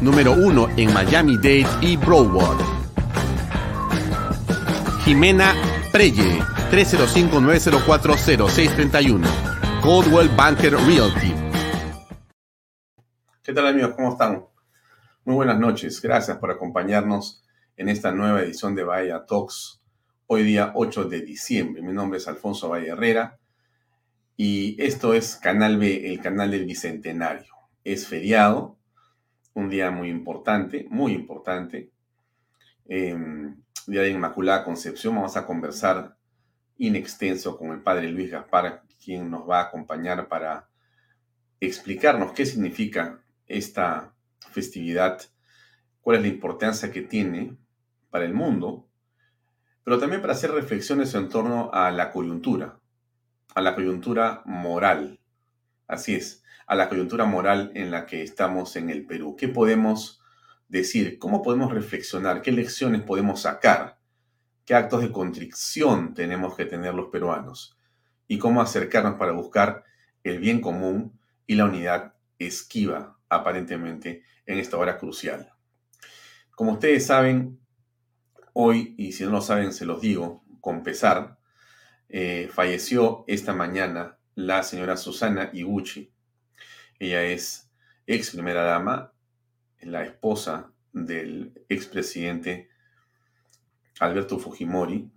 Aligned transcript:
Número 0.00 0.32
uno 0.32 0.68
en 0.76 0.92
Miami-Dade 0.92 1.64
y 1.80 1.96
Broward. 1.96 2.58
Jimena 5.04 5.54
Preye, 5.90 6.38
305-904-0631. 6.70 9.26
Coldwell 9.80 10.28
Banker 10.36 10.74
Realty. 10.74 11.32
¿Qué 13.42 13.54
tal 13.54 13.68
amigos? 13.68 13.94
¿Cómo 13.96 14.12
están? 14.12 14.44
Muy 15.24 15.36
buenas 15.36 15.58
noches. 15.58 16.02
Gracias 16.02 16.36
por 16.36 16.50
acompañarnos 16.50 17.42
en 17.78 17.88
esta 17.88 18.12
nueva 18.12 18.42
edición 18.42 18.74
de 18.74 18.84
Bahía 18.84 19.24
Talks. 19.26 19.80
Hoy 20.26 20.42
día 20.42 20.72
8 20.74 21.04
de 21.04 21.22
diciembre. 21.22 21.80
Mi 21.80 21.94
nombre 21.94 22.18
es 22.18 22.28
Alfonso 22.28 22.68
Valle 22.68 22.88
Herrera 22.88 23.38
y 24.36 24.76
esto 24.78 25.14
es 25.14 25.36
Canal 25.36 25.78
B, 25.78 26.12
el 26.12 26.20
canal 26.20 26.50
del 26.50 26.66
Bicentenario. 26.66 27.54
Es 27.82 28.06
feriado, 28.06 28.75
un 29.56 29.70
día 29.70 29.90
muy 29.90 30.10
importante, 30.10 30.86
muy 30.90 31.14
importante. 31.14 31.90
Em, 32.84 33.56
día 33.86 34.02
de 34.02 34.10
Inmaculada 34.10 34.64
Concepción. 34.64 35.14
Vamos 35.14 35.36
a 35.36 35.46
conversar 35.46 36.14
in 36.76 36.94
extenso 36.94 37.56
con 37.56 37.70
el 37.70 37.80
padre 37.80 38.10
Luis 38.10 38.30
Gaspar, 38.30 38.82
quien 39.02 39.30
nos 39.30 39.48
va 39.48 39.60
a 39.60 39.64
acompañar 39.64 40.28
para 40.28 40.68
explicarnos 41.58 42.32
qué 42.32 42.44
significa 42.44 43.22
esta 43.46 44.14
festividad, 44.50 45.22
cuál 46.02 46.16
es 46.16 46.22
la 46.22 46.28
importancia 46.28 46.92
que 46.92 47.00
tiene 47.00 47.56
para 48.10 48.26
el 48.26 48.34
mundo, 48.34 48.86
pero 49.84 49.98
también 49.98 50.20
para 50.20 50.34
hacer 50.34 50.50
reflexiones 50.50 51.14
en 51.14 51.30
torno 51.30 51.70
a 51.72 51.90
la 51.90 52.12
coyuntura, 52.12 52.78
a 53.54 53.62
la 53.62 53.74
coyuntura 53.74 54.42
moral. 54.44 55.18
Así 55.86 56.14
es, 56.14 56.44
a 56.66 56.74
la 56.74 56.88
coyuntura 56.88 57.24
moral 57.24 57.70
en 57.74 57.90
la 57.90 58.06
que 58.06 58.22
estamos 58.22 58.76
en 58.76 58.90
el 58.90 59.06
Perú. 59.06 59.36
¿Qué 59.36 59.48
podemos 59.48 60.20
decir? 60.68 61.18
¿Cómo 61.18 61.42
podemos 61.42 61.72
reflexionar? 61.72 62.42
¿Qué 62.42 62.52
lecciones 62.52 63.02
podemos 63.02 63.42
sacar? 63.42 63.98
¿Qué 64.64 64.74
actos 64.74 65.02
de 65.02 65.12
contrición 65.12 66.14
tenemos 66.14 66.56
que 66.56 66.64
tener 66.64 66.94
los 66.94 67.08
peruanos? 67.08 67.78
¿Y 68.26 68.38
cómo 68.38 68.60
acercarnos 68.60 69.14
para 69.14 69.32
buscar 69.32 69.84
el 70.24 70.40
bien 70.40 70.60
común 70.60 71.18
y 71.46 71.54
la 71.54 71.66
unidad 71.66 72.14
esquiva, 72.38 73.16
aparentemente, 73.28 74.24
en 74.44 74.58
esta 74.58 74.76
hora 74.76 74.98
crucial? 74.98 75.52
Como 76.50 76.72
ustedes 76.72 77.06
saben, 77.06 77.60
hoy, 78.54 78.94
y 78.98 79.12
si 79.12 79.24
no 79.24 79.30
lo 79.30 79.40
saben, 79.40 79.72
se 79.72 79.86
los 79.86 80.00
digo 80.00 80.42
con 80.60 80.82
pesar, 80.82 81.38
eh, 82.08 82.50
falleció 82.52 83.24
esta 83.28 83.52
mañana 83.52 84.18
la 84.34 84.62
señora 84.62 84.96
Susana 84.96 85.50
Iguchi. 85.52 86.12
Ella 86.98 87.22
es 87.24 87.70
ex 88.06 88.30
primera 88.30 88.62
dama, 88.62 89.12
la 89.80 90.04
esposa 90.04 90.72
del 90.92 91.52
expresidente 91.68 92.68
Alberto 94.00 94.38
Fujimori. 94.38 95.10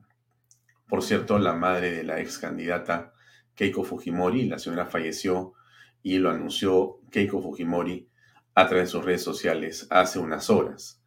Por 0.88 1.04
cierto, 1.04 1.40
la 1.40 1.54
madre 1.54 1.92
de 1.92 2.04
la 2.04 2.20
ex 2.20 2.38
candidata 2.38 3.14
Keiko 3.56 3.84
Fujimori, 3.84 4.46
la 4.46 4.60
señora 4.60 4.86
falleció 4.86 5.54
y 6.02 6.18
lo 6.18 6.30
anunció 6.30 7.00
Keiko 7.12 7.42
Fujimori 7.42 8.08
a 8.56 8.68
través 8.68 8.88
de 8.88 8.92
sus 8.92 9.06
redes 9.06 9.24
sociales 9.24 9.88
hace 9.90 10.20
unas 10.20 10.50
horas. 10.50 11.02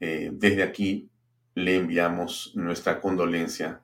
Eh, 0.00 0.30
desde 0.32 0.62
aquí 0.62 1.10
le 1.54 1.76
enviamos 1.76 2.52
nuestra 2.54 3.00
condolencia 3.00 3.82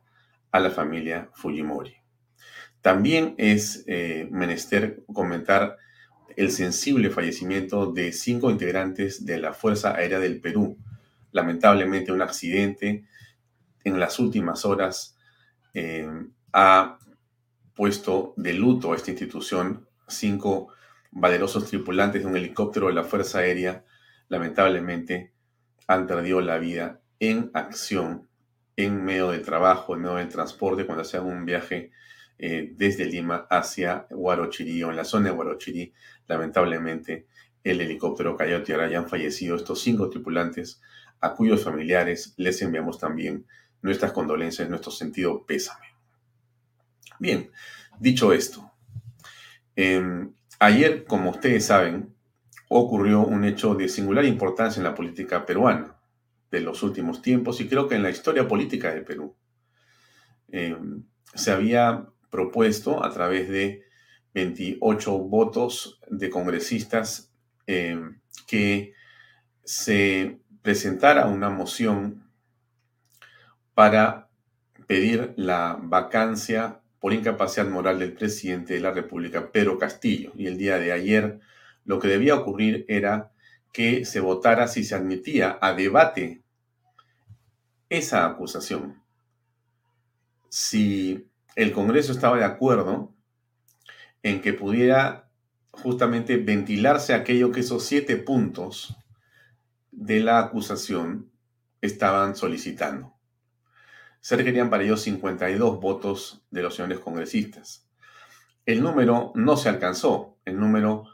a 0.50 0.60
la 0.60 0.70
familia 0.70 1.30
Fujimori. 1.34 1.94
También 2.80 3.34
es 3.38 3.84
eh, 3.86 4.28
menester 4.30 5.02
comentar 5.12 5.76
el 6.36 6.50
sensible 6.50 7.10
fallecimiento 7.10 7.92
de 7.92 8.12
cinco 8.12 8.50
integrantes 8.50 9.24
de 9.24 9.38
la 9.38 9.52
Fuerza 9.52 9.94
Aérea 9.94 10.18
del 10.18 10.40
Perú. 10.40 10.76
Lamentablemente 11.32 12.12
un 12.12 12.22
accidente 12.22 13.04
en 13.84 14.00
las 14.00 14.18
últimas 14.18 14.64
horas 14.64 15.16
eh, 15.74 16.08
ha 16.52 16.98
puesto 17.74 18.34
de 18.36 18.54
luto 18.54 18.92
a 18.92 18.96
esta 18.96 19.10
institución. 19.10 19.86
Cinco 20.08 20.68
valerosos 21.12 21.66
tripulantes 21.68 22.22
de 22.22 22.28
un 22.28 22.36
helicóptero 22.36 22.88
de 22.88 22.94
la 22.94 23.04
Fuerza 23.04 23.38
Aérea 23.38 23.84
lamentablemente 24.28 25.32
han 25.86 26.06
perdido 26.06 26.40
la 26.40 26.58
vida 26.58 27.00
en 27.18 27.50
acción, 27.52 28.28
en 28.76 29.04
medio 29.04 29.30
del 29.30 29.42
trabajo, 29.42 29.94
en 29.94 30.02
medio 30.02 30.16
del 30.16 30.28
transporte, 30.28 30.86
cuando 30.86 31.02
hacían 31.02 31.26
un 31.26 31.44
viaje 31.44 31.90
eh, 32.42 32.72
desde 32.74 33.04
Lima 33.04 33.46
hacia 33.50 34.06
Huarochirí 34.08 34.82
o 34.82 34.88
en 34.88 34.96
la 34.96 35.04
zona 35.04 35.26
de 35.26 35.36
Huarochirí, 35.36 35.92
lamentablemente 36.26 37.26
el 37.62 37.82
helicóptero 37.82 38.34
cayó 38.34 38.56
a 38.56 38.62
tierra 38.62 38.90
y 38.90 38.94
han 38.94 39.10
fallecido 39.10 39.56
estos 39.56 39.82
cinco 39.82 40.08
tripulantes 40.08 40.80
a 41.20 41.34
cuyos 41.34 41.62
familiares 41.62 42.32
les 42.38 42.62
enviamos 42.62 42.98
también 42.98 43.44
nuestras 43.82 44.12
condolencias, 44.12 44.70
nuestro 44.70 44.90
sentido 44.90 45.44
pésame. 45.44 45.84
Bien, 47.18 47.50
dicho 47.98 48.32
esto, 48.32 48.72
em, 49.76 50.32
ayer, 50.58 51.04
como 51.04 51.32
ustedes 51.32 51.66
saben, 51.66 52.14
ocurrió 52.70 53.20
un 53.20 53.44
hecho 53.44 53.74
de 53.74 53.86
singular 53.90 54.24
importancia 54.24 54.80
en 54.80 54.84
la 54.84 54.94
política 54.94 55.44
peruana 55.44 56.00
de 56.50 56.60
los 56.60 56.82
últimos 56.82 57.20
tiempos 57.20 57.60
y 57.60 57.68
creo 57.68 57.86
que 57.86 57.96
en 57.96 58.02
la 58.02 58.08
historia 58.08 58.48
política 58.48 58.94
del 58.94 59.04
Perú. 59.04 59.36
Em, 60.48 61.04
se 61.34 61.52
había 61.52 62.08
propuesto 62.30 63.04
a 63.04 63.10
través 63.12 63.48
de 63.48 63.84
28 64.34 65.18
votos 65.18 66.00
de 66.08 66.30
congresistas 66.30 67.32
em, 67.66 68.20
que 68.46 68.94
se 69.64 70.40
presentara 70.62 71.26
una 71.26 71.50
moción 71.50 72.30
para 73.74 74.28
pedir 74.86 75.32
la 75.36 75.78
vacancia 75.80 76.80
por 76.98 77.12
incapacidad 77.12 77.66
moral 77.66 77.98
del 77.98 78.12
presidente 78.12 78.74
de 78.74 78.80
la 78.80 78.92
República, 78.92 79.50
Pedro 79.50 79.78
Castillo. 79.78 80.32
Y 80.36 80.46
el 80.46 80.58
día 80.58 80.78
de 80.78 80.92
ayer 80.92 81.40
lo 81.84 81.98
que 81.98 82.08
debía 82.08 82.34
ocurrir 82.34 82.84
era 82.88 83.32
que 83.72 84.04
se 84.04 84.20
votara 84.20 84.68
si 84.68 84.84
se 84.84 84.94
admitía 84.94 85.58
a 85.60 85.72
debate 85.74 86.42
esa 87.88 88.26
acusación. 88.26 89.02
Si 90.48 91.29
el 91.56 91.72
Congreso 91.72 92.12
estaba 92.12 92.36
de 92.36 92.44
acuerdo 92.44 93.14
en 94.22 94.40
que 94.40 94.52
pudiera 94.52 95.30
justamente 95.70 96.36
ventilarse 96.36 97.14
aquello 97.14 97.52
que 97.52 97.60
esos 97.60 97.84
siete 97.84 98.16
puntos 98.16 98.96
de 99.90 100.20
la 100.20 100.38
acusación 100.38 101.30
estaban 101.80 102.36
solicitando. 102.36 103.14
Se 104.20 104.36
requerían 104.36 104.68
para 104.68 104.84
ello 104.84 104.96
52 104.96 105.80
votos 105.80 106.44
de 106.50 106.62
los 106.62 106.74
señores 106.74 106.98
congresistas. 106.98 107.88
El 108.66 108.82
número 108.82 109.32
no 109.34 109.56
se 109.56 109.70
alcanzó, 109.70 110.36
el 110.44 110.60
número 110.60 111.04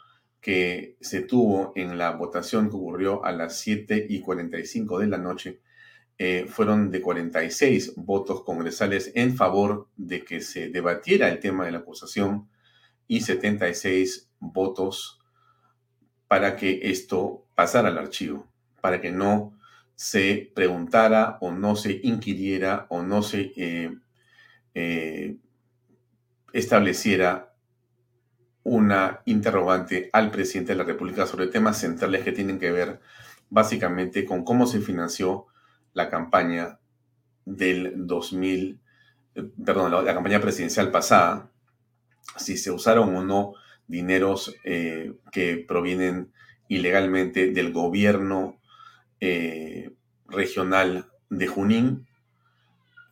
que 0.41 0.97
se 1.01 1.23
tuvo 1.23 1.73
en 1.77 1.99
la 1.99 2.13
votación 2.13 2.69
que 2.69 2.77
ocurrió 2.77 3.25
a 3.25 3.33
las 3.33 3.59
7 3.59 4.07
y 4.09 4.21
45 4.21 4.99
de 4.99 5.07
la 5.07 5.19
noche 5.19 5.61
eh, 6.19 6.47
fueron 6.49 6.91
de 6.91 7.03
46 7.03 7.95
votos 7.97 8.43
congresales 8.43 9.13
en 9.15 9.37
favor 9.37 9.89
de 9.97 10.25
que 10.25 10.41
se 10.41 10.71
debatiera 10.71 11.29
el 11.29 11.41
tema 11.41 11.67
de 11.67 11.73
la 11.73 11.79
acusación 11.79 12.49
y 13.07 13.21
76 13.21 14.31
votos 14.41 15.21
para 16.27 16.57
que 16.57 16.81
esto 16.85 17.47
pasara 17.55 17.89
al 17.89 17.99
archivo 17.99 18.49
para 18.81 19.01
que 19.01 19.11
no 19.11 19.59
se 19.97 20.53
preguntara 20.55 21.39
o 21.41 21.51
no 21.51 21.75
se 21.75 22.01
inquiriera 22.03 22.87
o 22.89 23.03
no 23.03 23.23
se 23.23 23.53
eh, 23.57 23.97
eh, 24.75 25.37
estableciera 26.53 27.53
una 28.63 29.23
interrogante 29.25 30.09
al 30.13 30.31
presidente 30.31 30.73
de 30.73 30.79
la 30.79 30.85
República 30.85 31.27
sobre 31.27 31.49
temas 31.49 31.79
centrales 31.81 32.23
que 32.23 32.33
tienen 32.33 32.59
que 32.59 32.71
ver 32.71 33.01
básicamente 33.51 34.25
con 34.25 34.45
cómo 34.45 34.67
se 34.67 34.81
financió 34.81 35.47
la 35.97 36.11
campaña 36.11 36.79
del 37.47 38.07
2000, 38.07 38.79
eh, 39.35 39.43
perdón, 39.65 39.91
la, 39.91 40.15
campaña 40.15 40.43
presidencial 40.43 40.91
pasada, 40.91 41.51
si 42.37 42.59
se 42.59 42.71
usaron 42.71 43.17
o 43.17 43.25
no 43.25 43.55
dineros 43.89 44.55
eh, 44.63 45.15
que 45.33 45.65
provienen 45.67 46.33
ilegalmente 46.69 47.51
del 47.51 47.73
gobierno 47.73 48.61
eh, 49.21 49.95
regional 50.29 51.07
de 51.31 51.47
Junín, 51.47 52.07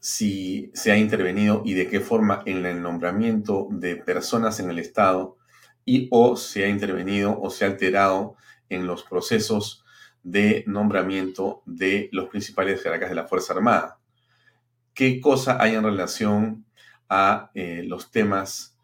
si 0.01 0.71
se 0.75 0.93
ha 0.93 0.99
intervenido 0.99 1.63
y 1.65 1.73
de 1.73 1.89
qué 1.89 2.01
forma 2.01 2.43
en 2.45 2.67
el 2.67 2.83
nombramiento 2.83 3.69
de 3.71 3.97
personas 3.97 4.61
en 4.61 4.69
el 4.69 4.79
Estado 4.79 5.39
y 5.87 6.09
o 6.11 6.37
se 6.37 6.65
ha 6.65 6.69
intervenido 6.69 7.41
o 7.41 7.49
se 7.49 7.65
ha 7.65 7.69
alterado 7.69 8.37
en 8.69 8.87
los 8.87 9.05
procesos 9.05 9.84
de 10.25 10.65
nombramiento 10.67 11.63
de 11.67 12.09
los 12.11 12.29
principales 12.29 12.83
jerarcas 12.83 13.11
de 13.11 13.15
la 13.15 13.29
Fuerza 13.29 13.53
Armada. 13.53 13.99
¿Qué 14.93 15.21
cosa 15.21 15.63
hay 15.63 15.75
en 15.75 15.85
relación 15.85 16.65
a 17.09 17.51
eh, 17.55 17.85
los 17.87 18.11
temas 18.11 18.77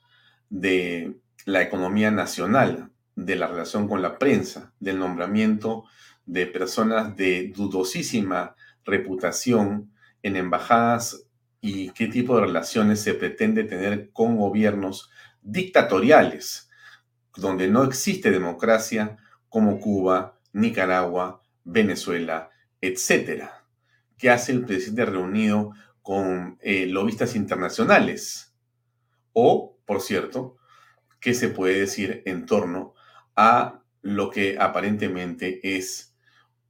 de 0.48 1.16
la 1.46 1.62
economía 1.62 2.10
nacional, 2.10 2.90
de 3.16 3.36
la 3.36 3.48
relación 3.48 3.88
con 3.88 4.02
la 4.02 4.18
prensa, 4.18 4.72
del 4.78 4.98
nombramiento 4.98 5.84
de 6.26 6.46
personas 6.46 7.16
de 7.16 7.52
dudosísima 7.56 8.54
reputación 8.84 9.90
en 10.22 10.36
embajadas 10.36 11.24
y 11.60 11.90
qué 11.90 12.06
tipo 12.06 12.36
de 12.36 12.42
relaciones 12.42 13.00
se 13.00 13.14
pretende 13.14 13.64
tener 13.64 14.10
con 14.12 14.36
gobiernos 14.36 15.10
dictatoriales 15.42 16.70
donde 17.36 17.68
no 17.68 17.84
existe 17.84 18.30
democracia 18.30 19.16
como 19.48 19.80
Cuba, 19.80 20.38
Nicaragua, 20.52 21.42
Venezuela, 21.64 22.50
etc. 22.80 23.44
¿Qué 24.18 24.30
hace 24.30 24.52
el 24.52 24.64
presidente 24.64 25.06
reunido 25.06 25.72
con 26.02 26.58
eh, 26.60 26.86
lobistas 26.86 27.36
internacionales? 27.36 28.54
O, 29.32 29.78
por 29.84 30.00
cierto, 30.00 30.56
¿qué 31.20 31.34
se 31.34 31.48
puede 31.48 31.80
decir 31.80 32.22
en 32.26 32.46
torno 32.46 32.94
a 33.36 33.82
lo 34.02 34.30
que 34.30 34.56
aparentemente 34.58 35.76
es 35.76 36.14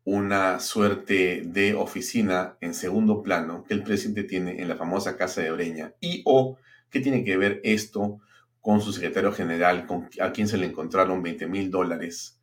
una 0.05 0.59
suerte 0.61 1.43
de 1.44 1.75
oficina 1.75 2.56
en 2.61 2.75
segundo 2.75 3.23
plano 3.23 3.65
que 3.65 3.75
el 3.75 3.82
presidente 3.82 4.25
tiene 4.25 4.61
en 4.61 4.69
la 4.69 4.77
famosa 4.77 5.17
Casa 5.17 5.41
de 5.41 5.53
Breña? 5.53 5.94
Y 6.00 6.23
o, 6.27 6.59
¿qué 6.91 7.00
tiene 7.00 7.25
que 7.25 7.37
ver 7.37 7.61
esto 7.65 8.21
con 8.61 8.81
su 8.81 8.93
secretario 8.93 9.32
general, 9.32 9.87
con, 9.87 10.11
a 10.21 10.32
quien 10.32 10.49
se 10.49 10.59
le 10.59 10.67
encontraron 10.67 11.23
20 11.23 11.47
mil 11.47 11.71
dólares 11.71 12.40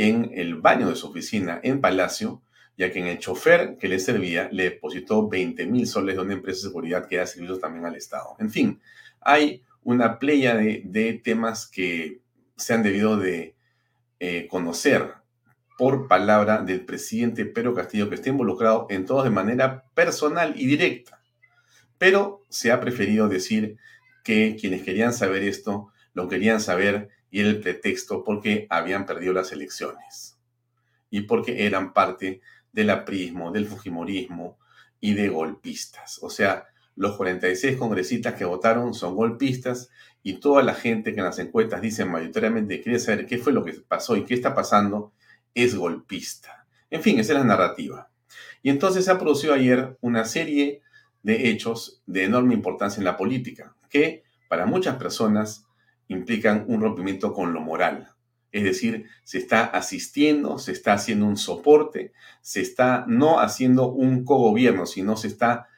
en 0.00 0.30
el 0.34 0.54
baño 0.54 0.88
de 0.88 0.96
su 0.96 1.08
oficina 1.08 1.60
en 1.62 1.82
Palacio, 1.82 2.40
ya 2.78 2.90
que 2.90 3.00
en 3.00 3.06
el 3.06 3.18
chofer 3.18 3.76
que 3.76 3.86
le 3.86 3.98
servía 3.98 4.48
le 4.50 4.64
depositó 4.64 5.28
20 5.28 5.66
mil 5.66 5.86
soles 5.86 6.16
de 6.16 6.22
una 6.22 6.32
empresa 6.32 6.60
de 6.62 6.68
seguridad 6.68 7.06
que 7.06 7.20
ha 7.20 7.26
servido 7.26 7.58
también 7.58 7.84
al 7.84 7.96
Estado. 7.96 8.34
En 8.38 8.50
fin, 8.50 8.80
hay 9.20 9.62
una 9.82 10.18
playa 10.18 10.54
de, 10.56 11.20
temas 11.22 11.66
que 11.66 12.22
se 12.56 12.72
han 12.72 12.82
debido 12.82 13.18
de 13.18 13.54
eh, 14.20 14.46
conocer 14.48 15.12
por 15.76 16.08
palabra 16.08 16.62
del 16.62 16.86
presidente 16.86 17.44
Pedro 17.44 17.74
Castillo, 17.74 18.08
que 18.08 18.14
está 18.14 18.30
involucrado 18.30 18.86
en 18.88 19.04
todo 19.04 19.22
de 19.22 19.30
manera 19.30 19.84
personal 19.92 20.54
y 20.56 20.64
directa. 20.64 21.20
Pero 21.98 22.46
se 22.48 22.72
ha 22.72 22.80
preferido 22.80 23.28
decir 23.28 23.76
que 24.24 24.56
quienes 24.58 24.82
querían 24.82 25.12
saber 25.12 25.42
esto 25.42 25.92
lo 26.14 26.26
querían 26.26 26.60
saber 26.60 27.10
y 27.30 27.40
el 27.40 27.60
pretexto 27.60 28.24
porque 28.24 28.66
habían 28.70 29.06
perdido 29.06 29.32
las 29.32 29.52
elecciones 29.52 30.38
y 31.10 31.22
porque 31.22 31.66
eran 31.66 31.92
parte 31.92 32.40
del 32.72 32.90
aprismo, 32.90 33.50
del 33.50 33.66
fujimorismo 33.66 34.58
y 35.00 35.14
de 35.14 35.28
golpistas. 35.28 36.18
O 36.22 36.30
sea, 36.30 36.66
los 36.96 37.16
46 37.16 37.76
congresistas 37.76 38.34
que 38.34 38.44
votaron 38.44 38.94
son 38.94 39.16
golpistas 39.16 39.90
y 40.22 40.34
toda 40.34 40.62
la 40.62 40.74
gente 40.74 41.12
que 41.12 41.20
en 41.20 41.26
las 41.26 41.38
encuestas 41.38 41.80
dicen 41.80 42.10
mayoritariamente 42.10 42.80
quiere 42.82 42.98
saber 42.98 43.26
qué 43.26 43.38
fue 43.38 43.52
lo 43.52 43.64
que 43.64 43.72
pasó 43.72 44.16
y 44.16 44.24
qué 44.24 44.34
está 44.34 44.54
pasando 44.54 45.12
es 45.54 45.74
golpista. 45.74 46.66
En 46.90 47.02
fin, 47.02 47.18
esa 47.18 47.32
es 47.32 47.38
la 47.38 47.44
narrativa. 47.44 48.10
Y 48.62 48.70
entonces 48.70 49.04
se 49.04 49.10
ha 49.10 49.18
producido 49.18 49.54
ayer 49.54 49.96
una 50.00 50.24
serie 50.24 50.82
de 51.22 51.50
hechos 51.50 52.02
de 52.06 52.24
enorme 52.24 52.54
importancia 52.54 53.00
en 53.00 53.04
la 53.04 53.16
política 53.16 53.74
que 53.88 54.22
para 54.48 54.66
muchas 54.66 54.96
personas 54.96 55.66
implican 56.10 56.64
un 56.66 56.80
rompimiento 56.82 57.32
con 57.32 57.52
lo 57.52 57.60
moral. 57.60 58.08
Es 58.52 58.64
decir, 58.64 59.06
se 59.22 59.38
está 59.38 59.64
asistiendo, 59.64 60.58
se 60.58 60.72
está 60.72 60.94
haciendo 60.94 61.26
un 61.26 61.36
soporte, 61.36 62.12
se 62.40 62.60
está 62.60 63.04
no 63.06 63.38
haciendo 63.38 63.88
un 63.92 64.24
cogobierno, 64.24 64.86
sino 64.86 65.16
se 65.16 65.28
está 65.28 65.68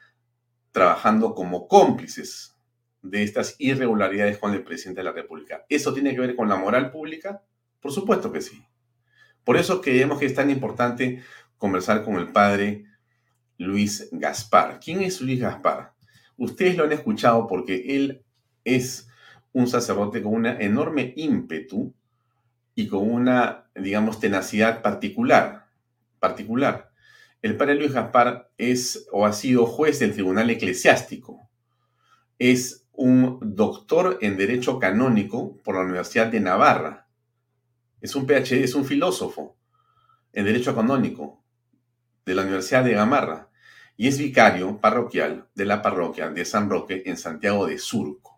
trabajando 0.71 1.35
como 1.35 1.67
cómplices 1.67 2.55
de 3.03 3.21
estas 3.21 3.55
irregularidades 3.59 4.39
con 4.39 4.53
el 4.53 4.63
presidente 4.63 5.01
de 5.01 5.05
la 5.05 5.11
República. 5.11 5.65
¿Eso 5.69 5.93
tiene 5.93 6.15
que 6.15 6.21
ver 6.21 6.35
con 6.35 6.49
la 6.49 6.55
moral 6.55 6.89
pública? 6.89 7.43
Por 7.79 7.91
supuesto 7.91 8.31
que 8.31 8.41
sí. 8.41 8.65
Por 9.43 9.55
eso 9.57 9.81
creemos 9.81 10.17
que 10.17 10.25
es 10.25 10.33
tan 10.33 10.49
importante 10.49 11.21
conversar 11.59 12.03
con 12.03 12.15
el 12.15 12.31
padre 12.31 12.85
Luis 13.57 14.09
Gaspar. 14.11 14.79
¿Quién 14.83 15.03
es 15.03 15.21
Luis 15.21 15.39
Gaspar? 15.39 15.93
Ustedes 16.37 16.75
lo 16.75 16.85
han 16.85 16.91
escuchado 16.91 17.45
porque 17.45 17.95
él 17.95 18.23
es 18.63 19.09
un 19.53 19.67
sacerdote 19.67 20.21
con 20.21 20.33
una 20.33 20.59
enorme 20.59 21.13
ímpetu 21.15 21.93
y 22.75 22.87
con 22.87 23.09
una, 23.09 23.69
digamos, 23.75 24.19
tenacidad 24.19 24.81
particular. 24.81 25.67
particular. 26.19 26.91
El 27.41 27.57
padre 27.57 27.75
Luis 27.75 27.91
Gaspar 27.91 28.51
es 28.57 29.07
o 29.11 29.25
ha 29.25 29.33
sido 29.33 29.65
juez 29.65 29.99
del 29.99 30.13
Tribunal 30.13 30.49
Eclesiástico. 30.49 31.49
Es 32.39 32.87
un 32.93 33.39
doctor 33.41 34.17
en 34.21 34.37
Derecho 34.37 34.79
Canónico 34.79 35.57
por 35.63 35.75
la 35.75 35.81
Universidad 35.81 36.27
de 36.27 36.39
Navarra. 36.39 37.07
Es 38.01 38.15
un 38.15 38.25
PhD, 38.25 38.63
es 38.63 38.75
un 38.75 38.85
filósofo 38.85 39.57
en 40.31 40.45
Derecho 40.45 40.75
Canónico 40.75 41.43
de 42.25 42.35
la 42.35 42.43
Universidad 42.43 42.83
de 42.83 42.93
Gamarra 42.93 43.49
y 43.97 44.07
es 44.07 44.17
vicario 44.17 44.79
parroquial 44.79 45.49
de 45.53 45.65
la 45.65 45.81
parroquia 45.81 46.29
de 46.29 46.45
San 46.45 46.69
Roque 46.69 47.03
en 47.05 47.17
Santiago 47.17 47.67
de 47.67 47.77
Surco. 47.77 48.32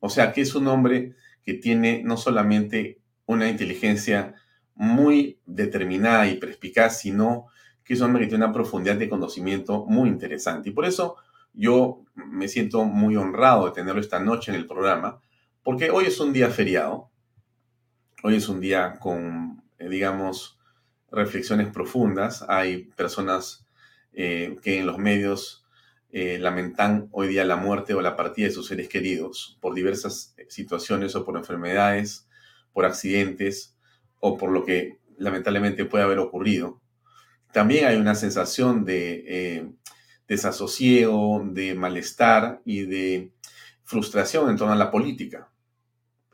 O 0.00 0.08
sea 0.08 0.32
que 0.32 0.40
es 0.40 0.54
un 0.54 0.66
hombre 0.66 1.14
que 1.44 1.54
tiene 1.54 2.02
no 2.04 2.16
solamente 2.16 2.98
una 3.26 3.48
inteligencia 3.48 4.34
muy 4.74 5.38
determinada 5.46 6.26
y 6.26 6.38
perspicaz, 6.38 7.00
sino 7.00 7.46
que 7.84 7.94
es 7.94 8.00
un 8.00 8.06
hombre 8.06 8.22
que 8.22 8.30
tiene 8.30 8.44
una 8.44 8.52
profundidad 8.52 8.96
de 8.96 9.08
conocimiento 9.08 9.84
muy 9.86 10.08
interesante. 10.08 10.70
Y 10.70 10.72
por 10.72 10.86
eso 10.86 11.16
yo 11.52 12.02
me 12.14 12.48
siento 12.48 12.84
muy 12.84 13.16
honrado 13.16 13.66
de 13.66 13.72
tenerlo 13.72 14.00
esta 14.00 14.20
noche 14.20 14.52
en 14.52 14.56
el 14.56 14.66
programa, 14.66 15.20
porque 15.62 15.90
hoy 15.90 16.06
es 16.06 16.18
un 16.20 16.32
día 16.32 16.50
feriado, 16.50 17.10
hoy 18.22 18.36
es 18.36 18.48
un 18.48 18.60
día 18.60 18.98
con, 18.98 19.62
eh, 19.78 19.88
digamos, 19.88 20.58
reflexiones 21.10 21.68
profundas. 21.68 22.44
Hay 22.48 22.84
personas 22.96 23.66
eh, 24.12 24.56
que 24.62 24.78
en 24.78 24.86
los 24.86 24.98
medios 24.98 25.64
eh, 26.12 26.38
lamentan 26.40 27.08
hoy 27.12 27.28
día 27.28 27.44
la 27.44 27.54
muerte 27.54 27.94
o 27.94 28.00
la 28.00 28.16
partida 28.16 28.48
de 28.48 28.52
sus 28.52 28.66
seres 28.66 28.88
queridos 28.88 29.56
por 29.60 29.74
diversas 29.74 30.34
eh, 30.36 30.46
situaciones 30.48 31.14
o 31.14 31.24
por 31.24 31.36
enfermedades, 31.36 32.26
por 32.72 32.84
accidentes 32.84 33.76
o 34.18 34.36
por 34.36 34.50
lo 34.50 34.64
que 34.64 34.98
lamentablemente 35.18 35.84
puede 35.84 36.02
haber 36.02 36.18
ocurrido. 36.18 36.80
También 37.52 37.86
hay 37.86 37.96
una 37.96 38.16
sensación 38.16 38.84
de 38.84 39.24
eh, 39.26 39.72
desasosiego, 40.26 41.44
de 41.44 41.74
malestar 41.74 42.60
y 42.64 42.82
de 42.82 43.32
frustración 43.84 44.50
en 44.50 44.56
torno 44.56 44.72
a 44.72 44.76
la 44.76 44.90
política. 44.90 45.52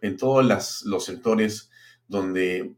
En 0.01 0.17
todos 0.17 0.45
los 0.85 1.05
sectores 1.05 1.71
donde 2.07 2.77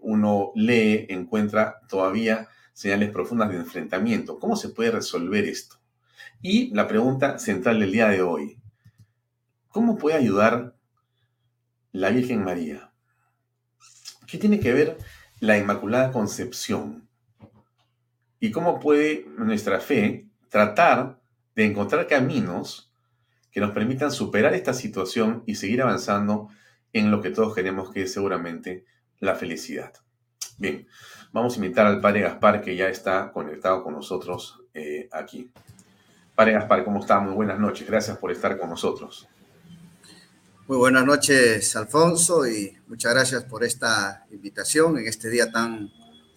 uno 0.00 0.52
lee, 0.54 1.06
encuentra 1.10 1.80
todavía 1.88 2.48
señales 2.72 3.10
profundas 3.10 3.50
de 3.50 3.56
enfrentamiento. 3.56 4.38
¿Cómo 4.38 4.56
se 4.56 4.70
puede 4.70 4.92
resolver 4.92 5.44
esto? 5.44 5.81
Y 6.42 6.74
la 6.74 6.88
pregunta 6.88 7.38
central 7.38 7.78
del 7.78 7.92
día 7.92 8.08
de 8.08 8.20
hoy, 8.20 8.58
¿cómo 9.68 9.96
puede 9.96 10.16
ayudar 10.16 10.74
la 11.92 12.10
Virgen 12.10 12.42
María? 12.42 12.90
¿Qué 14.26 14.38
tiene 14.38 14.58
que 14.58 14.72
ver 14.72 14.98
la 15.38 15.56
Inmaculada 15.56 16.10
Concepción? 16.10 17.08
¿Y 18.40 18.50
cómo 18.50 18.80
puede 18.80 19.24
nuestra 19.38 19.78
fe 19.78 20.26
tratar 20.48 21.20
de 21.54 21.64
encontrar 21.64 22.08
caminos 22.08 22.92
que 23.52 23.60
nos 23.60 23.70
permitan 23.70 24.10
superar 24.10 24.52
esta 24.54 24.74
situación 24.74 25.44
y 25.46 25.54
seguir 25.54 25.80
avanzando 25.80 26.48
en 26.92 27.12
lo 27.12 27.20
que 27.22 27.30
todos 27.30 27.54
queremos 27.54 27.92
que 27.92 28.02
es 28.02 28.12
seguramente 28.12 28.84
la 29.20 29.36
felicidad? 29.36 29.92
Bien, 30.58 30.88
Vamos 31.32 31.54
a 31.54 31.56
invitar 31.56 31.86
al 31.86 32.02
padre 32.02 32.20
Gaspar 32.20 32.60
que 32.60 32.76
ya 32.76 32.88
está 32.88 33.32
conectado 33.32 33.82
con 33.82 33.94
nosotros 33.94 34.60
eh, 34.74 35.08
aquí. 35.10 35.50
Padre 36.34 36.52
Gaspar, 36.52 36.82
¿cómo 36.84 37.00
está? 37.00 37.20
Muy 37.20 37.34
buenas 37.34 37.58
noches. 37.58 37.86
Gracias 37.86 38.16
por 38.16 38.32
estar 38.32 38.58
con 38.58 38.70
nosotros. 38.70 39.28
Muy 40.66 40.78
buenas 40.78 41.04
noches, 41.04 41.76
Alfonso, 41.76 42.46
y 42.46 42.74
muchas 42.86 43.12
gracias 43.12 43.44
por 43.44 43.62
esta 43.64 44.24
invitación 44.30 44.96
en 44.96 45.06
este 45.06 45.28
día 45.28 45.52
tan 45.52 45.92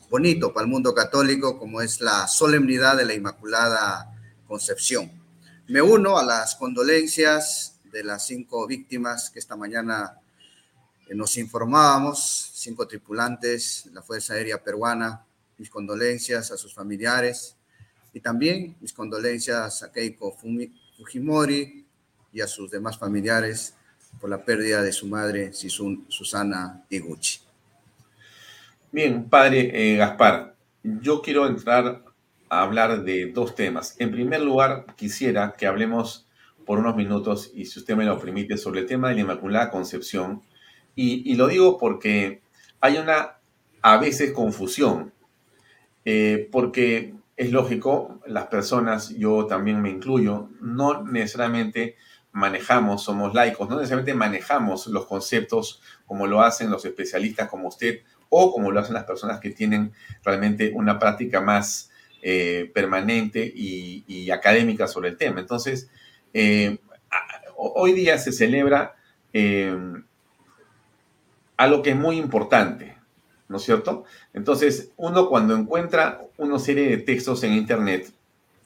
bonito 0.10 0.54
para 0.54 0.66
el 0.66 0.72
mundo 0.72 0.94
católico 0.94 1.58
como 1.58 1.82
es 1.82 2.02
la 2.02 2.28
solemnidad 2.28 2.98
de 2.98 3.06
la 3.06 3.14
Inmaculada 3.14 4.12
Concepción. 4.46 5.10
Me 5.68 5.82
uno 5.82 6.18
a 6.18 6.25
las 6.25 6.56
condolencias 6.56 7.80
de 7.86 8.04
las 8.04 8.28
cinco 8.28 8.68
víctimas 8.68 9.30
que 9.30 9.40
esta 9.40 9.56
mañana 9.56 10.20
eh, 11.08 11.16
nos 11.16 11.38
informábamos, 11.38 12.52
cinco 12.54 12.86
tripulantes 12.86 13.84
de 13.86 13.92
la 13.94 14.02
Fuerza 14.02 14.34
Aérea 14.34 14.62
Peruana. 14.62 15.25
Mis 15.58 15.70
condolencias 15.70 16.52
a 16.52 16.58
sus 16.58 16.74
familiares 16.74 17.56
y 18.16 18.22
también 18.22 18.78
mis 18.80 18.94
condolencias 18.94 19.84
a 19.84 19.92
Keiko 19.92 20.32
Fujimori 20.98 21.86
y 22.32 22.40
a 22.40 22.48
sus 22.48 22.72
demás 22.72 22.98
familiares 22.98 23.76
por 24.22 24.30
la 24.30 24.46
pérdida 24.46 24.82
de 24.82 24.94
su 24.94 25.06
madre, 25.06 25.52
Susana 25.52 26.86
Iguchi. 26.90 27.42
Bien, 28.90 29.30
padre 29.30 29.70
eh, 29.74 29.98
Gaspar, 29.98 30.56
yo 30.82 31.22
quiero 31.22 31.46
entrar 31.46 32.06
a 32.48 32.62
hablar 32.62 33.04
de 33.04 33.34
dos 33.34 33.54
temas. 33.54 33.98
En 34.00 34.12
primer 34.12 34.40
lugar, 34.40 34.86
quisiera 34.96 35.54
que 35.58 35.68
hablemos 35.68 36.26
por 36.66 36.80
unos 36.80 36.96
minutos, 36.96 37.52
y 37.54 37.66
si 37.66 37.80
usted 37.80 37.98
me 37.98 38.06
lo 38.06 38.18
permite, 38.18 38.58
sobre 38.58 38.80
el 38.80 38.86
tema 38.86 39.10
de 39.10 39.16
la 39.16 39.22
Inmaculada 39.22 39.70
Concepción. 39.70 40.42
Y, 40.96 41.36
lo 41.36 41.50
digo 41.50 41.78
porque 41.78 42.42
hay 42.80 42.96
una, 42.96 43.40
a 43.82 43.98
veces, 43.98 44.32
confusión, 44.32 45.12
eh, 46.06 46.48
porque 46.50 47.14
es 47.38 47.51
lógico, 47.51 48.22
las 48.25 48.48
personas, 48.48 49.10
yo 49.10 49.46
también 49.46 49.82
me 49.82 49.89
incluyo, 49.89 50.50
no 50.62 51.04
necesariamente 51.04 51.98
manejamos, 52.32 53.04
somos 53.04 53.34
laicos, 53.34 53.70
no 53.70 53.77
necesariamente 53.77 54.13
manejamos 54.13 54.88
los 54.88 55.06
conceptos 55.06 55.82
como 56.06 56.27
lo 56.27 56.42
hacen 56.42 56.70
los 56.70 56.84
especialistas 56.86 57.50
como 57.50 57.70
usted 57.70 58.01
o 58.30 58.51
como 58.51 58.72
lo 58.72 58.80
hacen 58.80 58.94
las 58.94 59.06
personas 59.06 59.39
que 59.39 59.51
tienen 59.51 59.94
realmente 60.24 60.72
una 60.74 61.00
práctica 61.00 61.39
más 61.39 61.92
eh, 62.22 62.72
permanente 62.74 63.54
y, 63.56 64.32
académica 64.32 64.88
sobre 64.88 65.10
el 65.10 65.18
tema. 65.18 65.39
Entonces, 65.39 65.89
eh, 66.34 66.80
hoy 67.56 67.94
día 67.94 68.18
se 68.18 68.32
celebra 68.32 68.96
eh, 69.32 69.77
algo 71.56 71.84
que 71.84 71.92
es 71.92 71.96
muy 71.96 72.18
importante, 72.18 72.95
¿no 73.48 73.58
es 73.58 73.64
cierto? 73.64 74.06
Entonces, 74.34 74.92
uno 74.98 75.30
cuando 75.30 75.56
encuentra 75.56 76.22
una 76.38 76.60
serie 76.60 76.90
de 76.90 76.98
textos 76.98 77.44
en 77.44 77.54
Internet, 77.54 78.12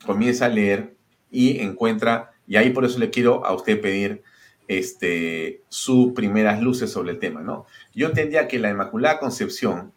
comienza 0.06 0.46
a 0.46 0.50
leer 0.50 0.96
y 1.32 1.60
encuentra, 1.60 2.32
y 2.48 2.56
ahí 2.56 2.72
por 2.72 2.86
eso 2.86 3.00
le 3.00 3.10
quiero 3.10 3.46
a 3.46 3.54
usted 3.54 3.82
pedir 3.82 4.24
este, 4.68 5.62
sus 5.68 6.14
primeras 6.14 6.62
luces 6.62 6.92
sobre 6.92 7.12
el 7.12 7.20
tema, 7.20 7.42
¿no? 7.42 7.66
Yo 7.94 8.08
entendía 8.08 8.48
que 8.48 8.60
la 8.60 8.70
Inmaculada 8.70 9.20
Concepción, 9.20 9.92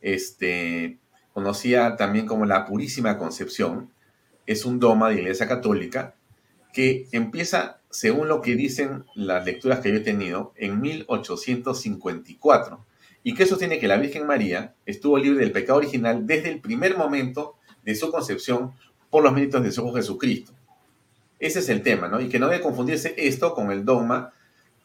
este, 0.00 0.98
conocía 1.32 1.96
también 1.96 2.26
como 2.26 2.44
la 2.44 2.66
Purísima 2.66 3.18
Concepción, 3.18 3.90
es 4.46 4.64
un 4.64 4.78
dogma 4.78 5.08
de 5.08 5.16
Iglesia 5.16 5.48
Católica 5.48 6.14
que 6.72 7.06
empieza, 7.12 7.80
según 7.90 8.28
lo 8.28 8.40
que 8.40 8.56
dicen 8.56 9.04
las 9.14 9.44
lecturas 9.44 9.80
que 9.80 9.90
yo 9.90 9.96
he 9.96 10.00
tenido, 10.00 10.52
en 10.56 10.80
1854, 10.80 12.84
y 13.22 13.34
que 13.34 13.46
sostiene 13.46 13.78
que 13.78 13.88
la 13.88 13.96
Virgen 13.96 14.26
María 14.26 14.74
estuvo 14.86 15.18
libre 15.18 15.40
del 15.40 15.52
pecado 15.52 15.78
original 15.78 16.26
desde 16.26 16.50
el 16.50 16.60
primer 16.60 16.96
momento 16.96 17.56
de 17.84 17.94
su 17.94 18.10
concepción 18.10 18.72
por 19.10 19.22
los 19.22 19.32
méritos 19.32 19.62
de 19.62 19.72
su 19.72 19.82
Hijo 19.82 19.94
Jesucristo. 19.94 20.52
Ese 21.38 21.60
es 21.60 21.68
el 21.68 21.82
tema, 21.82 22.08
¿no? 22.08 22.20
Y 22.20 22.28
que 22.28 22.38
no 22.38 22.48
debe 22.48 22.62
confundirse 22.62 23.14
esto 23.16 23.54
con 23.54 23.70
el 23.70 23.84
dogma 23.84 24.32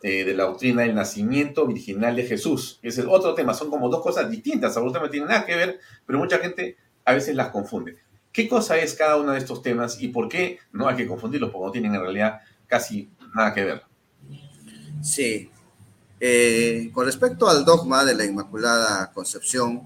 eh, 0.01 0.23
de 0.23 0.33
la 0.33 0.43
doctrina 0.43 0.81
del 0.83 0.93
nacimiento 0.95 1.65
virginal 1.65 2.15
de 2.15 2.23
Jesús. 2.23 2.79
Ese 2.81 3.01
es 3.01 3.07
otro 3.07 3.33
tema, 3.33 3.53
son 3.53 3.69
como 3.69 3.89
dos 3.89 4.01
cosas 4.01 4.29
distintas, 4.29 4.75
absolutamente 4.75 5.07
no 5.07 5.11
tienen 5.11 5.29
nada 5.29 5.45
que 5.45 5.55
ver, 5.55 5.79
pero 6.05 6.19
mucha 6.19 6.37
gente 6.39 6.77
a 7.05 7.13
veces 7.13 7.35
las 7.35 7.49
confunde. 7.49 7.97
¿Qué 8.31 8.47
cosa 8.47 8.77
es 8.77 8.95
cada 8.95 9.15
uno 9.17 9.31
de 9.31 9.37
estos 9.37 9.61
temas 9.61 10.01
y 10.01 10.09
por 10.09 10.27
qué 10.27 10.59
no 10.71 10.87
hay 10.87 10.95
que 10.95 11.07
confundirlos? 11.07 11.51
Porque 11.51 11.65
no 11.65 11.71
tienen 11.71 11.95
en 11.95 12.01
realidad 12.01 12.41
casi 12.67 13.09
nada 13.35 13.53
que 13.53 13.63
ver. 13.63 13.83
Sí. 15.01 15.51
Eh, 16.25 16.89
con 16.93 17.05
respecto 17.05 17.49
al 17.49 17.65
dogma 17.65 18.05
de 18.05 18.15
la 18.15 18.23
Inmaculada 18.23 19.11
Concepción, 19.11 19.85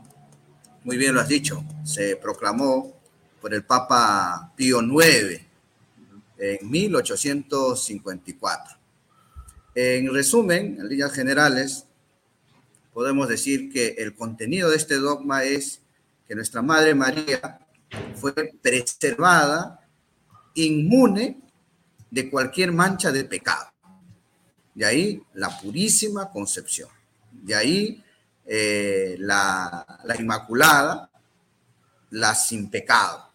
muy 0.83 0.95
bien 0.95 1.15
lo 1.15 1.21
has 1.21 1.27
dicho, 1.27 1.65
se 1.83 2.15
proclamó 2.15 2.95
por 3.41 3.55
el 3.55 3.63
Papa 3.63 4.53
Pío 4.55 4.79
IX 4.79 5.41
en 6.37 6.69
1854. 6.69 8.77
En 9.73 10.13
resumen, 10.13 10.77
en 10.79 10.87
líneas 10.87 11.11
generales, 11.11 11.85
podemos 12.93 13.27
decir 13.27 13.73
que 13.73 13.95
el 13.97 14.13
contenido 14.13 14.69
de 14.69 14.75
este 14.75 14.97
dogma 14.97 15.43
es 15.43 15.81
que 16.27 16.35
nuestra 16.35 16.61
Madre 16.61 16.93
María 16.93 17.61
fue 18.13 18.53
preservada 18.61 19.79
inmune 20.53 21.39
de 22.11 22.29
cualquier 22.29 22.73
mancha 22.73 23.11
de 23.11 23.23
pecado. 23.23 23.71
De 24.77 24.85
ahí 24.85 25.23
la 25.33 25.59
purísima 25.59 26.29
concepción. 26.31 26.87
De 27.31 27.55
ahí 27.55 28.03
eh, 28.45 29.15
la, 29.17 29.99
la, 30.03 30.15
Inmaculada, 30.15 31.09
la 32.11 32.35
sin 32.35 32.69
pecado. 32.69 33.27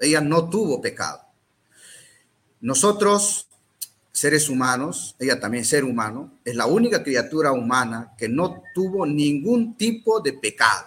Ella 0.00 0.22
no 0.22 0.48
tuvo 0.48 0.80
pecado. 0.80 1.20
Nosotros, 2.62 3.48
seres 4.12 4.48
humanos, 4.48 5.14
ella 5.18 5.38
también 5.38 5.66
ser 5.66 5.84
humano, 5.84 6.32
es 6.42 6.56
la 6.56 6.64
única 6.64 7.02
criatura 7.02 7.52
humana 7.52 8.14
que 8.16 8.30
no 8.30 8.62
tuvo 8.74 9.04
ningún 9.04 9.76
tipo 9.76 10.20
de 10.20 10.32
pecado, 10.32 10.86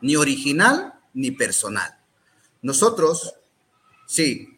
ni 0.00 0.14
original 0.14 0.94
ni 1.14 1.32
personal. 1.32 1.98
Nosotros, 2.62 3.34
sí. 4.06 4.56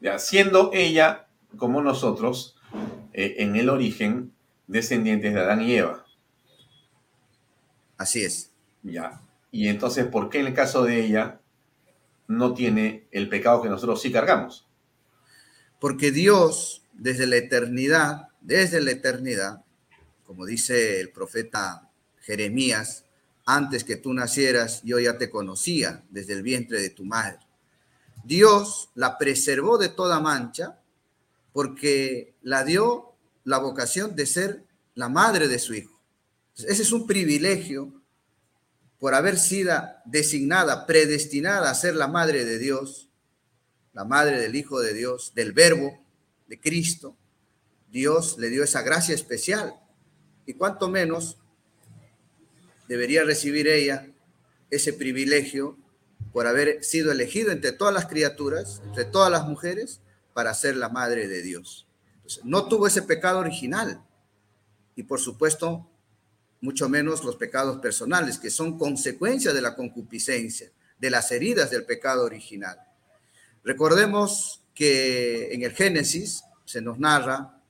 Ya, 0.00 0.18
siendo 0.18 0.72
ella, 0.72 1.27
como 1.56 1.82
nosotros, 1.82 2.56
eh, 3.12 3.36
en 3.38 3.56
el 3.56 3.68
origen, 3.68 4.32
descendientes 4.66 5.34
de 5.34 5.40
Adán 5.40 5.62
y 5.62 5.74
Eva. 5.74 6.04
Así 7.96 8.22
es. 8.22 8.52
Ya. 8.82 9.20
Y 9.50 9.68
entonces, 9.68 10.06
¿por 10.06 10.28
qué 10.28 10.40
en 10.40 10.46
el 10.46 10.54
caso 10.54 10.84
de 10.84 11.04
ella 11.04 11.40
no 12.26 12.54
tiene 12.54 13.06
el 13.10 13.28
pecado 13.28 13.62
que 13.62 13.68
nosotros 13.68 14.00
sí 14.00 14.12
cargamos? 14.12 14.66
Porque 15.80 16.10
Dios, 16.10 16.82
desde 16.92 17.26
la 17.26 17.36
eternidad, 17.36 18.28
desde 18.40 18.80
la 18.80 18.90
eternidad, 18.90 19.64
como 20.26 20.44
dice 20.44 21.00
el 21.00 21.10
profeta 21.10 21.90
Jeremías, 22.20 23.04
antes 23.46 23.84
que 23.84 23.96
tú 23.96 24.12
nacieras, 24.12 24.82
yo 24.82 24.98
ya 24.98 25.16
te 25.16 25.30
conocía 25.30 26.04
desde 26.10 26.34
el 26.34 26.42
vientre 26.42 26.82
de 26.82 26.90
tu 26.90 27.04
madre. 27.04 27.38
Dios 28.24 28.90
la 28.94 29.16
preservó 29.16 29.78
de 29.78 29.88
toda 29.88 30.20
mancha 30.20 30.77
porque 31.52 32.34
la 32.42 32.64
dio 32.64 33.14
la 33.44 33.58
vocación 33.58 34.14
de 34.14 34.26
ser 34.26 34.64
la 34.94 35.08
madre 35.08 35.48
de 35.48 35.58
su 35.58 35.74
hijo. 35.74 36.00
Ese 36.56 36.82
es 36.82 36.92
un 36.92 37.06
privilegio 37.06 37.92
por 38.98 39.14
haber 39.14 39.38
sido 39.38 39.80
designada, 40.04 40.86
predestinada 40.86 41.70
a 41.70 41.74
ser 41.74 41.94
la 41.94 42.08
madre 42.08 42.44
de 42.44 42.58
Dios, 42.58 43.08
la 43.92 44.04
madre 44.04 44.40
del 44.40 44.56
Hijo 44.56 44.80
de 44.80 44.92
Dios, 44.92 45.32
del 45.34 45.52
Verbo 45.52 45.98
de 46.48 46.60
Cristo. 46.60 47.16
Dios 47.90 48.38
le 48.38 48.50
dio 48.50 48.64
esa 48.64 48.82
gracia 48.82 49.14
especial. 49.14 49.74
Y 50.46 50.54
cuanto 50.54 50.88
menos 50.88 51.38
debería 52.88 53.22
recibir 53.22 53.68
ella 53.68 54.08
ese 54.70 54.92
privilegio 54.92 55.76
por 56.32 56.46
haber 56.46 56.82
sido 56.84 57.12
elegido 57.12 57.52
entre 57.52 57.72
todas 57.72 57.94
las 57.94 58.06
criaturas, 58.06 58.82
entre 58.84 59.04
todas 59.04 59.30
las 59.30 59.46
mujeres, 59.46 60.00
para 60.38 60.54
ser 60.54 60.76
la 60.76 60.88
madre 60.88 61.26
de 61.26 61.42
Dios. 61.42 61.84
no 62.44 62.68
tuvo 62.68 62.86
ese 62.86 63.02
pecado 63.02 63.40
original 63.40 64.00
y 64.94 65.02
por 65.02 65.18
supuesto, 65.18 65.90
mucho 66.60 66.88
menos 66.88 67.24
los 67.24 67.34
pecados 67.34 67.80
personales, 67.80 68.38
que 68.38 68.48
son 68.48 68.78
consecuencia 68.78 69.52
de 69.52 69.60
la 69.60 69.74
concupiscencia, 69.74 70.70
de 70.96 71.10
las 71.10 71.32
heridas 71.32 71.72
del 71.72 71.84
pecado 71.84 72.24
original. 72.24 72.78
Recordemos 73.64 74.62
que 74.76 75.52
en 75.52 75.64
el 75.64 75.72
Génesis 75.72 76.44
se 76.64 76.80
nos 76.80 77.00
narra 77.00 77.60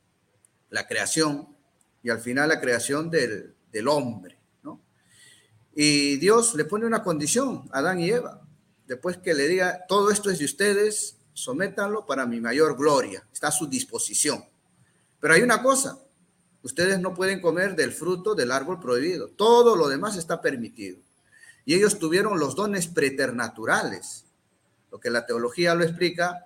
la 0.68 0.86
creación 0.86 1.48
y 2.02 2.10
al 2.10 2.20
final 2.20 2.50
la 2.50 2.60
creación 2.60 3.10
del, 3.10 3.88
hombre. 3.88 4.36
Y 5.74 6.18
Dios 6.18 6.54
le 6.54 6.66
pone 6.66 6.84
una 6.84 7.02
condición 7.02 7.66
a 7.72 7.78
Adán 7.78 7.98
y 7.98 8.10
Eva. 8.10 8.46
Después 8.86 9.16
que 9.16 9.32
le 9.32 9.48
diga, 9.48 9.86
todo 9.88 10.10
esto 10.10 10.30
es 10.30 10.38
de 10.38 10.44
ustedes, 10.44 11.17
sométanlo 11.38 12.04
para 12.04 12.26
mi 12.26 12.40
mayor 12.40 12.76
gloria. 12.76 13.24
Está 13.32 13.48
a 13.48 13.52
su 13.52 13.66
disposición. 13.66 14.44
Pero 15.20 15.34
hay 15.34 15.42
una 15.42 15.62
cosa, 15.62 15.98
ustedes 16.62 17.00
no 17.00 17.14
pueden 17.14 17.40
comer 17.40 17.76
del 17.76 17.92
fruto 17.92 18.34
del 18.34 18.50
árbol 18.50 18.80
prohibido. 18.80 19.28
Todo 19.28 19.76
lo 19.76 19.88
demás 19.88 20.16
está 20.16 20.40
permitido. 20.40 20.98
Y 21.64 21.74
ellos 21.74 21.98
tuvieron 21.98 22.38
los 22.38 22.56
dones 22.56 22.86
preternaturales, 22.88 24.24
lo 24.90 24.98
que 24.98 25.10
la 25.10 25.26
teología 25.26 25.74
lo 25.74 25.84
explica, 25.84 26.44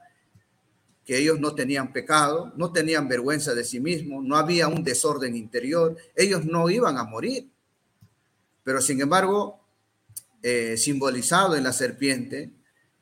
que 1.04 1.18
ellos 1.18 1.40
no 1.40 1.54
tenían 1.54 1.92
pecado, 1.92 2.52
no 2.56 2.72
tenían 2.72 3.08
vergüenza 3.08 3.54
de 3.54 3.64
sí 3.64 3.80
mismos, 3.80 4.24
no 4.24 4.36
había 4.36 4.68
un 4.68 4.84
desorden 4.84 5.36
interior, 5.36 5.96
ellos 6.14 6.44
no 6.44 6.68
iban 6.70 6.98
a 6.98 7.04
morir. 7.04 7.48
Pero 8.62 8.80
sin 8.80 9.00
embargo, 9.00 9.60
eh, 10.42 10.76
simbolizado 10.76 11.56
en 11.56 11.64
la 11.64 11.72
serpiente, 11.72 12.52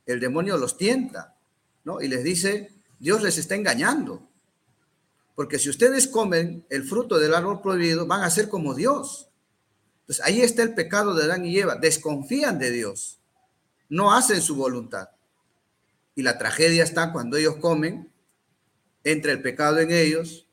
el 0.07 0.21
demonio 0.21 0.57
los 0.57 0.77
tienta, 0.77 1.37
¿no? 1.85 2.01
Y 2.01 2.09
les 2.09 2.25
dice, 2.25 2.73
Dios 2.99 3.23
les 3.23 3.39
está 3.39 3.55
engañando. 3.55 4.29
Porque 5.35 5.59
si 5.59 5.71
ustedes 5.71 6.07
comen 6.07 6.67
el 6.69 6.85
fruto 6.85 7.19
del 7.19 7.35
árbol 7.35 7.63
prohibido, 7.63 8.07
van 8.07 8.23
a 8.23 8.31
ser 8.31 8.49
como 8.49 8.75
Dios. 8.75 9.29
Entonces 10.03 10.25
ahí 10.25 10.43
está 10.43 10.63
el 10.63 10.75
pecado 10.75 11.15
de 11.15 11.25
Adán 11.25 11.47
y 11.47 11.59
Eva. 11.59 11.77
Desconfían 11.77 12.59
de 12.59 12.71
Dios. 12.71 13.19
No 13.89 14.13
hacen 14.13 14.43
su 14.43 14.55
voluntad. 14.55 15.09
Y 16.15 16.23
la 16.23 16.37
tragedia 16.37 16.85
está 16.85 17.13
cuando 17.13 17.37
ellos 17.37 17.57
comen, 17.57 18.11
entra 19.05 19.33
el 19.33 19.41
pecado 19.41 19.79
en 19.79 19.93
ellos, 19.93 20.47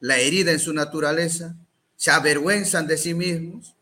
la 0.00 0.18
herida 0.18 0.52
en 0.52 0.60
su 0.60 0.72
naturaleza, 0.72 1.56
se 1.96 2.10
avergüenzan 2.10 2.86
de 2.86 2.96
sí 2.96 3.12
mismos. 3.12 3.76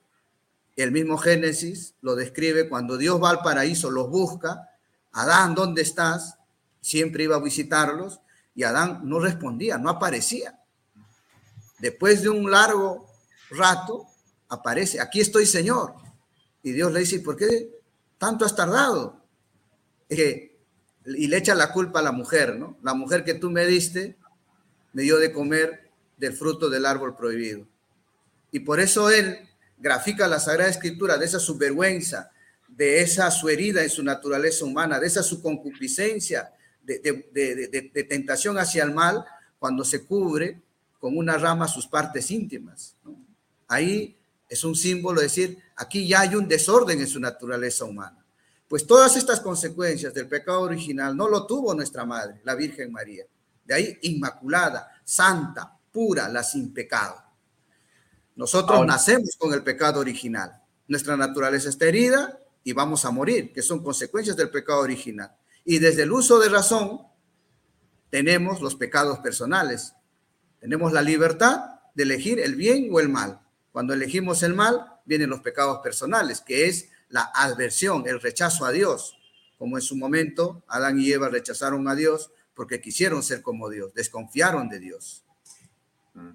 El 0.77 0.91
mismo 0.91 1.19
Génesis 1.19 1.95
lo 2.01 2.17
describe 2.17 2.69
cuando 2.69 2.97
Dios 2.97 3.23
va 3.23 3.31
al 3.31 3.43
paraíso, 3.43 3.91
los 3.91 4.09
busca. 4.09 4.71
Adán, 5.13 5.55
¿dónde 5.55 5.83
estás? 5.83 6.37
Siempre 6.83 7.25
iba 7.25 7.37
a 7.37 7.41
visitarlos 7.41 8.21
y 8.55 8.65
Adán 8.65 9.01
no 9.05 9.19
respondía, 9.19 9.79
no 9.79 9.89
aparecía. 9.89 10.61
Después 11.79 12.23
de 12.23 12.29
un 12.29 12.51
largo 12.51 13.07
rato, 13.51 14.07
aparece, 14.51 15.01
aquí 15.01 15.21
estoy, 15.21 15.47
Señor. 15.47 15.95
Y 16.63 16.73
Dios 16.73 16.93
le 16.93 17.01
dice, 17.01 17.21
¿por 17.21 17.37
qué 17.37 17.71
tanto 18.19 18.45
has 18.45 18.55
tardado? 18.55 19.23
y 20.11 21.27
le 21.27 21.39
echa 21.39 21.55
la 21.55 21.73
culpa 21.73 22.01
a 22.01 22.03
la 22.03 22.13
mujer, 22.13 22.57
¿no? 22.57 22.77
La 22.83 22.93
mujer 22.93 23.25
que 23.25 23.33
tú 23.33 23.51
me 23.51 23.67
diste 23.67 24.19
me 24.93 25.03
dio 25.03 25.17
de 25.17 25.33
comer 25.33 25.91
del 26.19 26.35
fruto 26.35 26.69
del 26.69 26.85
árbol 26.85 27.17
prohibido. 27.17 27.67
Y 28.51 28.61
por 28.61 28.79
eso 28.79 29.11
él 29.11 29.49
grafica 29.79 30.29
la 30.29 30.39
Sagrada 30.39 30.71
Escritura 30.71 31.17
de 31.17 31.25
esa 31.25 31.41
su 31.41 31.57
vergüenza, 31.57 32.31
de 32.69 33.01
esa 33.01 33.31
su 33.31 33.49
herida 33.49 33.83
en 33.83 33.91
su 33.91 34.03
naturaleza 34.03 34.65
humana, 34.65 35.01
de 35.01 35.07
esa 35.07 35.23
su 35.23 35.43
concupiscencia, 35.43 36.53
de, 36.83 38.07
tentación 38.09 38.59
hacia 38.59 38.85
el 38.85 38.93
mal 38.93 39.25
cuando 39.59 39.85
se 39.85 40.05
cubre 40.05 40.61
con 40.99 41.17
una 41.17 41.37
rama 41.37 41.69
sus 41.69 41.87
partes 41.87 42.31
íntimas. 42.31 42.97
Ahí 43.69 44.17
es 44.49 44.65
un 44.65 44.75
símbolo 44.75 45.21
de 45.21 45.27
decir, 45.27 45.59
aquí 45.77 46.07
ya 46.07 46.21
hay 46.21 46.35
un 46.35 46.47
desorden 46.47 47.01
en 47.01 47.07
su 47.07 47.19
naturaleza 47.19 47.85
humana. 47.85 48.25
Pues 48.69 48.87
todas 48.87 49.17
estas 49.17 49.41
consecuencias 49.41 50.15
del 50.15 50.29
pecado 50.29 50.63
original 50.63 51.17
no 51.17 51.29
lo 51.29 51.47
tuvo 51.47 51.75
nuestra 51.75 52.05
madre, 52.05 52.41
la 52.45 52.55
Virgen 52.55 52.91
María. 52.91 53.25
De 53.65 53.75
ahí 53.75 53.99
inmaculada, 54.03 54.91
santa, 55.05 55.79
pura, 55.91 56.29
la 56.29 56.43
sin 56.43 56.73
pecado. 56.73 57.23
Nosotros 58.35 58.85
nacemos 58.87 59.37
con 59.39 59.53
el 59.53 59.63
pecado 59.63 60.01
original. 60.01 60.61
Nuestra 60.89 61.17
naturaleza 61.17 61.69
está 61.69 61.87
herida 61.87 62.39
y 62.65 62.73
vamos 62.73 63.05
a 63.05 63.11
morir, 63.11 63.53
que 63.53 63.63
son 63.63 63.83
consecuencias 63.83 64.37
del 64.37 64.51
pecado 64.51 64.81
original. 64.81 65.35
Y 65.65 65.79
desde 65.79 66.03
el 66.03 66.13
uso 66.13 66.39
de 66.39 66.49
razón 66.49 67.03
tenemos 68.11 68.61
los 68.61 68.75
pecados 68.75 69.19
personales. 69.21 69.95
Tenemos 70.61 70.93
la 70.93 71.03
libertad 71.03 71.81
de 71.95 72.03
elegir 72.03 72.41
el 72.41 72.57
bien 72.57 72.89
o 72.93 73.01
el 73.01 73.09
mal. 73.09 73.41
Cuando 73.71 73.95
elegimos 73.95 74.43
el 74.43 74.55
mal, 74.55 74.87
vienen 75.05 75.31
los 75.31 75.41
pecados 75.41 75.79
personales, 75.83 76.41
que 76.41 76.67
es 76.67 76.91
la 77.09 77.31
adversión, 77.35 78.05
el 78.07 78.21
rechazo 78.21 78.65
a 78.65 78.73
Dios. 78.73 79.19
Como 79.59 79.77
en 79.79 79.83
su 79.83 79.97
momento 79.97 80.63
Adán 80.69 80.99
y 80.99 81.11
Eva 81.11 81.29
rechazaron 81.29 81.89
a 81.89 81.95
Dios 81.95 82.33
porque 82.55 82.81
quisieron 82.81 83.23
ser 83.23 83.43
como 83.43 83.71
Dios, 83.71 83.95
desconfiaron 83.95 84.69
de 84.69 84.79
Dios. 84.79 85.25
Mm. 86.15 86.33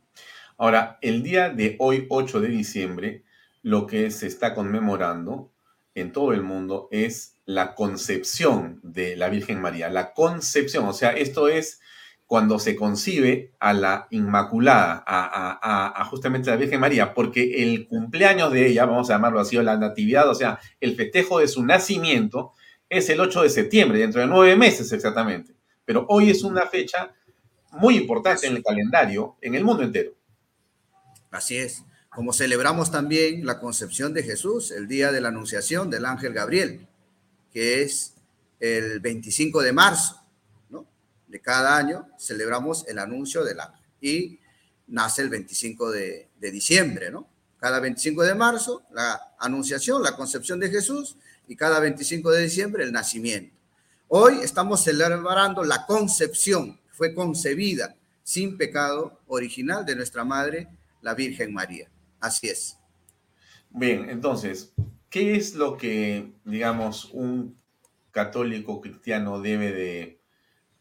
Ahora, 0.57 0.97
el 1.01 1.21
día 1.21 1.49
de 1.49 1.75
hoy, 1.79 2.07
8 2.09 2.41
de 2.41 2.47
diciembre, 2.47 3.23
lo 3.61 3.85
que 3.85 4.09
se 4.09 4.25
está 4.25 4.55
conmemorando 4.55 5.51
en 5.93 6.11
todo 6.11 6.33
el 6.33 6.41
mundo 6.41 6.87
es 6.91 7.36
la 7.47 7.73
concepción 7.73 8.79
de 8.83 9.15
la 9.15 9.29
Virgen 9.29 9.59
María, 9.61 9.89
la 9.89 10.13
concepción, 10.13 10.85
o 10.85 10.93
sea, 10.93 11.11
esto 11.11 11.47
es 11.47 11.79
cuando 12.25 12.59
se 12.59 12.75
concibe 12.75 13.53
a 13.59 13.71
la 13.73 14.07
Inmaculada, 14.11 15.01
a, 15.07 16.05
justamente 16.11 16.49
la 16.49 16.57
Virgen 16.57 16.81
María, 16.81 17.13
porque 17.13 17.63
el 17.63 17.87
cumpleaños 17.87 18.51
de 18.51 18.67
ella, 18.67 18.85
vamos 18.85 19.09
a 19.09 19.13
llamarlo 19.13 19.39
así, 19.39 19.57
o 19.57 19.63
la 19.63 19.77
natividad, 19.77 20.29
o 20.29 20.35
sea, 20.35 20.59
el 20.81 20.95
festejo 20.95 21.39
de 21.39 21.47
su 21.47 21.65
nacimiento 21.65 22.51
es 22.89 23.09
el 23.09 23.21
8 23.21 23.43
de 23.43 23.49
septiembre, 23.49 23.99
dentro 23.99 24.19
de 24.19 24.27
nueve 24.27 24.55
meses 24.57 24.91
exactamente. 24.91 25.55
Pero 25.85 26.05
hoy 26.09 26.29
es 26.29 26.43
una 26.43 26.67
fecha 26.67 27.15
muy 27.71 27.95
importante 27.95 28.47
en 28.47 28.57
el 28.57 28.63
calendario 28.63 29.37
en 29.41 29.55
el 29.55 29.63
mundo 29.63 29.83
entero. 29.83 30.13
Así 31.31 31.57
es 31.57 31.83
como 32.17 32.33
celebramos 32.33 32.89
también 32.89 33.45
la 33.45 33.59
concepción 33.59 34.11
de 34.11 34.23
Jesús, 34.23 34.71
el 34.71 34.87
día 34.87 35.11
de 35.11 35.21
la 35.21 35.27
anunciación 35.27 35.91
del 35.91 36.03
ángel 36.03 36.33
Gabriel, 36.33 36.87
que 37.51 37.81
es 37.81 38.13
el 38.59 38.99
25 38.99 39.61
de 39.61 39.73
marzo, 39.73 40.21
¿no? 40.69 40.87
De 41.27 41.39
cada 41.41 41.77
año 41.77 42.07
celebramos 42.19 42.87
el 42.87 42.99
anuncio 42.99 43.43
del 43.43 43.59
ángel 43.59 43.81
y 44.01 44.39
nace 44.87 45.21
el 45.21 45.29
25 45.29 45.91
de, 45.91 46.29
de 46.39 46.51
diciembre, 46.51 47.11
¿no? 47.11 47.27
Cada 47.59 47.79
25 47.79 48.23
de 48.23 48.35
marzo 48.35 48.83
la 48.91 49.35
anunciación, 49.39 50.03
la 50.03 50.15
concepción 50.15 50.59
de 50.59 50.69
Jesús 50.69 51.17
y 51.47 51.55
cada 51.55 51.79
25 51.79 52.31
de 52.31 52.43
diciembre 52.43 52.83
el 52.83 52.91
nacimiento. 52.91 53.55
Hoy 54.09 54.39
estamos 54.41 54.83
celebrando 54.83 55.63
la 55.63 55.85
concepción, 55.85 56.79
fue 56.91 57.13
concebida 57.13 57.95
sin 58.23 58.57
pecado 58.57 59.21
original 59.27 59.85
de 59.85 59.95
nuestra 59.95 60.23
Madre, 60.23 60.67
la 61.01 61.13
Virgen 61.13 61.53
María. 61.53 61.89
Así 62.19 62.47
es. 62.47 62.77
Bien, 63.69 64.09
entonces, 64.09 64.73
¿qué 65.17 65.35
es 65.35 65.55
lo 65.55 65.77
que, 65.77 66.31
digamos, 66.45 67.09
un 67.11 67.57
católico 68.11 68.79
cristiano 68.81 69.41
debe 69.41 69.71
de 69.71 70.21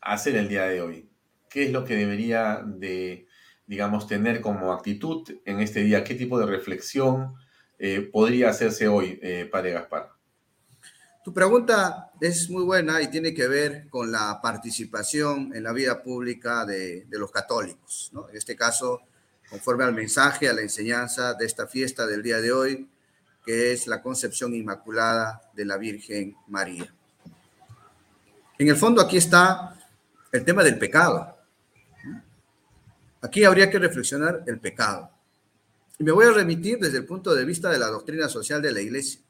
hacer 0.03 0.37
el 0.37 0.47
día 0.47 0.65
de 0.65 0.83
hoy? 0.83 1.09
¿Qué 1.49 1.65
es 1.65 1.73
lo 1.73 1.87
que 1.87 1.97
debería 1.97 2.63
de, 2.63 3.27
digamos, 3.67 4.07
tener 4.07 4.43
como 4.43 4.75
actitud 4.75 5.27
en 5.47 5.61
este 5.61 5.81
día? 5.81 6.05
¿Qué 6.05 6.15
tipo 6.15 6.39
de 6.39 6.45
reflexión 6.45 7.35
eh, 7.79 8.11
podría 8.13 8.51
hacerse 8.51 8.89
hoy, 8.89 9.19
eh, 9.23 9.49
Padre 9.51 9.73
Gaspar? 9.73 10.11
Tu 11.25 11.33
pregunta 11.33 12.11
es 12.21 12.51
muy 12.51 12.63
buena 12.63 13.01
y 13.01 13.09
tiene 13.09 13.33
que 13.33 13.49
ver 13.49 13.89
con 13.89 14.13
la 14.13 14.39
participación 14.43 15.57
en 15.57 15.63
la 15.63 15.73
vida 15.73 16.03
pública 16.03 16.67
de, 16.67 17.07
los 17.09 17.31
católicos. 17.31 18.13
En 18.29 18.37
este 18.37 18.55
caso, 18.55 19.01
conforme 19.49 19.85
al 19.85 19.95
mensaje, 19.95 20.47
a 20.47 20.53
la 20.53 20.61
enseñanza 20.61 21.33
de 21.33 21.47
esta 21.47 21.67
fiesta 21.67 22.07
del 22.07 22.23
día 22.23 22.43
de 22.43 22.53
hoy, 22.53 22.91
que 23.47 23.73
es 23.73 23.87
la 23.87 24.03
concepción 24.03 24.53
inmaculada 24.55 25.41
de 25.55 25.65
la 25.65 25.77
Virgen 25.77 26.37
María. 26.49 26.93
En 28.59 28.69
el 28.69 28.77
fondo 28.77 29.01
aquí 29.01 29.19
está 29.19 29.79
el 30.33 30.45
tema 30.45 30.65
del 30.65 30.79
pecado. 30.79 31.39
Aquí 33.23 33.45
habría 33.45 33.71
que 33.71 33.79
reflexionar 33.79 34.43
el 34.47 34.59
pecado. 34.59 35.13
Y 35.99 36.05
me 36.05 36.11
voy 36.11 36.27
a 36.27 36.33
remitir 36.33 36.79
desde 36.81 36.99
el 36.99 37.07
punto 37.07 37.35
de 37.35 37.45
vista 37.45 37.71
de 37.71 37.79
la 37.79 37.87
doctrina 37.87 38.29
social 38.29 38.61
de 38.61 38.73
la 38.73 38.81
Iglesia. 38.81 39.21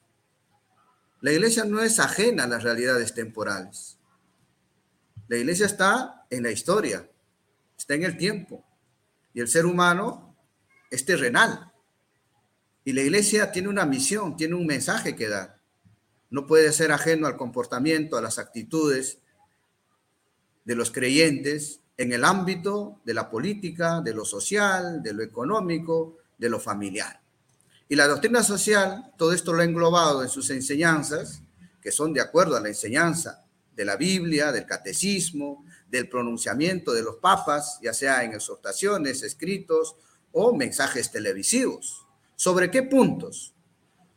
La 1.20 1.32
Iglesia 1.32 1.64
no 1.64 1.82
es 1.82 2.00
ajena 2.00 2.44
a 2.44 2.48
las 2.48 2.62
realidades 2.62 3.12
temporales. 3.12 3.98
La 5.28 5.36
Iglesia 5.36 5.66
está 5.66 6.24
en 6.30 6.42
la 6.44 6.50
historia, 6.50 7.06
está 7.76 7.94
en 7.94 8.04
el 8.04 8.16
tiempo, 8.16 8.64
y 9.34 9.40
el 9.40 9.48
ser 9.48 9.66
humano 9.66 10.36
es 10.90 11.04
terrenal. 11.04 11.72
Y 12.86 12.92
la 12.92 13.02
iglesia 13.02 13.50
tiene 13.50 13.68
una 13.68 13.84
misión, 13.84 14.36
tiene 14.36 14.54
un 14.54 14.64
mensaje 14.64 15.16
que 15.16 15.28
dar. 15.28 15.58
No 16.30 16.46
puede 16.46 16.72
ser 16.72 16.92
ajeno 16.92 17.26
al 17.26 17.36
comportamiento, 17.36 18.16
a 18.16 18.22
las 18.22 18.38
actitudes 18.38 19.18
de 20.64 20.76
los 20.76 20.92
creyentes 20.92 21.80
en 21.96 22.12
el 22.12 22.24
ámbito 22.24 23.00
de 23.04 23.12
la 23.12 23.28
política, 23.28 24.00
de 24.02 24.14
lo 24.14 24.24
social, 24.24 25.02
de 25.02 25.14
lo 25.14 25.24
económico, 25.24 26.18
de 26.38 26.48
lo 26.48 26.60
familiar. 26.60 27.20
Y 27.88 27.96
la 27.96 28.06
doctrina 28.06 28.44
social, 28.44 29.12
todo 29.18 29.32
esto 29.32 29.52
lo 29.52 29.62
ha 29.62 29.64
englobado 29.64 30.22
en 30.22 30.28
sus 30.28 30.48
enseñanzas, 30.50 31.42
que 31.82 31.90
son 31.90 32.12
de 32.12 32.20
acuerdo 32.20 32.56
a 32.56 32.60
la 32.60 32.68
enseñanza 32.68 33.44
de 33.74 33.84
la 33.84 33.96
Biblia, 33.96 34.52
del 34.52 34.64
catecismo, 34.64 35.64
del 35.90 36.08
pronunciamiento 36.08 36.92
de 36.92 37.02
los 37.02 37.16
papas, 37.16 37.80
ya 37.82 37.92
sea 37.92 38.22
en 38.22 38.34
exhortaciones, 38.34 39.24
escritos 39.24 39.96
o 40.30 40.54
mensajes 40.54 41.10
televisivos. 41.10 42.05
¿Sobre 42.36 42.70
qué 42.70 42.82
puntos? 42.82 43.54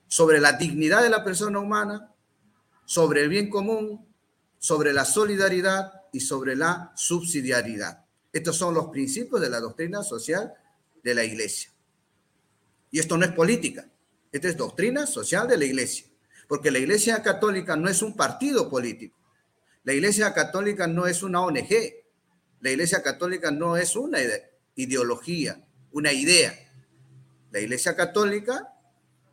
Sobre 0.08 0.40
la 0.40 0.54
dignidad 0.54 1.02
de 1.02 1.10
la 1.10 1.24
persona 1.24 1.60
humana, 1.60 2.14
sobre 2.86 3.22
el 3.22 3.30
bien 3.30 3.50
común, 3.50 4.06
sobre 4.60 4.94
la 4.94 5.06
solidaridad 5.06 5.94
y 6.12 6.20
sobre 6.20 6.56
la 6.56 6.92
subsidiariedad. 6.96 8.06
Estos 8.32 8.58
son 8.58 8.74
los 8.74 8.90
principios 8.90 9.42
de 9.42 9.50
la 9.50 9.60
doctrina 9.60 10.04
social 10.04 10.54
de 11.02 11.16
la 11.16 11.24
iglesia. 11.24 11.72
Y 12.92 13.00
esto 13.00 13.18
no 13.18 13.26
es 13.26 13.32
política, 13.32 13.90
esto 14.32 14.48
es 14.48 14.58
doctrina 14.58 15.08
social 15.08 15.48
de 15.48 15.58
la 15.58 15.66
iglesia, 15.66 16.08
porque 16.48 16.72
la 16.72 16.80
iglesia 16.80 17.22
católica 17.24 17.76
no 17.76 17.90
es 17.90 18.02
un 18.02 18.16
partido 18.16 18.70
político, 18.70 19.18
la 19.84 19.94
iglesia 19.94 20.34
católica 20.34 20.88
no 20.88 21.08
es 21.08 21.24
una 21.24 21.42
ONG, 21.42 21.70
la 22.60 22.72
iglesia 22.72 23.02
católica 23.02 23.52
no 23.52 23.78
es 23.78 23.96
una 23.96 24.20
ideología, 24.76 25.66
una 25.92 26.12
idea. 26.12 26.69
La 27.52 27.60
iglesia 27.60 27.96
católica 27.96 28.74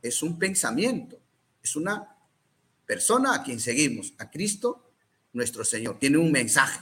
es 0.03 0.23
un 0.23 0.39
pensamiento, 0.39 1.19
es 1.63 1.77
una 1.77 2.17
persona 2.87 3.35
a 3.35 3.43
quien 3.43 3.61
seguimos, 3.61 4.15
a 4.19 4.31
Cristo 4.31 4.91
nuestro 5.33 5.65
Señor. 5.65 5.99
Tiene 5.99 6.19
un 6.19 6.33
mensaje. 6.33 6.81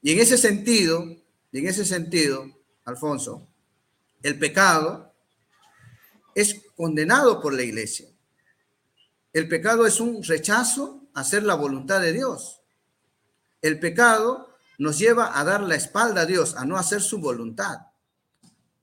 Y 0.00 0.12
en 0.12 0.20
ese 0.20 0.38
sentido, 0.38 1.04
y 1.52 1.58
en 1.58 1.68
ese 1.68 1.84
sentido, 1.84 2.46
Alfonso, 2.84 3.48
el 4.22 4.38
pecado 4.38 5.14
es 6.34 6.62
condenado 6.76 7.40
por 7.40 7.52
la 7.52 7.62
iglesia. 7.62 8.08
El 9.32 9.48
pecado 9.48 9.86
es 9.86 10.00
un 10.00 10.22
rechazo 10.22 11.08
a 11.12 11.20
hacer 11.20 11.42
la 11.42 11.54
voluntad 11.54 12.00
de 12.00 12.12
Dios. 12.12 12.60
El 13.62 13.80
pecado 13.80 14.56
nos 14.78 14.98
lleva 14.98 15.38
a 15.38 15.44
dar 15.44 15.62
la 15.62 15.74
espalda 15.74 16.22
a 16.22 16.26
Dios, 16.26 16.54
a 16.56 16.64
no 16.64 16.76
hacer 16.76 17.02
su 17.02 17.18
voluntad, 17.18 17.78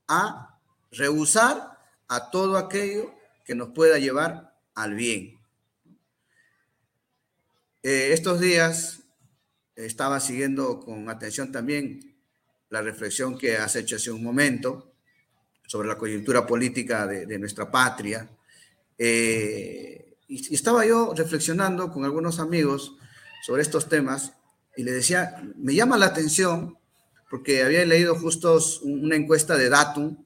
a 0.08 0.51
rehusar 0.92 1.78
a 2.08 2.30
todo 2.30 2.56
aquello 2.56 3.14
que 3.44 3.54
nos 3.54 3.70
pueda 3.70 3.98
llevar 3.98 4.54
al 4.74 4.94
bien. 4.94 5.40
Eh, 7.82 8.10
estos 8.12 8.40
días 8.40 9.00
estaba 9.74 10.20
siguiendo 10.20 10.80
con 10.80 11.08
atención 11.08 11.50
también 11.50 12.16
la 12.68 12.82
reflexión 12.82 13.36
que 13.36 13.56
has 13.56 13.74
hecho 13.76 13.96
hace 13.96 14.10
un 14.10 14.22
momento 14.22 14.94
sobre 15.66 15.88
la 15.88 15.98
coyuntura 15.98 16.46
política 16.46 17.06
de, 17.06 17.38
nuestra 17.38 17.70
patria. 17.70 18.28
Eh, 18.98 20.16
y, 20.28 20.54
estaba 20.54 20.84
yo 20.86 21.12
reflexionando 21.16 21.90
con 21.90 22.04
algunos 22.04 22.38
amigos 22.38 22.96
sobre 23.44 23.62
estos 23.62 23.88
temas 23.88 24.34
y 24.76 24.84
le 24.84 24.92
decía, 24.92 25.42
me 25.56 25.74
llama 25.74 25.98
la 25.98 26.06
atención 26.06 26.78
porque 27.30 27.62
había 27.62 27.84
leído 27.84 28.14
justo 28.14 28.58
una 28.82 29.16
encuesta 29.16 29.56
de 29.56 29.68
Datum 29.68 30.24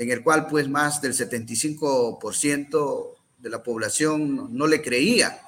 en 0.00 0.10
el 0.10 0.22
cual 0.22 0.46
pues 0.46 0.66
más 0.66 1.02
del 1.02 1.12
75% 1.12 3.16
de 3.36 3.50
la 3.50 3.62
población 3.62 4.56
no 4.56 4.66
le 4.66 4.80
creía 4.80 5.42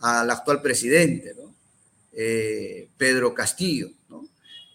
al 0.00 0.30
actual 0.30 0.62
presidente, 0.62 1.36
eh, 2.12 2.88
Pedro 2.96 3.34
Castillo. 3.34 3.90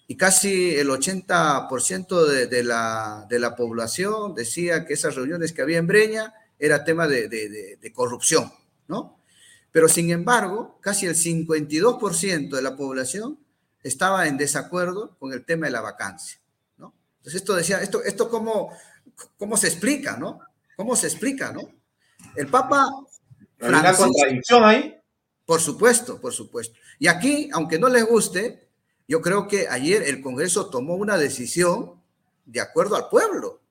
Y 0.06 0.16
casi 0.16 0.76
el 0.76 0.90
80% 0.90 2.50
de, 2.50 2.64
la, 2.64 3.26
de 3.28 3.40
la 3.40 3.56
población 3.56 4.36
decía 4.36 4.86
que 4.86 4.94
esas 4.94 5.16
reuniones 5.16 5.54
que 5.54 5.64
había 5.64 5.80
en 5.80 5.88
Breña 5.88 6.32
era 6.60 6.84
tema 6.84 7.08
de, 7.08 7.92
corrupción, 7.96 8.54
¿no? 8.88 9.20
Pero 9.72 9.88
sin 9.88 10.12
embargo, 10.12 10.78
casi 10.82 11.08
el 11.08 11.16
52% 11.16 12.56
de 12.56 12.62
la 12.62 12.76
población 12.76 13.40
estaba 13.82 14.28
en 14.28 14.38
desacuerdo 14.38 15.18
con 15.18 15.34
el 15.34 15.46
tema 15.46 15.66
de 15.66 15.72
la 15.72 15.82
vacancia, 15.82 16.40
¿no? 16.78 16.94
Entonces 17.18 17.42
esto 17.42 17.56
decía, 17.56 17.82
esto, 17.82 18.04
esto 18.04 18.30
cómo 19.38 19.58
se 19.58 19.68
explica, 19.68 20.18
¿no? 20.18 20.40
¿Cómo 20.76 20.96
se 20.96 21.08
explica, 21.08 21.52
¿no? 21.52 21.62
El 22.36 22.48
Papa... 22.48 22.90
¿Hay 23.62 23.70
una 23.70 23.94
contradicción 23.94 24.64
ahí? 24.64 24.96
Por 25.46 25.60
supuesto, 25.60 26.22
por 26.22 26.34
supuesto. 26.34 26.80
Y 27.00 27.08
aquí, 27.08 27.50
aunque 27.54 27.80
no 27.80 27.90
les 27.90 28.06
guste, 28.06 28.70
yo 29.08 29.22
creo 29.22 29.48
que 29.48 29.68
ayer 29.68 30.04
el 30.04 30.22
Congreso 30.22 30.70
tomó 30.70 30.96
una 30.96 31.18
decisión 31.18 32.02
de 32.46 32.62
acuerdo 32.62 32.96
al 32.96 33.10
pueblo. 33.10 33.62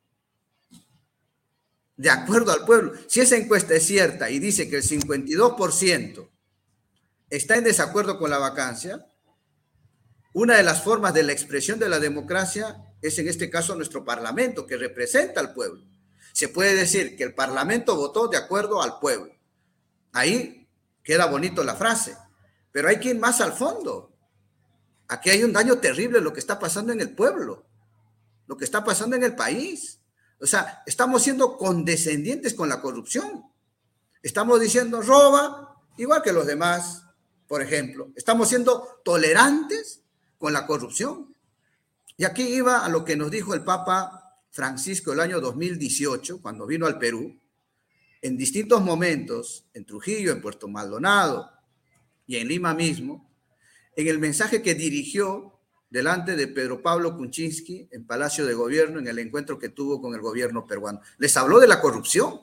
De 1.96 2.10
acuerdo 2.10 2.52
al 2.52 2.64
pueblo. 2.64 2.92
Si 3.06 3.20
esa 3.20 3.36
encuesta 3.36 3.74
es 3.74 3.86
cierta 3.86 4.30
y 4.30 4.38
dice 4.38 4.68
que 4.68 4.76
el 4.76 4.82
52% 4.82 6.28
está 7.30 7.56
en 7.56 7.64
desacuerdo 7.64 8.18
con 8.18 8.30
la 8.30 8.38
vacancia, 8.38 9.06
una 10.32 10.56
de 10.56 10.62
las 10.62 10.82
formas 10.82 11.14
de 11.14 11.22
la 11.22 11.32
expresión 11.32 11.78
de 11.78 11.88
la 11.88 12.00
democracia 12.00 12.76
es 13.00 13.18
en 13.18 13.28
este 13.28 13.50
caso 13.50 13.74
nuestro 13.74 14.04
Parlamento, 14.04 14.66
que 14.66 14.76
representa 14.76 15.40
al 15.40 15.54
pueblo. 15.54 15.84
Se 16.32 16.48
puede 16.48 16.74
decir 16.74 17.16
que 17.16 17.24
el 17.24 17.34
Parlamento 17.34 17.96
votó 17.96 18.28
de 18.28 18.36
acuerdo 18.36 18.82
al 18.82 18.98
pueblo. 18.98 19.32
Ahí 20.12 20.58
Queda 21.08 21.24
bonito 21.24 21.64
la 21.64 21.74
frase, 21.74 22.18
pero 22.70 22.90
hay 22.90 23.00
que 23.00 23.08
ir 23.08 23.18
más 23.18 23.40
al 23.40 23.54
fondo. 23.54 24.12
Aquí 25.08 25.30
hay 25.30 25.42
un 25.42 25.54
daño 25.54 25.78
terrible 25.78 26.20
lo 26.20 26.34
que 26.34 26.40
está 26.40 26.58
pasando 26.58 26.92
en 26.92 27.00
el 27.00 27.14
pueblo, 27.14 27.64
lo 28.46 28.58
que 28.58 28.66
está 28.66 28.84
pasando 28.84 29.16
en 29.16 29.22
el 29.22 29.34
país. 29.34 30.02
O 30.38 30.46
sea, 30.46 30.82
estamos 30.84 31.22
siendo 31.22 31.56
condescendientes 31.56 32.52
con 32.52 32.68
la 32.68 32.82
corrupción. 32.82 33.42
Estamos 34.22 34.60
diciendo 34.60 35.00
roba 35.00 35.80
igual 35.96 36.20
que 36.20 36.30
los 36.30 36.46
demás, 36.46 37.04
por 37.46 37.62
ejemplo. 37.62 38.12
Estamos 38.14 38.50
siendo 38.50 39.00
tolerantes 39.02 40.02
con 40.36 40.52
la 40.52 40.66
corrupción. 40.66 41.34
Y 42.20 42.24
aquí 42.24 42.42
iba 42.42 42.84
a 42.84 42.88
lo 42.88 43.04
que 43.04 43.14
nos 43.14 43.30
dijo 43.30 43.54
el 43.54 43.62
Papa 43.62 44.42
Francisco 44.50 45.12
el 45.12 45.20
año 45.20 45.40
2018, 45.40 46.42
cuando 46.42 46.66
vino 46.66 46.84
al 46.86 46.98
Perú, 46.98 47.40
en 48.20 48.36
distintos 48.36 48.82
momentos, 48.82 49.66
en 49.72 49.86
Trujillo, 49.86 50.32
en 50.32 50.42
Puerto 50.42 50.66
Maldonado 50.66 51.48
y 52.26 52.38
en 52.38 52.48
Lima 52.48 52.74
mismo, 52.74 53.30
en 53.94 54.08
el 54.08 54.18
mensaje 54.18 54.62
que 54.62 54.74
dirigió 54.74 55.60
delante 55.90 56.34
de 56.34 56.48
Pedro 56.48 56.82
Pablo 56.82 57.16
Kuczynski 57.16 57.88
en 57.92 58.04
Palacio 58.04 58.44
de 58.46 58.54
Gobierno, 58.54 58.98
en 58.98 59.06
el 59.06 59.20
encuentro 59.20 59.56
que 59.56 59.68
tuvo 59.68 60.02
con 60.02 60.12
el 60.12 60.20
gobierno 60.20 60.66
peruano. 60.66 61.00
Les 61.18 61.36
habló 61.36 61.60
de 61.60 61.68
la 61.68 61.80
corrupción. 61.80 62.40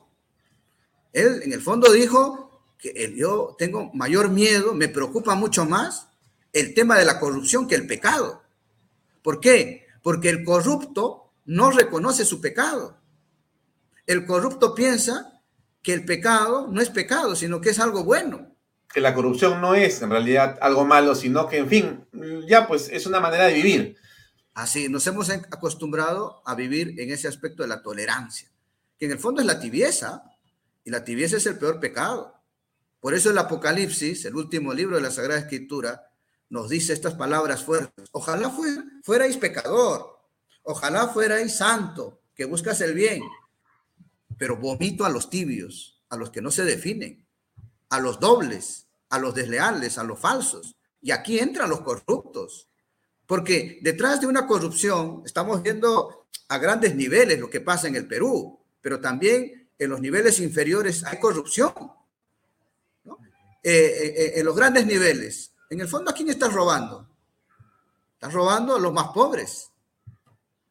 Él, 1.11 1.41
en 1.43 1.51
el 1.51 1.61
fondo, 1.61 1.91
dijo 1.91 2.63
que 2.77 3.13
yo 3.13 3.57
tengo 3.57 3.91
mayor 3.93 4.29
miedo, 4.29 4.73
me 4.73 4.87
preocupa 4.87 5.35
mucho 5.35 5.65
más 5.65 6.07
el 6.53 6.73
tema 6.73 6.97
de 6.97 7.03
la 7.03 7.19
corrupción 7.19 7.67
que 7.67 7.75
el 7.75 7.85
pecado. 7.85 8.44
¿Por 9.25 9.39
qué? 9.39 9.87
Porque 10.03 10.29
el 10.29 10.43
corrupto 10.43 11.33
no 11.45 11.71
reconoce 11.71 12.25
su 12.25 12.39
pecado. 12.39 13.01
El 14.05 14.23
corrupto 14.23 14.75
piensa 14.75 15.41
que 15.81 15.93
el 15.93 16.05
pecado 16.05 16.67
no 16.71 16.79
es 16.79 16.91
pecado, 16.91 17.35
sino 17.35 17.59
que 17.59 17.71
es 17.71 17.79
algo 17.79 18.03
bueno. 18.03 18.55
Que 18.93 19.01
la 19.01 19.15
corrupción 19.15 19.59
no 19.61 19.73
es 19.73 19.99
en 20.03 20.11
realidad 20.11 20.59
algo 20.61 20.85
malo, 20.85 21.15
sino 21.15 21.47
que, 21.47 21.57
en 21.57 21.67
fin, 21.67 22.05
ya 22.47 22.67
pues 22.67 22.87
es 22.89 23.07
una 23.07 23.19
manera 23.19 23.45
de 23.45 23.55
vivir. 23.55 23.97
Así, 24.53 24.89
nos 24.89 25.07
hemos 25.07 25.31
acostumbrado 25.31 26.43
a 26.45 26.53
vivir 26.53 26.93
en 26.99 27.09
ese 27.09 27.27
aspecto 27.27 27.63
de 27.63 27.69
la 27.69 27.81
tolerancia, 27.81 28.51
que 28.99 29.05
en 29.05 29.11
el 29.13 29.17
fondo 29.17 29.41
es 29.41 29.47
la 29.47 29.59
tibieza, 29.59 30.21
y 30.83 30.91
la 30.91 31.03
tibieza 31.03 31.37
es 31.37 31.47
el 31.47 31.57
peor 31.57 31.79
pecado. 31.79 32.43
Por 32.99 33.15
eso 33.15 33.31
el 33.31 33.39
Apocalipsis, 33.39 34.25
el 34.25 34.35
último 34.35 34.71
libro 34.71 34.97
de 34.97 35.01
la 35.01 35.09
Sagrada 35.09 35.39
Escritura, 35.39 36.11
nos 36.49 36.69
dice 36.69 36.93
estas 36.93 37.15
palabras 37.15 37.63
fuertes. 37.63 38.09
Ojalá 38.11 38.53
fuerais 39.03 39.37
pecador, 39.37 40.19
ojalá 40.63 41.07
fuerais 41.09 41.55
santo, 41.55 42.21
que 42.35 42.45
buscas 42.45 42.81
el 42.81 42.93
bien, 42.93 43.23
pero 44.37 44.57
vomito 44.57 45.05
a 45.05 45.09
los 45.09 45.29
tibios, 45.29 46.03
a 46.09 46.17
los 46.17 46.29
que 46.29 46.41
no 46.41 46.51
se 46.51 46.65
definen, 46.65 47.25
a 47.89 47.99
los 47.99 48.19
dobles, 48.19 48.87
a 49.09 49.19
los 49.19 49.33
desleales, 49.33 49.97
a 49.97 50.03
los 50.03 50.19
falsos. 50.19 50.75
Y 51.01 51.11
aquí 51.11 51.39
entran 51.39 51.69
los 51.69 51.81
corruptos. 51.81 52.69
Porque 53.25 53.79
detrás 53.81 54.21
de 54.21 54.27
una 54.27 54.45
corrupción 54.45 55.23
estamos 55.25 55.63
viendo 55.63 56.27
a 56.47 56.57
grandes 56.59 56.95
niveles 56.95 57.39
lo 57.39 57.49
que 57.49 57.61
pasa 57.61 57.87
en 57.87 57.95
el 57.95 58.07
Perú, 58.07 58.59
pero 58.81 59.01
también 59.01 59.69
en 59.79 59.89
los 59.89 59.99
niveles 59.99 60.39
inferiores 60.39 61.03
hay 61.03 61.19
corrupción. 61.19 61.73
Eh, 63.63 63.71
eh, 63.73 64.13
eh, 64.15 64.33
en 64.35 64.45
los 64.45 64.55
grandes 64.55 64.85
niveles, 64.85 65.54
en 65.69 65.79
el 65.79 65.87
fondo, 65.87 66.11
¿a 66.11 66.13
quién 66.13 66.29
estás 66.29 66.53
robando? 66.53 67.07
Estás 68.13 68.33
robando 68.33 68.75
a 68.75 68.79
los 68.79 68.93
más 68.93 69.09
pobres. 69.09 69.71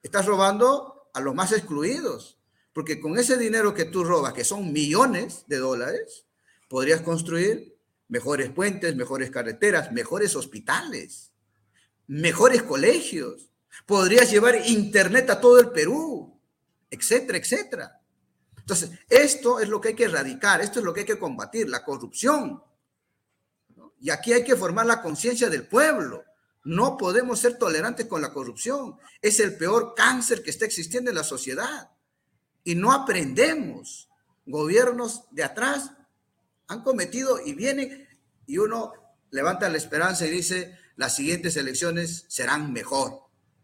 Estás 0.02 0.26
robando 0.26 1.09
a 1.12 1.20
los 1.20 1.35
más 1.35 1.52
excluidos. 1.52 2.38
Porque 2.72 3.00
con 3.00 3.18
ese 3.18 3.37
dinero 3.37 3.72
que 3.72 3.85
tú 3.85 4.04
robas, 4.04 4.33
que 4.33 4.44
son 4.44 4.72
millones 4.72 5.44
de 5.46 5.59
dólares, 5.59 6.26
podrías 6.68 7.02
construir 7.02 7.78
mejores 8.09 8.50
puentes, 8.50 8.96
mejores 8.96 9.30
carreteras, 9.30 9.92
mejores 9.92 10.35
hospitales, 10.35 11.33
mejores 12.07 12.62
colegios. 12.62 13.48
Podrías 13.87 14.30
llevar 14.30 14.57
internet 14.66 15.30
a 15.30 15.40
todo 15.40 15.61
el 15.61 15.70
Perú, 15.70 16.40
etcétera, 16.90 17.38
etcétera. 17.38 18.00
Entonces, 18.59 18.90
esto 19.09 19.61
es 19.61 19.68
lo 19.68 19.80
que 19.80 19.88
hay 19.88 19.94
que 19.94 20.04
erradicar, 20.04 20.61
esto 20.61 20.78
es 20.78 20.85
lo 20.85 20.92
que 20.92 21.00
hay 21.00 21.07
que 21.07 21.18
combatir, 21.18 21.68
la 21.68 21.85
corrupción. 21.85 22.62
Y 24.00 24.11
aquí 24.11 24.33
hay 24.33 24.44
que 24.44 24.57
formar 24.57 24.87
la 24.87 25.02
conciencia 25.02 25.48
del 25.48 25.66
pueblo. 25.66 26.24
No 26.64 26.96
podemos 26.96 27.40
ser 27.40 27.59
tolerantes 27.59 28.07
con 28.07 28.22
la 28.22 28.33
corrupción. 28.33 28.96
Es 29.20 29.40
el 29.40 29.57
peor 29.57 29.94
cáncer 29.94 30.42
que 30.42 30.50
está 30.50 30.64
existiendo 30.64 31.11
en 31.11 31.16
la 31.16 31.24
sociedad 31.24 31.90
y 32.64 32.74
no 32.74 32.92
aprendemos. 32.92 34.09
Gobiernos 34.46 35.24
de 35.30 35.44
atrás 35.44 35.92
han 36.66 36.83
cometido 36.83 37.38
y 37.44 37.54
vienen 37.54 38.09
y 38.46 38.59
uno 38.59 38.92
levanta 39.30 39.68
la 39.68 39.76
esperanza 39.76 40.26
y 40.26 40.30
dice, 40.30 40.78
las 40.96 41.16
siguientes 41.16 41.57
elecciones 41.57 42.24
serán 42.28 42.72
mejor. 42.72 43.20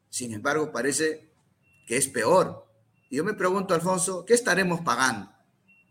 Sin 0.08 0.32
embargo, 0.32 0.72
parece 0.72 1.32
que 1.86 1.96
es 1.96 2.08
peor. 2.08 2.66
Y 3.08 3.16
yo 3.16 3.24
me 3.24 3.34
pregunto, 3.34 3.74
Alfonso, 3.74 4.24
¿qué 4.24 4.34
estaremos 4.34 4.80
pagando? 4.80 5.30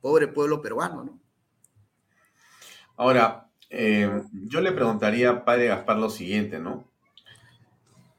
Pobre 0.02 0.28
pueblo 0.28 0.62
peruano, 0.62 1.04
¿no? 1.04 1.22
Ahora, 2.98 3.49
eh, 3.70 4.10
yo 4.32 4.62
le 4.62 4.72
preguntaría, 4.72 5.46
padre 5.46 5.68
Gaspar, 5.68 5.98
lo 5.98 6.10
siguiente, 6.10 6.60
¿no? 6.60 6.88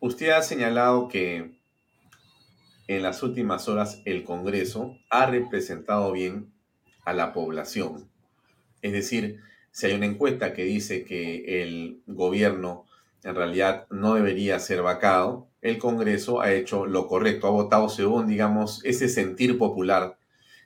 Usted 0.00 0.30
ha 0.30 0.42
señalado 0.42 1.08
que 1.08 1.58
en 2.86 3.02
las 3.02 3.22
últimas 3.22 3.68
horas 3.68 4.02
el 4.04 4.24
Congreso 4.24 4.96
ha 5.10 5.26
representado 5.26 6.10
bien 6.12 6.52
a 7.04 7.12
la 7.12 7.32
población. 7.32 8.08
Es 8.82 8.92
decir, 8.92 9.40
si 9.72 9.86
hay 9.86 9.92
una 9.92 10.06
encuesta 10.06 10.52
que 10.52 10.64
dice 10.64 11.04
que 11.04 11.62
el 11.62 12.02
gobierno 12.06 12.86
en 13.22 13.34
realidad 13.34 13.86
no 13.90 14.14
debería 14.14 14.58
ser 14.58 14.82
vacado, 14.82 15.48
el 15.60 15.78
Congreso 15.78 16.40
ha 16.40 16.52
hecho 16.52 16.86
lo 16.86 17.06
correcto, 17.06 17.46
ha 17.46 17.50
votado 17.50 17.88
según, 17.88 18.26
digamos, 18.26 18.84
ese 18.84 19.08
sentir 19.08 19.58
popular, 19.58 20.16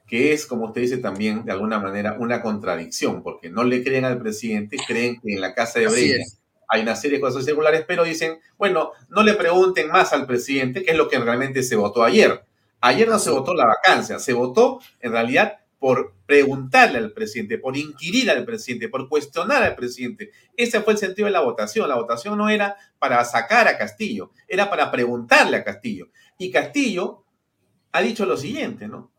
que 0.07 0.33
es, 0.33 0.47
como 0.47 0.67
usted 0.67 0.83
dice 0.83 0.99
también, 0.99 1.45
de 1.45 1.53
alguna 1.53 1.79
manera, 1.79 2.17
una 2.19 2.43
contradicción, 2.43 3.23
porque 3.23 3.49
no 3.49 3.65
le 3.65 3.83
creen 3.83 4.05
al 4.05 4.19
presidente, 4.19 4.77
creen 4.87 5.21
que 5.21 5.35
en 5.35 5.41
la 5.41 5.55
Casa 5.55 5.81
de 5.81 5.89
Breña 5.89 6.25
hay 6.69 6.83
una 6.83 6.97
serie 6.97 7.19
de 7.19 7.23
cosas 7.23 7.45
irregulares, 7.45 7.85
pero 7.87 8.05
dicen, 8.05 8.39
bueno, 8.57 8.93
no 9.09 9.23
le 9.23 9.35
pregunten 9.35 9.89
más 9.89 10.13
al 10.13 10.27
presidente, 10.27 10.83
que 10.83 10.91
es 10.91 10.97
lo 10.97 11.09
que 11.09 11.19
realmente 11.19 11.63
se 11.63 11.77
votó 11.77 12.03
ayer. 12.03 12.45
Ayer 12.81 13.09
no 13.09 13.19
se 13.19 13.31
votó 13.31 13.55
la 13.55 13.67
vacancia, 13.67 14.19
se 14.19 14.33
votó 14.33 14.81
en 15.01 15.13
realidad 15.13 15.59
por 15.79 16.15
preguntarle 16.27 16.99
al 16.99 17.13
presidente, 17.13 17.59
por 17.59 17.77
inquirir 17.77 18.31
al 18.31 18.45
presidente, 18.45 18.89
por 18.89 19.09
cuestionar 19.09 19.63
al 19.63 19.75
presidente. 19.75 20.31
Ese 20.57 20.81
fue 20.81 20.95
el 20.95 20.99
sentido 20.99 21.27
de 21.27 21.33
la 21.33 21.41
votación. 21.41 21.89
La 21.89 21.97
votación 21.97 22.39
no 22.39 22.49
era 22.49 22.77
para 22.99 23.25
sacar 23.25 23.69
a 23.69 23.77
Castillo, 23.77 24.33
era 24.49 24.71
para 24.71 24.91
preguntarle 24.91 25.59
a 25.59 25.65
Castillo. 25.65 26.09
Y 26.39 26.51
Castillo 26.51 27.25
ha 27.93 28.01
dicho 28.03 28.27
lo 28.27 28.37
siguiente, 28.37 28.89
¿no? 28.89 29.13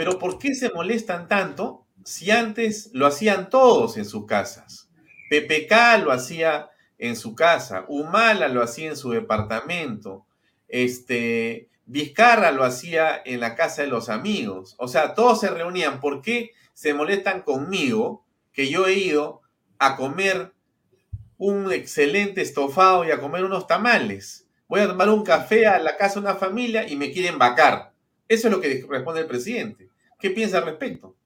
Pero 0.00 0.18
¿por 0.18 0.38
qué 0.38 0.54
se 0.54 0.70
molestan 0.70 1.28
tanto 1.28 1.86
si 2.06 2.30
antes 2.30 2.88
lo 2.94 3.06
hacían 3.06 3.50
todos 3.50 3.98
en 3.98 4.06
sus 4.06 4.24
casas? 4.24 4.88
PPK 5.28 6.02
lo 6.02 6.10
hacía 6.10 6.70
en 6.96 7.16
su 7.16 7.34
casa, 7.34 7.84
Humala 7.86 8.48
lo 8.48 8.62
hacía 8.62 8.88
en 8.88 8.96
su 8.96 9.10
departamento, 9.10 10.24
este, 10.68 11.68
Vizcarra 11.84 12.50
lo 12.50 12.64
hacía 12.64 13.20
en 13.26 13.40
la 13.40 13.54
casa 13.54 13.82
de 13.82 13.88
los 13.88 14.08
amigos. 14.08 14.74
O 14.78 14.88
sea, 14.88 15.12
todos 15.12 15.38
se 15.38 15.50
reunían. 15.50 16.00
¿Por 16.00 16.22
qué 16.22 16.52
se 16.72 16.94
molestan 16.94 17.42
conmigo 17.42 18.24
que 18.54 18.70
yo 18.70 18.86
he 18.86 18.94
ido 18.94 19.42
a 19.78 19.96
comer 19.96 20.54
un 21.36 21.70
excelente 21.70 22.40
estofado 22.40 23.04
y 23.04 23.10
a 23.10 23.20
comer 23.20 23.44
unos 23.44 23.66
tamales? 23.66 24.48
Voy 24.66 24.80
a 24.80 24.88
tomar 24.88 25.10
un 25.10 25.24
café 25.24 25.66
a 25.66 25.78
la 25.78 25.98
casa 25.98 26.14
de 26.14 26.20
una 26.20 26.36
familia 26.36 26.88
y 26.88 26.96
me 26.96 27.12
quieren 27.12 27.36
vacar. 27.36 27.92
Eso 28.30 28.48
es 28.48 28.54
lo 28.54 28.62
que 28.62 28.86
responde 28.88 29.20
el 29.20 29.26
presidente. 29.26 29.89
¿Qué 30.20 30.30
piensa 30.30 30.58
al 30.58 30.66
respecto? 30.66 31.16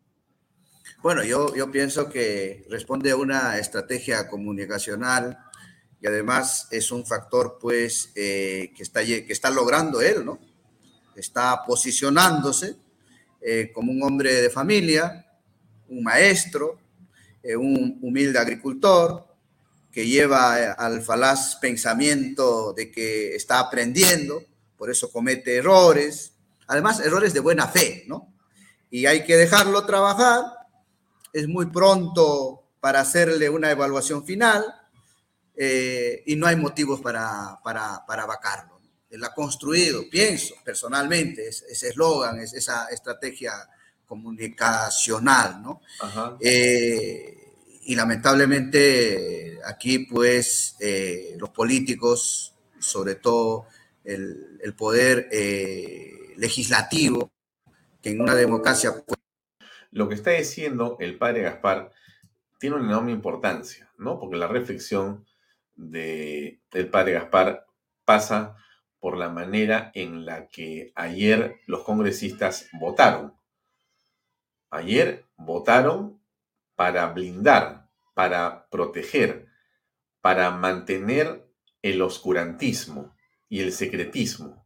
Bueno, 1.03 1.25
yo, 1.25 1.55
yo 1.55 1.71
pienso 1.71 2.09
que 2.09 2.65
responde 2.71 3.11
a 3.11 3.17
una 3.17 3.59
estrategia 3.59 4.29
comunicacional 4.29 5.39
y 6.01 6.07
además 6.07 6.69
es 6.71 6.93
un 6.93 7.05
factor 7.05 7.59
pues 7.61 8.13
eh, 8.15 8.73
que, 8.77 8.83
está, 8.83 9.05
que 9.05 9.27
está 9.29 9.51
logrando 9.51 10.01
él, 10.01 10.25
¿no? 10.25 10.39
está 11.17 11.65
posicionándose 11.67 12.77
eh, 13.41 13.71
como 13.73 13.93
un 13.93 14.03
hombre 14.03 14.33
de 14.35 14.51
familia, 14.51 15.27
un 15.89 16.03
maestro, 16.03 16.79
eh, 17.43 17.57
un 17.57 17.99
humilde 18.03 18.39
agricultor, 18.39 19.27
que 19.93 20.07
lleva 20.07 20.73
al 20.73 21.03
falaz 21.03 21.57
pensamiento 21.57 22.73
de 22.73 22.91
que 22.91 23.37
está 23.37 23.61
aprendiendo, 23.61 24.43
por 24.77 24.91
eso 24.91 25.11
comete 25.13 25.57
errores, 25.57 26.33
además 26.67 26.99
errores 27.01 27.33
de 27.33 27.41
buena 27.41 27.69
fe, 27.69 28.05
¿no? 28.09 28.34
Y 28.95 29.07
hay 29.07 29.25
que 29.25 29.37
dejarlo 29.37 29.87
trabajar, 29.87 30.45
es 31.33 31.49
muy 31.49 31.67
pronto 31.67 32.63
para 32.81 33.01
hacerle 33.01 33.49
una 33.49 33.71
evaluación 33.71 34.25
final 34.25 34.65
y 35.57 36.37
no 36.37 36.47
hay 36.47 36.57
motivos 36.57 37.01
para, 37.01 37.59
para, 37.63 38.05
para 38.07 38.27
vacarlo 38.27 38.75
él 39.15 39.23
ha 39.23 39.33
construido, 39.33 40.11
pienso 40.11 40.57
personalmente, 40.65 41.47
ese 41.47 41.89
eslogan, 41.89 42.41
es, 42.41 42.53
esa 42.53 42.89
estrategia 42.89 43.53
comunicacional, 44.07 45.63
¿no? 45.63 45.81
Eh, 46.41 47.53
y 47.85 47.95
lamentablemente 47.95 49.61
aquí, 49.65 50.01
pues, 50.01 50.75
eh, 50.81 51.37
los 51.39 51.51
políticos, 51.51 52.55
sobre 52.81 53.15
todo 53.15 53.67
el, 54.03 54.75
poder 54.77 55.29
eh, 55.31 56.35
legislativo, 56.37 57.31
que 58.05 58.11
en 58.11 58.21
una 58.21 58.35
democracia... 58.35 58.93
Lo 59.91 60.09
que 60.09 60.15
está 60.15 60.33
diciendo 60.33 60.99
el 61.01 61.17
padre 61.17 61.43
Gaspar 61.43 61.91
tiene 62.59 62.77
una 62.77 62.89
enorme 62.89 63.13
importancia, 63.13 63.91
¿no? 63.97 64.21
Porque 64.21 64.37
la 64.37 64.47
reflexión 64.47 65.25
del 65.75 66.61
padre 66.91 67.13
Gaspar 67.13 67.67
pasa 68.05 68.57
por 69.01 69.17
la 69.17 69.31
manera 69.31 69.91
en 69.95 70.27
la 70.27 70.49
que 70.49 70.93
ayer 70.95 71.61
los 71.67 71.83
congresistas 71.83 72.69
votaron. 72.79 73.33
Ayer 74.69 75.25
votaron 75.37 76.21
para 76.75 77.07
blindar, 77.07 77.89
para 78.13 78.67
proteger, 78.69 79.47
para 80.21 80.51
mantener 80.51 81.49
el 81.81 82.03
oscurantismo 82.03 83.15
y 83.49 83.61
el 83.61 83.73
secretismo. 83.73 84.64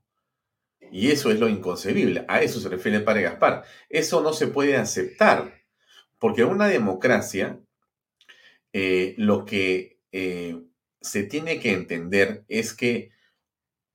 Y 0.90 1.10
eso 1.10 1.30
es 1.30 1.38
lo 1.38 1.48
inconcebible. 1.48 2.24
A 2.28 2.42
eso 2.42 2.60
se 2.60 2.68
refiere 2.68 2.98
el 2.98 3.04
padre 3.04 3.22
Gaspar. 3.22 3.64
Eso 3.88 4.20
no 4.20 4.32
se 4.32 4.48
puede 4.48 4.76
aceptar, 4.76 5.64
porque 6.18 6.42
en 6.42 6.48
una 6.48 6.66
democracia 6.66 7.60
eh, 8.72 9.14
lo 9.18 9.44
que 9.44 10.00
eh, 10.12 10.62
se 11.00 11.22
tiene 11.22 11.60
que 11.60 11.72
entender 11.72 12.44
es 12.48 12.74
que 12.74 13.12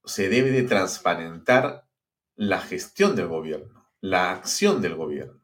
se 0.05 0.29
debe 0.29 0.51
de 0.51 0.63
transparentar 0.63 1.87
la 2.35 2.59
gestión 2.59 3.15
del 3.15 3.27
gobierno, 3.27 3.89
la 4.01 4.31
acción 4.31 4.81
del 4.81 4.95
gobierno. 4.95 5.41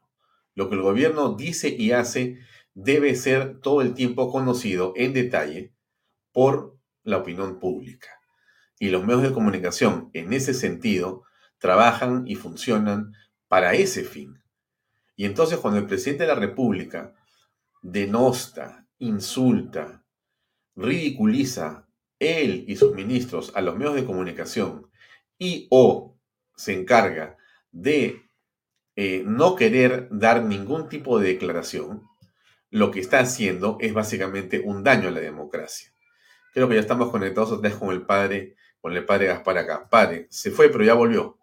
Lo 0.55 0.69
que 0.69 0.75
el 0.75 0.81
gobierno 0.81 1.33
dice 1.35 1.69
y 1.69 1.91
hace 1.91 2.39
debe 2.73 3.15
ser 3.15 3.59
todo 3.59 3.81
el 3.81 3.93
tiempo 3.93 4.31
conocido 4.31 4.93
en 4.95 5.13
detalle 5.13 5.73
por 6.31 6.77
la 7.03 7.17
opinión 7.17 7.59
pública. 7.59 8.09
Y 8.79 8.89
los 8.89 9.05
medios 9.05 9.23
de 9.23 9.33
comunicación, 9.33 10.09
en 10.13 10.33
ese 10.33 10.53
sentido, 10.53 11.23
trabajan 11.59 12.25
y 12.27 12.35
funcionan 12.35 13.13
para 13.47 13.73
ese 13.73 14.03
fin. 14.03 14.41
Y 15.15 15.25
entonces 15.25 15.59
cuando 15.59 15.79
el 15.79 15.85
presidente 15.85 16.23
de 16.23 16.29
la 16.29 16.39
República 16.39 17.13
denosta, 17.81 18.87
insulta, 18.97 20.03
ridiculiza 20.75 21.87
él 22.19 22.65
y 22.67 22.75
sus 22.75 22.93
ministros 22.93 23.51
a 23.55 23.61
los 23.61 23.75
medios 23.75 23.95
de 23.95 24.05
comunicación 24.05 24.89
y 25.37 25.67
o 25.69 26.17
se 26.55 26.73
encarga 26.73 27.37
de 27.71 28.29
eh, 28.95 29.23
no 29.25 29.55
querer 29.55 30.09
dar 30.11 30.43
ningún 30.43 30.89
tipo 30.89 31.19
de 31.19 31.29
declaración, 31.29 32.03
lo 32.69 32.91
que 32.91 32.99
está 32.99 33.19
haciendo 33.19 33.77
es 33.79 33.93
básicamente 33.93 34.61
un 34.63 34.83
daño 34.83 35.07
a 35.07 35.11
la 35.11 35.21
democracia. 35.21 35.93
Creo 36.53 36.67
que 36.67 36.75
ya 36.75 36.81
estamos 36.81 37.09
conectados 37.09 37.51
otra 37.51 37.69
vez 37.69 37.77
con 37.77 37.91
el 37.91 38.01
padre, 38.01 38.55
con 38.81 38.93
el 38.93 39.05
padre 39.05 39.27
Gaspar 39.27 39.57
acá. 39.57 39.87
Padre, 39.89 40.27
se 40.29 40.51
fue, 40.51 40.69
pero 40.69 40.83
ya 40.83 40.93
volvió. 40.93 41.38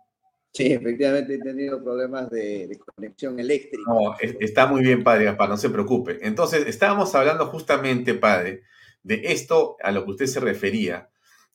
Sí, 0.56 0.72
efectivamente 0.72 1.34
he 1.34 1.38
tenido 1.38 1.84
problemas 1.84 2.30
de, 2.30 2.78
conexión 2.94 3.38
eléctrica. 3.38 3.84
No, 3.86 4.16
está 4.40 4.66
muy 4.66 4.80
bien, 4.80 5.04
padre 5.04 5.26
Gaspar, 5.26 5.50
no 5.50 5.58
se 5.58 5.68
preocupe. 5.68 6.18
Entonces, 6.22 6.66
estábamos 6.66 7.14
hablando 7.14 7.44
justamente, 7.48 8.14
padre, 8.14 8.62
de 9.02 9.20
esto 9.24 9.76
a 9.82 9.92
lo 9.92 10.06
que 10.06 10.12
usted 10.12 10.24
se 10.24 10.40
refería, 10.40 11.10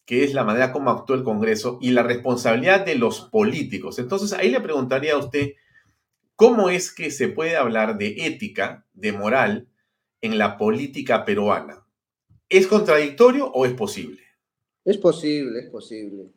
que 0.05 0.23
es 0.23 0.35
la 0.35 0.43
manera 0.43 0.71
como 0.71 0.91
actuó 0.91 1.15
el 1.15 1.23
Congreso 1.23 1.79
y 1.81 1.89
la 1.89 2.03
responsabilidad 2.03 2.85
de 2.85 2.93
los 2.93 3.21
políticos. 3.21 3.97
Entonces, 3.97 4.33
ahí 4.33 4.51
le 4.51 4.61
preguntaría 4.61 5.13
a 5.13 5.17
usted, 5.17 5.53
¿cómo 6.35 6.69
es 6.69 6.93
que 6.93 7.09
se 7.09 7.27
puede 7.27 7.55
hablar 7.55 7.97
de 7.97 8.27
ética, 8.27 8.85
de 8.93 9.13
moral, 9.13 9.67
en 10.21 10.37
la 10.37 10.59
política 10.59 11.25
peruana? 11.25 11.87
¿Es 12.49 12.67
contradictorio 12.67 13.47
o 13.51 13.65
es 13.65 13.73
posible? 13.73 14.21
Es 14.85 14.99
posible, 14.99 15.57
es 15.57 15.69
posible. 15.71 16.29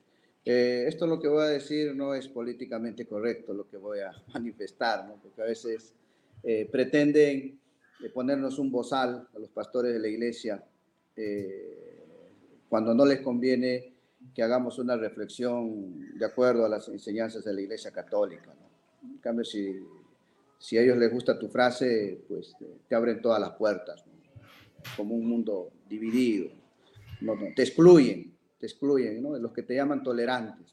Eh, 0.45 0.85
esto 0.87 1.07
lo 1.07 1.19
que 1.21 1.29
voy 1.29 1.43
a 1.43 1.49
decir 1.49 1.95
no 1.95 2.15
es 2.15 2.29
políticamente 2.29 3.07
correcto, 3.07 3.55
lo 3.55 3.69
que 3.69 3.77
voy 3.77 4.01
a 4.01 4.13
manifestar, 4.35 5.07
¿no? 5.07 5.17
porque 5.23 5.43
a 5.43 5.47
veces 5.47 5.95
eh, 6.43 6.69
pretenden 6.71 7.59
eh, 8.03 8.11
ponernos 8.11 8.59
un 8.59 8.71
bozal 8.71 9.27
a 9.35 9.39
los 9.39 9.49
pastores 9.51 9.93
de 9.95 9.99
la 9.99 10.09
iglesia 10.09 10.63
eh, 11.17 11.95
cuando 12.69 12.95
no 12.95 13.07
les 13.07 13.21
conviene 13.21 13.95
que 14.35 14.43
hagamos 14.43 14.79
una 14.79 14.97
reflexión 14.97 16.19
de 16.19 16.25
acuerdo 16.25 16.67
a 16.67 16.69
las 16.69 16.89
enseñanzas 16.89 17.45
de 17.45 17.53
la 17.53 17.61
Iglesia 17.61 17.93
Católica. 17.93 18.53
En 19.03 19.19
cambio, 19.19 19.45
si, 19.45 19.87
si 20.59 20.77
a 20.77 20.83
ellos 20.83 20.97
les 20.97 21.13
gusta 21.13 21.39
tu 21.39 21.49
frase, 21.49 22.21
pues 22.27 22.55
te, 22.89 22.95
abren 22.95 23.21
todas 23.21 23.41
las 23.41 23.53
puertas, 23.53 24.05
como 24.97 25.15
un 25.15 25.29
mundo 25.29 25.71
dividido. 25.89 26.51
No, 27.21 27.35
te 27.55 27.63
excluyen, 27.63 28.34
te 28.65 28.69
excluyen, 28.69 29.23
¿no? 29.23 29.37
los 29.37 29.53
que 29.53 29.63
te 29.63 29.75
llaman 29.75 30.03
tolerantes. 30.03 30.73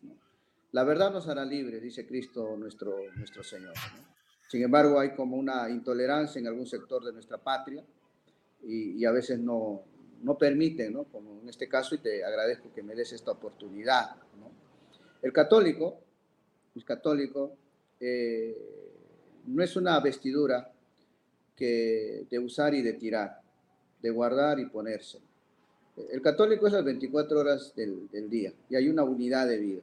La 0.72 0.86
verdad 0.86 1.12
nos 1.12 1.28
hará 1.28 1.44
libres, 1.44 1.82
dice 1.82 2.08
Cristo 2.08 2.56
nuestro, 2.56 2.96
nuestro 3.18 3.44
Señor. 3.44 3.74
Sin 4.48 4.64
embargo, 4.64 4.98
hay 4.98 5.14
como 5.14 5.36
una 5.36 5.70
intolerancia 5.70 6.40
en 6.40 6.48
algún 6.48 6.66
sector 6.66 7.04
de 7.04 7.12
nuestra 7.12 7.38
patria 7.38 7.84
y, 8.64 9.04
a 9.04 9.12
veces 9.12 9.40
no, 9.40 9.82
no 10.22 10.38
permiten, 10.38 10.94
¿no? 10.94 11.04
como 11.04 11.42
en 11.42 11.50
este 11.50 11.68
caso, 11.68 11.96
y 11.96 11.98
te 11.98 12.24
agradezco 12.24 12.72
que 12.74 12.82
me 12.82 12.96
des 12.96 13.12
esta 13.12 13.32
oportunidad. 13.32 14.16
El 15.22 15.34
católico, 15.34 16.00
el 16.74 16.86
católico 16.86 17.58
eh, 18.00 18.56
no 19.48 19.62
es 19.62 19.76
una 19.76 20.00
vestidura 20.00 20.72
que 21.58 22.26
de 22.30 22.40
usar 22.40 22.74
y 22.74 22.84
de 22.84 22.94
tirar, 22.94 23.42
de 24.02 24.10
guardar 24.12 24.62
y 24.62 24.68
ponerse. 24.68 25.20
El 26.12 26.22
católico 26.22 26.68
es 26.68 26.74
las 26.74 26.84
24 26.84 27.40
horas 27.40 27.74
del, 27.76 28.30
día 28.30 28.54
y 28.70 28.76
hay 28.76 28.90
una 28.90 29.04
unidad 29.04 29.48
de 29.48 29.58
vida. 29.58 29.82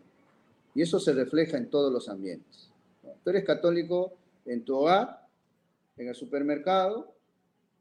Y 0.74 0.82
eso 0.82 0.98
se 0.98 1.12
refleja 1.12 1.56
en 1.56 1.70
todos 1.70 1.92
los 1.92 2.08
ambientes. 2.08 2.70
Tú 3.22 3.30
eres 3.30 3.44
católico 3.44 4.12
en 4.46 4.64
tu 4.64 4.76
hogar, 4.76 5.26
en 5.96 6.08
el 6.08 6.14
supermercado, 6.14 7.12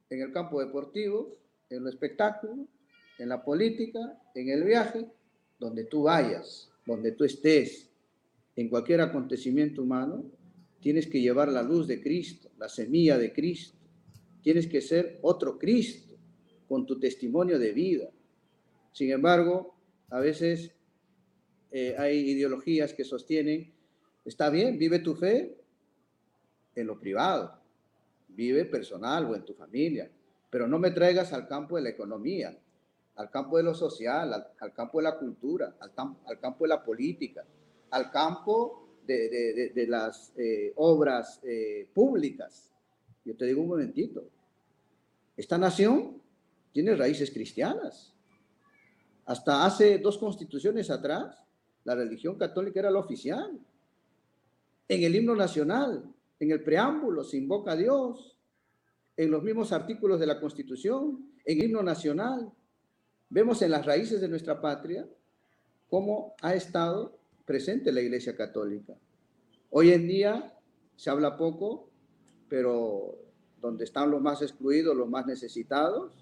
en 0.09 0.21
el 0.21 0.31
campo 0.31 0.59
deportivo, 0.59 1.35
en 1.69 1.83
el 1.83 1.87
espectáculo, 1.89 2.65
en 3.19 3.29
la 3.29 3.43
política, 3.43 4.19
en 4.35 4.49
el 4.49 4.63
viaje, 4.63 5.05
donde 5.59 5.85
tú 5.85 6.03
vayas, 6.03 6.69
donde 6.85 7.11
tú 7.11 7.23
estés, 7.23 7.89
en 8.55 8.69
cualquier 8.69 9.01
acontecimiento 9.01 9.83
humano, 9.83 10.23
tienes 10.81 11.07
que 11.07 11.21
llevar 11.21 11.49
la 11.49 11.61
luz 11.61 11.87
de 11.87 12.01
Cristo, 12.01 12.49
la 12.57 12.69
semilla 12.69 13.17
de 13.17 13.31
Cristo. 13.31 13.77
Tienes 14.41 14.67
que 14.67 14.81
ser 14.81 15.19
otro 15.21 15.59
Cristo 15.59 16.15
con 16.67 16.85
tu 16.85 16.99
testimonio 16.99 17.59
de 17.59 17.71
vida. 17.71 18.09
Sin 18.97 19.11
embargo, 19.11 19.75
a 20.09 20.19
veces 20.19 20.71
eh, 21.69 21.93
hay 21.99 22.31
ideologías 22.31 22.95
que 22.95 23.03
sostienen, 23.03 23.71
está 24.25 24.49
bien, 24.49 24.79
vive 24.79 24.97
tu 24.97 25.13
fe 25.13 25.55
en 26.73 26.87
lo 26.87 26.99
privado, 26.99 27.61
vive 28.29 28.65
personal 28.65 29.25
o 29.25 29.35
en 29.35 29.45
tu 29.45 29.53
familia, 29.53 30.09
pero 30.49 30.67
no 30.67 30.79
me 30.79 30.89
traigas 30.89 31.31
al 31.31 31.47
campo 31.47 31.75
de 31.75 31.83
la 31.83 31.89
economía, 31.89 32.57
al 33.17 33.29
campo 33.29 33.57
de 33.57 33.63
lo 33.65 33.75
social, 33.75 34.33
al, 34.59 34.73
campo 34.73 34.97
de 34.97 35.03
la 35.03 35.19
cultura, 35.19 35.75
al, 35.79 35.93
campo 36.39 36.63
de 36.63 36.67
la 36.67 36.83
política, 36.83 37.45
al 37.91 38.09
campo 38.09 38.97
de, 39.05 39.85
las 39.87 40.33
eh, 40.37 40.73
obras 40.77 41.39
eh, 41.43 41.87
públicas. 41.93 42.71
Yo 43.23 43.37
te 43.37 43.45
digo 43.45 43.61
un 43.61 43.67
momentito, 43.67 44.27
esta 45.35 45.59
nación 45.59 46.19
tiene 46.71 46.95
raíces 46.95 47.29
cristianas. 47.29 48.16
Hasta 49.27 49.65
hace 49.65 49.97
dos 49.97 50.17
constituciones 50.17 50.89
atrás, 50.89 51.43
la 51.83 51.95
religión 51.95 52.37
católica 52.37 52.79
era 52.79 52.89
la 52.89 52.99
oficial. 52.99 53.59
En 54.87 55.03
el 55.03 55.15
himno 55.15 55.35
nacional, 55.35 56.03
en 56.39 56.51
el 56.51 56.63
preámbulo, 56.63 57.25
se 57.25 57.35
invoca 57.35 57.73
a 57.73 57.75
Dios. 57.75 58.37
En 59.17 59.29
los 59.29 59.43
mismos 59.43 59.73
artículos 59.73 60.17
de 60.21 60.27
la 60.27 60.39
Constitución, 60.39 61.29
en 61.43 61.59
el 61.59 61.65
himno 61.65 61.83
nacional, 61.83 62.49
vemos 63.29 63.61
en 63.61 63.71
las 63.71 63.85
raíces 63.85 64.21
de 64.21 64.29
nuestra 64.29 64.61
patria 64.61 65.05
cómo 65.89 66.33
ha 66.41 66.55
estado 66.55 67.19
presente 67.45 67.91
la 67.91 67.99
Iglesia 67.99 68.33
Católica. 68.33 68.93
Hoy 69.71 69.91
en 69.91 70.07
día 70.07 70.57
se 70.95 71.09
habla 71.09 71.35
poco, 71.35 71.89
pero 72.47 73.15
donde 73.59 73.83
están 73.83 74.09
los 74.09 74.21
más 74.21 74.41
excluidos, 74.41 74.95
los 74.95 75.09
más 75.09 75.25
necesitados, 75.25 76.13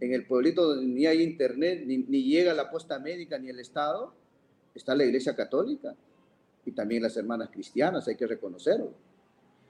en 0.00 0.12
el 0.12 0.26
pueblito 0.26 0.66
donde 0.66 0.86
ni 0.86 1.06
hay 1.06 1.22
internet, 1.22 1.84
ni, 1.86 1.98
ni 1.98 2.22
llega 2.22 2.52
la 2.54 2.70
posta 2.70 2.98
médica, 2.98 3.38
ni 3.38 3.48
el 3.48 3.60
Estado, 3.60 4.12
está 4.74 4.94
la 4.94 5.04
Iglesia 5.04 5.34
Católica 5.34 5.94
y 6.64 6.72
también 6.72 7.02
las 7.02 7.16
hermanas 7.16 7.50
cristianas, 7.50 8.06
hay 8.08 8.16
que 8.16 8.26
reconocerlo. 8.26 8.92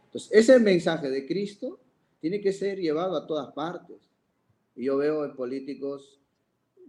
Entonces, 0.06 0.30
ese 0.32 0.58
mensaje 0.58 1.10
de 1.10 1.26
Cristo 1.26 1.78
tiene 2.20 2.40
que 2.40 2.52
ser 2.52 2.78
llevado 2.78 3.16
a 3.16 3.26
todas 3.26 3.52
partes. 3.52 3.98
Y 4.74 4.86
yo 4.86 4.96
veo 4.96 5.24
en 5.24 5.36
políticos, 5.36 6.18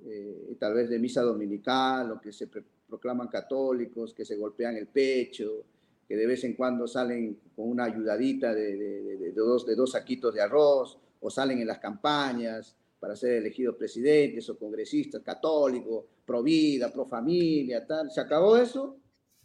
eh, 0.05 0.55
tal 0.59 0.73
vez 0.73 0.89
de 0.89 0.99
misa 0.99 1.21
dominical, 1.21 2.11
o 2.11 2.21
que 2.21 2.31
se 2.31 2.47
proclaman 2.87 3.27
católicos, 3.27 4.13
que 4.13 4.25
se 4.25 4.37
golpean 4.37 4.77
el 4.77 4.87
pecho, 4.87 5.65
que 6.07 6.15
de 6.15 6.25
vez 6.25 6.43
en 6.45 6.53
cuando 6.53 6.87
salen 6.87 7.37
con 7.55 7.69
una 7.69 7.83
ayudadita 7.83 8.53
de, 8.53 8.77
de, 8.77 9.31
dos, 9.33 9.65
de 9.65 9.75
dos 9.75 9.91
saquitos 9.91 10.33
de 10.33 10.41
arroz, 10.41 10.97
o 11.19 11.29
salen 11.29 11.59
en 11.59 11.67
las 11.67 11.79
campañas 11.79 12.75
para 12.99 13.15
ser 13.15 13.33
elegidos 13.33 13.75
presidentes 13.75 14.49
o 14.49 14.57
congresistas 14.57 15.21
católicos, 15.21 16.05
pro 16.25 16.41
vida, 16.41 16.91
pro 16.91 17.05
familia, 17.05 17.85
tal. 17.85 18.11
Se 18.11 18.21
acabó 18.21 18.57
eso, 18.57 18.97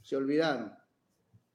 se 0.03 0.17
olvidaron. 0.17 0.73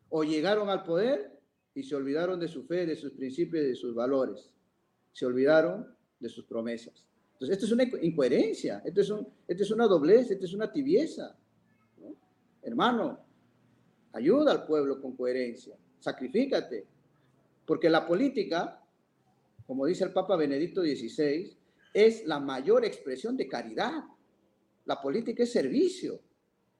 O 0.10 0.23
llegaron 0.23 0.69
al 0.69 0.83
poder 0.83 1.39
y 1.73 1.83
se 1.83 1.95
olvidaron 1.95 2.39
de 2.39 2.47
su 2.47 2.63
fe, 2.63 2.86
de 2.86 2.95
sus 2.95 3.12
principios, 3.13 3.65
de 3.65 3.75
sus 3.75 3.93
valores. 3.93 4.53
Se 5.12 5.25
olvidaron 5.25 5.88
de 6.19 6.29
sus 6.29 6.45
promesas. 6.45 7.05
Entonces, 7.33 7.55
esto 7.55 7.65
es 7.67 7.71
una 7.71 7.83
incoherencia, 8.01 8.81
esto 8.83 9.01
es, 9.01 9.10
un, 9.12 9.27
esto 9.47 9.63
es 9.63 9.71
una 9.71 9.86
doblez, 9.86 10.31
esto 10.31 10.45
es 10.45 10.53
una 10.53 10.71
tibieza. 10.71 11.38
Hermano, 12.63 13.19
ayuda 14.13 14.51
al 14.51 14.65
pueblo 14.65 14.99
con 14.99 15.15
coherencia, 15.15 15.77
sacrifícate, 15.99 16.88
porque 17.65 17.89
la 17.89 18.08
política, 18.08 18.83
como 19.67 19.85
dice 19.85 20.04
el 20.04 20.13
Papa 20.13 20.35
Benedicto 20.35 20.81
XVI, 20.81 21.56
es 21.94 22.25
la 22.25 22.40
mayor 22.40 22.85
expresión 22.85 23.35
de 23.38 23.48
caridad. 23.48 24.04
La 24.85 25.02
política 25.02 25.44
es 25.44 25.52
servicio. 25.52 26.19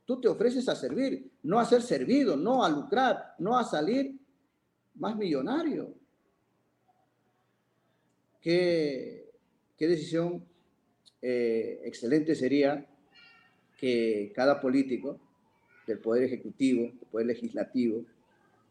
Tú 0.06 0.22
te 0.22 0.28
ofreces 0.28 0.68
a 0.70 0.76
servir, 0.76 1.30
no 1.44 1.60
a 1.60 1.66
ser 1.66 1.82
servido, 1.82 2.38
no 2.38 2.64
a 2.64 2.70
lucrar, 2.70 3.36
no 3.40 3.58
a 3.58 3.64
salir 3.64 4.18
más 4.96 5.16
millonario. 5.18 5.94
Qué, 8.40 9.30
qué 9.76 9.88
decisión 9.88 10.46
eh, 11.22 11.82
excelente 11.84 12.36
sería 12.36 12.88
que 13.78 14.32
cada 14.36 14.62
político 14.62 15.20
del 15.86 16.00
Poder 16.00 16.24
Ejecutivo, 16.24 16.84
del 16.84 17.10
Poder 17.12 17.28
Legislativo, 17.28 18.06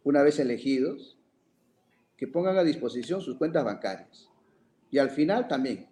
una 0.05 0.23
vez 0.23 0.39
elegidos, 0.39 1.19
que 2.17 2.27
pongan 2.27 2.57
a 2.57 2.65
disposición 2.65 3.21
sus 3.21 3.37
cuentas 3.37 3.65
bancarias. 3.65 4.31
Y 4.91 4.99
al 4.99 5.11
final 5.11 5.49
también, 5.49 5.87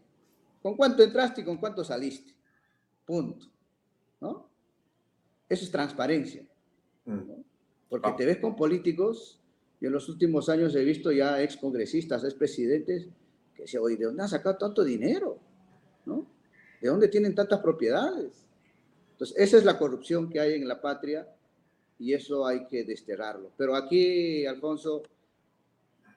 ¿con 0.65 0.79
cuánto 0.79 1.03
entraste 1.03 1.43
y 1.43 1.45
con 1.45 1.59
cuánto 1.59 1.85
saliste? 1.85 2.35
Punto. 3.05 3.45
¿No? 4.19 4.49
Eso 5.47 5.63
es 5.63 5.71
transparencia. 5.71 6.43
Mm. 7.05 7.33
Porque 7.91 8.09
ah. 8.09 8.17
te 8.17 8.25
ves 8.25 8.39
con 8.39 8.57
políticos, 8.57 9.39
y 9.79 9.85
en 9.85 9.93
los 9.93 10.09
últimos 10.09 10.49
años 10.49 10.75
he 10.75 10.83
visto 10.83 11.13
ya 11.13 11.43
ex 11.43 11.59
congresistas, 11.59 12.25
ex 12.25 12.33
presidentes, 12.33 13.09
que 13.55 13.65
decían, 13.65 13.83
oye, 13.83 13.99
¿de 13.99 14.07
dónde 14.07 14.23
han 14.23 14.29
sacado 14.31 14.57
tanto 14.57 14.83
dinero? 14.83 15.39
¿No? 16.07 16.27
¿De 16.81 16.89
dónde 16.89 17.09
tienen 17.09 17.35
tantas 17.35 17.61
propiedades? 17.61 18.47
Entonces, 19.13 19.37
esa 19.37 19.59
es 19.59 19.67
la 19.67 19.79
corrupción 19.79 20.31
que 20.31 20.41
hay 20.41 20.55
en 20.55 20.67
la 20.67 20.81
patria 20.81 21.29
y 21.99 22.15
eso 22.15 22.47
hay 22.47 22.67
que 22.69 22.85
desterrarlo. 22.85 23.51
Pero 23.59 23.77
aquí, 23.77 24.47
Alfonso, 24.47 25.03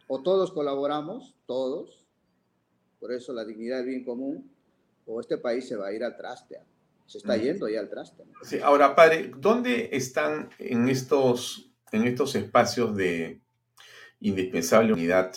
o 0.07 0.23
todos 0.23 0.53
colaboramos, 0.53 1.35
todos, 1.45 2.06
por 2.99 3.11
eso 3.11 3.33
la 3.33 3.45
dignidad 3.45 3.77
del 3.77 3.87
bien 3.87 4.03
común, 4.03 4.51
o 5.05 5.19
este 5.19 5.37
país 5.37 5.67
se 5.67 5.75
va 5.75 5.87
a 5.87 5.93
ir 5.93 6.03
al 6.03 6.15
traste. 6.17 6.59
Se 7.05 7.19
está 7.19 7.37
yendo 7.37 7.69
ya 7.69 7.79
al 7.79 7.89
traste. 7.89 8.23
Sí, 8.43 8.59
ahora, 8.61 8.93
padre, 8.93 9.31
¿dónde 9.37 9.89
están 9.93 10.49
en 10.59 10.89
estos, 10.89 11.71
en 11.93 12.03
estos 12.03 12.35
espacios 12.35 12.95
de 12.97 13.41
indispensable 14.19 14.91
unidad? 14.91 15.33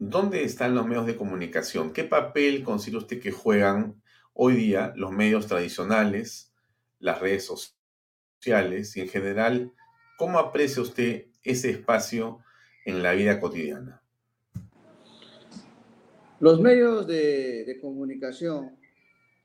¿Dónde 0.00 0.42
están 0.42 0.74
los 0.74 0.86
medios 0.86 1.06
de 1.06 1.16
comunicación? 1.16 1.92
¿Qué 1.92 2.02
papel 2.02 2.64
considera 2.64 2.98
usted 2.98 3.20
que 3.20 3.30
juegan 3.30 4.02
hoy 4.32 4.54
día 4.54 4.92
los 4.96 5.12
medios 5.12 5.46
tradicionales, 5.46 6.52
las 6.98 7.20
redes 7.20 7.46
sociales 7.46 8.96
y 8.96 9.00
en 9.00 9.08
general, 9.08 9.72
cómo 10.16 10.40
aprecia 10.40 10.82
usted 10.82 11.26
ese 11.44 11.70
espacio 11.70 12.40
en 12.84 13.04
la 13.04 13.12
vida 13.12 13.38
cotidiana? 13.38 14.02
Los 16.40 16.60
medios 16.60 17.06
de, 17.06 17.78
comunicación, 17.80 18.76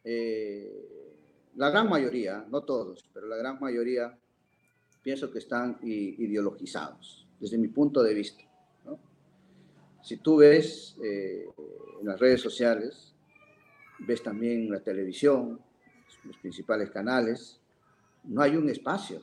eh, 0.04 0.72
la 1.56 1.72
gran 1.72 1.90
mayoría, 1.90 2.46
no 2.50 2.62
todos, 2.62 3.04
pero 3.12 3.28
la 3.28 3.36
gran 3.38 3.60
mayoría, 3.60 4.16
pienso 5.02 5.32
que 5.32 5.40
están 5.40 5.80
ideologizados, 5.82 7.28
desde 7.40 7.58
mi 7.58 7.68
punto 7.70 8.04
de 8.04 8.14
vista. 8.14 8.44
Si 10.04 10.18
tú 10.18 10.38
ves 10.38 10.98
eh, 11.04 11.46
en 12.02 12.08
las 12.08 12.20
redes 12.20 12.42
sociales, 12.42 13.16
ves 14.00 14.22
también 14.22 14.70
la 14.70 14.82
televisión, 14.82 15.60
los 16.26 16.38
principales 16.38 16.92
canales, 16.92 17.60
no 18.26 18.42
hay 18.42 18.56
un 18.56 18.70
espacio. 18.70 19.22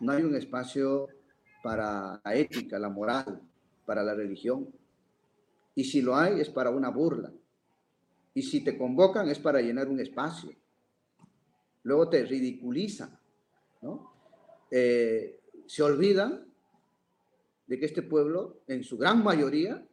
No 0.00 0.12
hay 0.12 0.22
un 0.22 0.34
espacio 0.36 1.08
para 1.62 2.20
la 2.24 2.34
ética, 2.34 2.78
la 2.78 2.88
moral, 2.88 3.42
para 3.84 4.02
la 4.02 4.14
religión. 4.14 4.68
Y 5.78 5.84
si 5.84 6.02
lo 6.02 6.16
hay, 6.16 6.40
es 6.40 6.50
para 6.50 6.70
una 6.70 6.90
burla. 6.90 7.32
Y 8.34 8.42
si 8.42 8.64
te 8.64 8.76
convocan, 8.76 9.28
es 9.28 9.38
para 9.38 9.60
llenar 9.60 9.86
un 9.86 10.00
espacio. 10.00 10.50
Luego 11.84 12.08
te 12.08 12.24
ridiculizan, 12.24 13.16
¿no? 13.82 14.12
eh, 14.72 15.38
se 15.66 15.82
olvidan 15.84 16.52
de 17.68 17.78
que 17.78 17.86
este 17.86 18.02
pueblo, 18.02 18.62
en 18.66 18.82
su 18.82 18.98
gran 18.98 19.22
mayoría, 19.22 19.86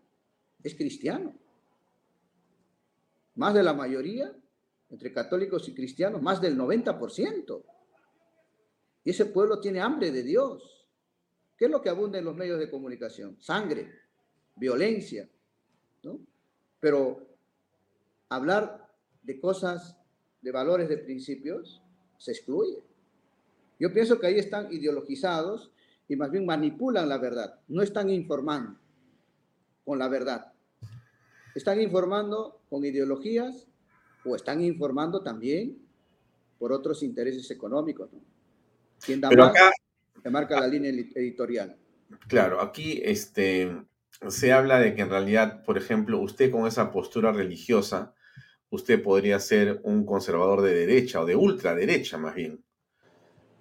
es 0.63 0.73
cristiano. 0.73 1.35
Más 3.35 3.53
de 3.53 3.61
la 3.61 3.75
mayoría, 3.75 4.35
entre 4.89 5.13
católicos 5.13 5.69
y 5.69 5.75
cristianos, 5.75 6.19
más 6.19 6.41
del 6.41 6.57
90%. 6.57 7.63
Y 9.03 9.11
ese 9.11 9.27
pueblo 9.27 9.59
tiene 9.59 9.81
hambre 9.81 10.09
de 10.09 10.23
Dios. 10.23 10.87
¿Qué 11.55 11.65
es 11.65 11.71
lo 11.71 11.79
que 11.79 11.89
abunda 11.89 12.17
en 12.17 12.25
los 12.25 12.35
medios 12.35 12.57
de 12.57 12.71
comunicación? 12.71 13.39
Sangre, 13.39 13.87
violencia, 14.55 15.29
¿no? 16.05 16.19
Pero 16.79 17.27
hablar 18.29 18.87
de 19.23 19.39
cosas, 19.39 19.97
de 20.41 20.51
valores, 20.51 20.87
de 20.87 20.97
principios, 20.97 21.81
se 22.17 22.31
excluye. 22.31 22.81
Yo 23.79 23.91
pienso 23.91 24.19
que 24.19 24.27
ahí 24.27 24.39
están 24.39 24.71
ideologizados 24.71 25.71
y 26.07 26.15
más 26.15 26.31
bien 26.31 26.45
manipulan 26.45 27.09
la 27.09 27.17
verdad. 27.17 27.59
No 27.67 27.81
están 27.81 28.09
informando 28.09 28.77
con 29.83 29.99
la 29.99 30.07
verdad. 30.07 30.53
Están 31.55 31.81
informando 31.81 32.61
con 32.69 32.85
ideologías 32.85 33.67
o 34.23 34.35
están 34.35 34.61
informando 34.61 35.21
también 35.21 35.77
por 36.59 36.71
otros 36.71 37.03
intereses 37.03 37.49
económicos. 37.51 38.11
¿no? 38.13 38.19
Quien 39.03 39.19
da 39.19 39.29
Pero 39.29 39.45
acá, 39.45 39.71
marca 40.31 40.59
la 40.59 40.67
línea 40.67 40.91
editorial. 40.91 41.75
Claro, 42.27 42.61
aquí 42.61 43.01
este, 43.03 43.75
se 44.29 44.53
habla 44.53 44.79
de 44.79 44.95
que 44.95 45.01
en 45.01 45.09
realidad, 45.09 45.63
por 45.63 45.77
ejemplo, 45.77 46.19
usted 46.19 46.51
con 46.51 46.67
esa 46.67 46.91
postura 46.91 47.31
religiosa, 47.31 48.13
usted 48.69 49.01
podría 49.01 49.39
ser 49.39 49.79
un 49.83 50.05
conservador 50.05 50.61
de 50.61 50.73
derecha 50.73 51.21
o 51.21 51.25
de 51.25 51.35
ultraderecha 51.35 52.17
más 52.17 52.35
bien, 52.35 52.63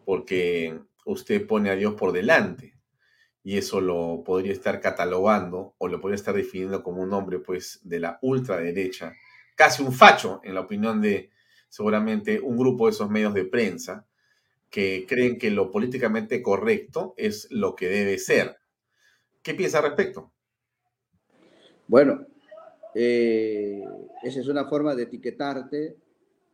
porque 0.05 0.79
usted 1.05 1.47
pone 1.47 1.71
a 1.71 1.77
Dios 1.77 1.95
por 1.95 2.13
delante 2.13 2.75
y 3.43 3.59
eso 3.59 3.81
lo 3.81 4.23
podría 4.25 4.53
estar 4.53 4.81
catalogando 4.81 5.75
o 5.79 5.89
lo 5.89 6.01
podría 6.01 6.17
estar 6.17 6.35
definiendo 6.35 6.83
como 6.83 7.03
un 7.03 7.13
hombre 7.13 7.39
pues 7.41 7.81
de 7.83 8.01
la 8.01 8.19
ultraderecha, 8.23 9.13
casi 9.55 9.83
un 9.83 9.93
facho 9.93 10.41
en 10.45 10.55
la 10.55 10.61
opinión 10.61 11.01
de 11.01 11.31
seguramente 11.69 12.41
un 12.41 12.57
grupo 12.57 12.87
de 12.87 12.93
esos 12.93 13.11
medios 13.11 13.35
de 13.35 13.45
prensa 13.45 14.07
que 14.71 15.07
creen 15.09 15.39
que 15.39 15.51
lo 15.51 15.71
políticamente 15.71 16.43
correcto 16.43 17.15
es 17.17 17.47
lo 17.51 17.77
que 17.77 17.89
debe 17.89 18.19
ser. 18.19 18.59
¿Qué 19.43 19.55
piensa 19.55 19.79
al 19.79 19.85
respecto? 19.85 20.34
Bueno, 21.87 22.27
eh, 22.95 23.85
esa 24.23 24.41
es 24.41 24.49
una 24.49 24.67
forma 24.67 24.95
de 24.95 25.05
etiquetarte, 25.05 25.97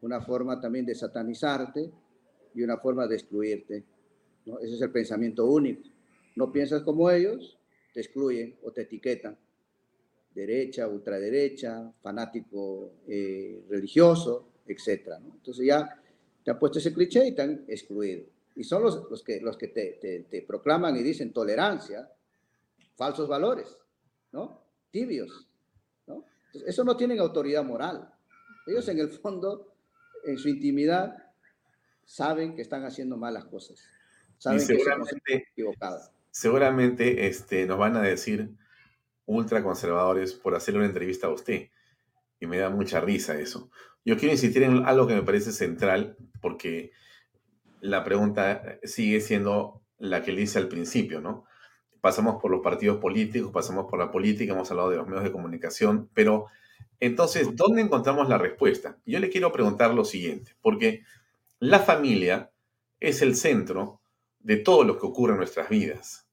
una 0.02 0.20
forma 0.20 0.60
también 0.60 0.86
de 0.86 0.94
satanizarte 0.94 1.90
y 2.54 2.62
una 2.62 2.78
forma 2.78 3.06
de 3.06 3.16
excluirte. 3.16 3.84
¿no? 4.46 4.58
Ese 4.58 4.74
es 4.74 4.82
el 4.82 4.90
pensamiento 4.90 5.46
único. 5.46 5.82
No 6.36 6.50
piensas 6.50 6.82
como 6.82 7.10
ellos, 7.10 7.58
te 7.92 8.00
excluyen 8.00 8.56
o 8.62 8.72
te 8.72 8.82
etiquetan. 8.82 9.36
Derecha, 10.34 10.86
ultraderecha, 10.88 11.92
fanático 12.02 12.92
eh, 13.06 13.64
religioso, 13.68 14.48
etc. 14.66 15.16
Entonces 15.34 15.66
ya 15.66 16.00
te 16.44 16.50
han 16.50 16.58
puesto 16.58 16.78
ese 16.78 16.94
cliché 16.94 17.26
y 17.26 17.32
te 17.32 17.42
han 17.42 17.64
excluido. 17.68 18.24
Y 18.56 18.64
son 18.64 18.82
los, 18.82 19.10
los 19.10 19.22
que, 19.22 19.40
los 19.40 19.56
que 19.56 19.68
te, 19.68 20.26
te, 20.28 20.42
proclaman 20.42 20.96
y 20.96 21.02
dicen 21.02 21.32
tolerancia, 21.32 22.10
falsos 22.94 23.28
valores, 23.28 23.76
¿no? 24.32 24.59
Tibios, 24.90 25.48
¿no? 26.06 26.24
eso 26.66 26.84
no 26.84 26.96
tienen 26.96 27.20
autoridad 27.20 27.64
moral. 27.64 28.12
Ellos 28.66 28.88
en 28.88 28.98
el 28.98 29.10
fondo, 29.10 29.74
en 30.24 30.38
su 30.38 30.48
intimidad, 30.48 31.16
saben 32.04 32.54
que 32.54 32.62
están 32.62 32.84
haciendo 32.84 33.16
malas 33.16 33.44
cosas. 33.44 33.82
Saben 34.38 34.66
que 34.66 34.74
están 34.74 35.02
equivocadas. 35.26 36.10
Seguramente 36.30 37.26
este, 37.26 37.66
nos 37.66 37.78
van 37.78 37.96
a 37.96 38.02
decir 38.02 38.50
ultraconservadores 39.26 40.34
por 40.34 40.54
hacerle 40.54 40.80
una 40.80 40.88
entrevista 40.88 41.28
a 41.28 41.30
usted. 41.30 41.68
Y 42.40 42.46
me 42.46 42.58
da 42.58 42.70
mucha 42.70 43.00
risa 43.00 43.38
eso. 43.38 43.70
Yo 44.04 44.16
quiero 44.16 44.32
insistir 44.32 44.62
en 44.62 44.84
algo 44.86 45.06
que 45.06 45.14
me 45.14 45.22
parece 45.22 45.52
central, 45.52 46.16
porque 46.40 46.92
la 47.80 48.02
pregunta 48.02 48.78
sigue 48.82 49.20
siendo 49.20 49.82
la 49.98 50.22
que 50.22 50.32
le 50.32 50.42
hice 50.42 50.58
al 50.58 50.68
principio, 50.68 51.20
¿no? 51.20 51.44
Pasamos 52.00 52.40
por 52.40 52.50
los 52.50 52.60
partidos 52.60 52.98
políticos, 52.98 53.52
pasamos 53.52 53.86
por 53.88 53.98
la 53.98 54.10
política, 54.10 54.52
hemos 54.52 54.70
hablado 54.70 54.90
de 54.90 54.96
los 54.96 55.06
medios 55.06 55.24
de 55.24 55.32
comunicación, 55.32 56.08
pero 56.14 56.46
entonces, 56.98 57.56
¿dónde 57.56 57.82
encontramos 57.82 58.28
la 58.28 58.38
respuesta? 58.38 58.98
Yo 59.06 59.18
le 59.18 59.30
quiero 59.30 59.52
preguntar 59.52 59.94
lo 59.94 60.04
siguiente, 60.04 60.54
porque 60.60 61.02
la 61.58 61.78
familia 61.80 62.50
es 63.00 63.22
el 63.22 63.34
centro 63.34 64.00
de 64.38 64.56
todo 64.56 64.84
lo 64.84 64.98
que 64.98 65.06
ocurre 65.06 65.32
en 65.32 65.38
nuestras 65.38 65.68
vidas. 65.68 66.26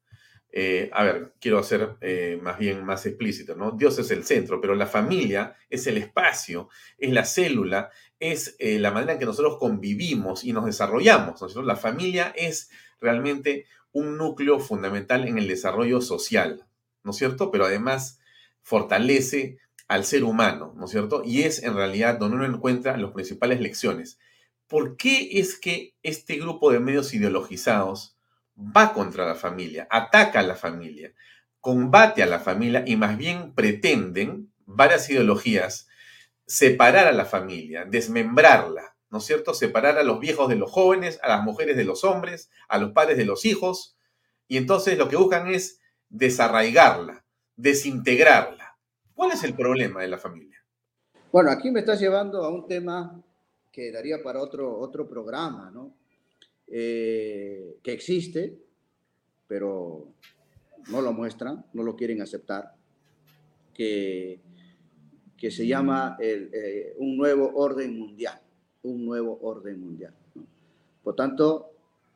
Eh, 0.51 0.89
a 0.93 1.03
ver, 1.03 1.33
quiero 1.39 1.61
ser 1.61 1.97
eh, 2.01 2.39
más 2.41 2.57
bien 2.57 2.83
más 2.83 3.05
explícito, 3.05 3.55
¿no? 3.55 3.71
Dios 3.71 3.99
es 3.99 4.09
el 4.11 4.23
centro, 4.23 4.59
pero 4.59 4.75
la 4.75 4.87
familia 4.87 5.55
es 5.69 5.87
el 5.87 5.97
espacio, 5.97 6.69
es 6.97 7.11
la 7.11 7.25
célula, 7.25 7.89
es 8.19 8.55
eh, 8.59 8.79
la 8.79 8.91
manera 8.91 9.13
en 9.13 9.19
que 9.19 9.25
nosotros 9.25 9.57
convivimos 9.59 10.43
y 10.43 10.53
nos 10.53 10.65
desarrollamos. 10.65 11.55
¿no? 11.55 11.61
La 11.61 11.75
familia 11.75 12.33
es 12.35 12.71
realmente 12.99 13.65
un 13.97 14.17
núcleo 14.17 14.59
fundamental 14.59 15.27
en 15.27 15.39
el 15.39 15.47
desarrollo 15.47 16.01
social, 16.01 16.67
¿no 17.03 17.11
es 17.11 17.17
cierto? 17.17 17.49
Pero 17.49 17.65
además 17.65 18.19
fortalece 18.61 19.57
al 19.87 20.05
ser 20.05 20.23
humano, 20.23 20.73
¿no 20.77 20.85
es 20.85 20.91
cierto? 20.91 21.23
Y 21.25 21.43
es 21.43 21.63
en 21.63 21.73
realidad 21.75 22.19
donde 22.19 22.35
uno 22.35 22.45
encuentra 22.45 22.97
las 22.97 23.11
principales 23.11 23.59
lecciones. 23.59 24.19
¿Por 24.67 24.97
qué 24.97 25.39
es 25.39 25.57
que 25.57 25.95
este 26.03 26.35
grupo 26.35 26.71
de 26.71 26.79
medios 26.79 27.13
ideologizados 27.13 28.17
va 28.55 28.93
contra 28.93 29.25
la 29.25 29.35
familia, 29.35 29.87
ataca 29.89 30.41
a 30.41 30.43
la 30.43 30.55
familia, 30.55 31.13
combate 31.61 32.21
a 32.21 32.27
la 32.27 32.39
familia 32.39 32.83
y 32.85 32.97
más 32.97 33.17
bien 33.17 33.53
pretenden 33.53 34.51
varias 34.65 35.09
ideologías 35.09 35.87
separar 36.45 37.07
a 37.07 37.13
la 37.13 37.25
familia, 37.25 37.85
desmembrarla, 37.85 38.95
¿no 39.09 39.19
es 39.19 39.23
cierto? 39.23 39.53
Separar 39.53 39.97
a 39.97 40.03
los 40.03 40.19
viejos 40.19 40.49
de 40.49 40.55
los 40.55 40.71
jóvenes, 40.71 41.19
a 41.23 41.29
las 41.29 41.43
mujeres 41.43 41.77
de 41.77 41.85
los 41.85 42.03
hombres, 42.03 42.49
a 42.67 42.77
los 42.77 42.91
padres 42.91 43.17
de 43.17 43.25
los 43.25 43.45
hijos, 43.45 43.97
y 44.47 44.57
entonces 44.57 44.97
lo 44.97 45.09
que 45.09 45.15
buscan 45.15 45.47
es 45.47 45.81
desarraigarla, 46.09 47.25
desintegrarla. 47.55 48.77
¿Cuál 49.13 49.31
es 49.31 49.43
el 49.43 49.53
problema 49.55 50.01
de 50.01 50.07
la 50.07 50.17
familia? 50.17 50.63
Bueno, 51.31 51.51
aquí 51.51 51.71
me 51.71 51.81
estás 51.81 51.99
llevando 51.99 52.43
a 52.43 52.49
un 52.49 52.67
tema 52.67 53.21
que 53.71 53.91
daría 53.91 54.23
para 54.23 54.41
otro, 54.41 54.77
otro 54.79 55.07
programa, 55.07 55.69
¿no? 55.71 55.93
Eh, 56.67 57.77
que 57.83 57.91
existe, 57.91 58.57
pero 59.47 60.13
no 60.89 61.01
lo 61.01 61.13
muestran, 61.13 61.65
no 61.73 61.83
lo 61.83 61.95
quieren 61.95 62.21
aceptar, 62.21 62.73
que, 63.73 64.41
que 65.37 65.51
se 65.51 65.67
llama 65.67 66.17
eh, 66.19 66.95
un 66.97 67.17
nuevo 67.17 67.51
orden 67.55 67.97
mundial, 67.97 68.41
un 68.83 69.05
nuevo 69.05 69.39
orden 69.41 69.79
mundial. 69.79 70.13
Por 71.03 71.15
tanto, 71.15 71.71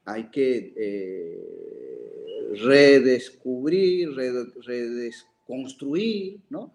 hay 0.05 0.29
que 0.29 0.73
eh, 0.75 2.53
redescubrir, 2.63 4.15
redesconstruir, 4.15 6.41
¿no? 6.49 6.73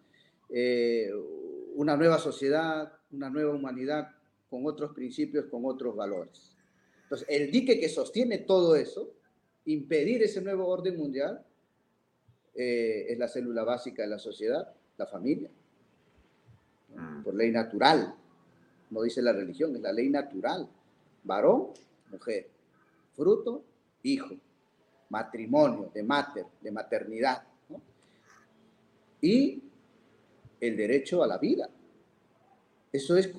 una 1.74 1.96
nueva 1.96 2.18
sociedad, 2.18 2.92
una 3.10 3.30
nueva 3.30 3.54
humanidad 3.54 4.08
con 4.48 4.66
otros 4.66 4.92
principios, 4.92 5.46
con 5.46 5.64
otros 5.64 5.94
valores. 5.94 6.56
Entonces, 7.02 7.26
el 7.30 7.50
dique 7.50 7.78
que 7.78 7.88
sostiene 7.88 8.38
todo 8.38 8.74
eso, 8.74 9.12
impedir 9.66 10.22
ese 10.22 10.40
nuevo 10.40 10.66
orden 10.66 10.96
mundial, 10.96 11.44
eh, 12.54 13.06
es 13.08 13.18
la 13.18 13.28
célula 13.28 13.64
básica 13.64 14.02
de 14.02 14.08
la 14.08 14.18
sociedad, 14.18 14.72
la 14.96 15.06
familia. 15.06 15.50
Mm. 16.94 17.22
Por 17.22 17.34
ley 17.34 17.50
natural, 17.50 18.14
no 18.90 19.02
dice 19.02 19.22
la 19.22 19.32
religión, 19.32 19.74
es 19.74 19.82
la 19.82 19.92
ley 19.92 20.08
natural. 20.08 20.68
Varón, 21.24 21.68
mujer. 22.10 22.48
Fruto, 23.14 23.64
hijo. 24.02 24.34
Matrimonio, 25.08 25.90
de 25.94 26.02
mater, 26.02 26.46
de 26.60 26.70
maternidad. 26.70 27.42
Y 29.20 29.62
el 30.60 30.76
derecho 30.76 31.22
a 31.22 31.26
la 31.26 31.38
vida. 31.38 31.68
Eso 32.92 33.16
es 33.16 33.32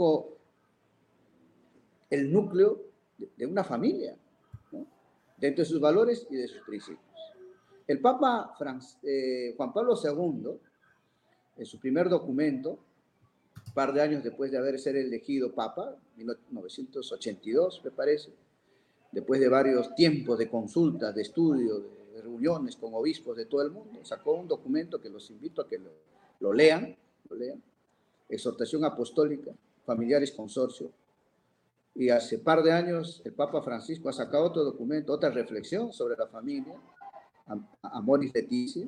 el 2.09 2.31
núcleo 2.31 2.83
de 3.35 3.45
una 3.45 3.63
familia, 3.63 4.15
dentro 5.37 5.63
de 5.63 5.69
sus 5.69 5.79
valores 5.79 6.27
y 6.29 6.35
de 6.35 6.47
sus 6.47 6.61
principios. 6.61 7.01
El 7.87 8.01
Papa 8.01 8.53
eh, 9.03 9.53
Juan 9.55 9.73
Pablo 9.73 9.95
II, 10.01 10.59
en 11.57 11.65
su 11.65 11.79
primer 11.79 12.09
documento, 12.09 12.79
par 13.77 13.93
de 13.93 14.01
años 14.01 14.23
después 14.23 14.49
de 14.49 14.57
haber 14.57 14.79
sido 14.79 14.97
elegido 14.97 15.53
Papa, 15.53 15.95
1982 16.15 17.81
me 17.83 17.91
parece, 17.91 18.31
después 19.11 19.39
de 19.39 19.49
varios 19.49 19.93
tiempos 19.93 20.39
de 20.39 20.49
consultas, 20.49 21.13
de 21.13 21.21
estudio, 21.21 21.83
de 22.11 22.23
reuniones 22.23 22.75
con 22.75 22.95
obispos 22.95 23.37
de 23.37 23.45
todo 23.45 23.61
el 23.61 23.69
mundo, 23.69 23.99
sacó 24.01 24.33
un 24.33 24.47
documento 24.47 24.99
que 24.99 25.11
los 25.11 25.29
invito 25.29 25.61
a 25.61 25.67
que 25.67 25.77
lo, 25.77 25.91
lo 26.39 26.53
lean, 26.53 26.97
Exhortación 28.27 28.83
Apostólica, 28.83 29.51
Familiares 29.85 30.31
Consorcio, 30.31 30.89
Y 31.93 32.09
hace 32.09 32.39
par 32.39 32.63
de 32.63 32.71
años 32.71 33.21
el 33.25 33.33
Papa 33.33 33.61
Francisco 33.61 34.09
ha 34.09 34.13
sacado 34.13 34.45
otro 34.45 34.63
documento, 34.63 35.13
otra 35.13 35.29
reflexión 35.29 35.93
sobre 35.93 36.17
la 36.17 36.25
familia, 36.25 36.73
Amoris 37.83 38.33
Leticia, 38.33 38.87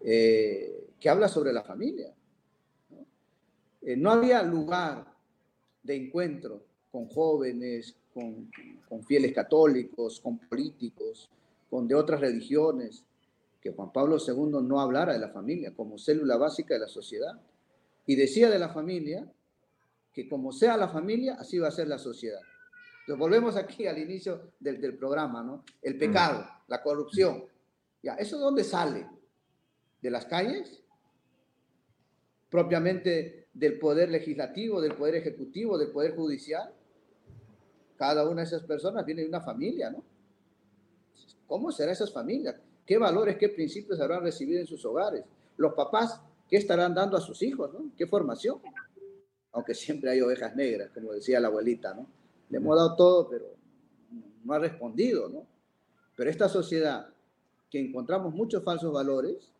eh, 0.00 0.88
que 0.98 1.10
habla 1.10 1.28
sobre 1.28 1.52
la 1.52 1.62
familia. 1.62 2.10
¿No? 3.84 3.90
Eh, 3.90 3.96
no 3.96 4.10
había 4.10 4.42
lugar 4.42 5.14
de 5.82 5.96
encuentro 5.96 6.64
con 6.90 7.06
jóvenes, 7.08 7.96
con, 8.12 8.50
con, 8.88 9.04
fieles 9.04 9.32
católicos, 9.32 10.20
con 10.20 10.38
políticos, 10.38 11.28
con 11.68 11.86
de 11.88 11.94
otras 11.94 12.20
religiones, 12.20 13.04
que 13.60 13.72
Juan 13.72 13.92
Pablo 13.92 14.18
II 14.18 14.62
no 14.62 14.80
hablara 14.80 15.12
de 15.12 15.18
la 15.18 15.30
familia 15.30 15.74
como 15.74 15.98
célula 15.98 16.36
básica 16.36 16.74
de 16.74 16.80
la 16.80 16.88
sociedad. 16.88 17.40
Y 18.06 18.14
decía 18.14 18.50
de 18.50 18.58
la 18.58 18.68
familia 18.68 19.26
que 20.12 20.28
como 20.28 20.52
sea 20.52 20.76
la 20.76 20.88
familia, 20.88 21.34
así 21.34 21.58
va 21.58 21.68
a 21.68 21.72
ser 21.72 21.88
la 21.88 21.98
sociedad. 21.98 22.40
Entonces 23.00 23.18
volvemos 23.18 23.56
aquí 23.56 23.86
al 23.86 23.98
inicio 23.98 24.52
del, 24.60 24.80
del 24.80 24.96
programa, 24.96 25.42
¿no? 25.42 25.64
El 25.82 25.98
pecado, 25.98 26.46
la 26.68 26.82
corrupción. 26.82 27.44
Ya, 28.02 28.14
¿eso 28.14 28.36
de 28.36 28.44
dónde 28.44 28.64
sale? 28.64 29.08
¿De 30.00 30.10
las 30.10 30.26
calles? 30.26 30.82
¿Propiamente 32.48 33.43
del 33.54 33.78
poder 33.78 34.10
legislativo, 34.10 34.80
del 34.80 34.94
poder 34.94 35.14
ejecutivo, 35.16 35.78
del 35.78 35.90
poder 35.90 36.14
judicial? 36.14 36.72
Cada 37.96 38.28
una 38.28 38.42
de 38.42 38.48
esas 38.48 38.64
personas 38.64 39.06
viene 39.06 39.22
de 39.22 39.28
una 39.28 39.40
familia, 39.40 39.90
¿no? 39.90 40.02
¿Cómo 41.46 41.70
serán 41.70 41.92
esas 41.92 42.12
familias? 42.12 42.56
¿Qué 42.84 42.98
valores, 42.98 43.36
qué 43.36 43.48
principios 43.48 44.00
habrán 44.00 44.22
recibido 44.22 44.60
en 44.60 44.66
sus 44.66 44.84
hogares? 44.84 45.24
Los 45.56 45.74
papás, 45.74 46.20
¿qué 46.48 46.56
estarán 46.56 46.94
dando 46.94 47.16
a 47.16 47.20
sus 47.20 47.40
hijos, 47.42 47.72
¿no? 47.72 47.92
¿Qué 47.96 48.06
formación? 48.06 48.60
aunque 49.54 49.74
siempre 49.74 50.10
hay 50.10 50.20
ovejas 50.20 50.54
negras, 50.56 50.90
como 50.92 51.12
decía 51.12 51.38
la 51.38 51.46
abuelita, 51.46 51.94
¿no? 51.94 52.08
Le 52.50 52.58
hemos 52.58 52.76
dado 52.76 52.96
todo, 52.96 53.28
pero 53.30 53.46
no 54.44 54.52
ha 54.52 54.58
respondido, 54.58 55.28
¿no? 55.28 55.46
Pero 56.16 56.28
esta 56.28 56.48
sociedad 56.48 57.08
que 57.70 57.78
encontramos 57.78 58.34
muchos 58.34 58.64
falsos 58.64 58.92
valores, 58.92 59.52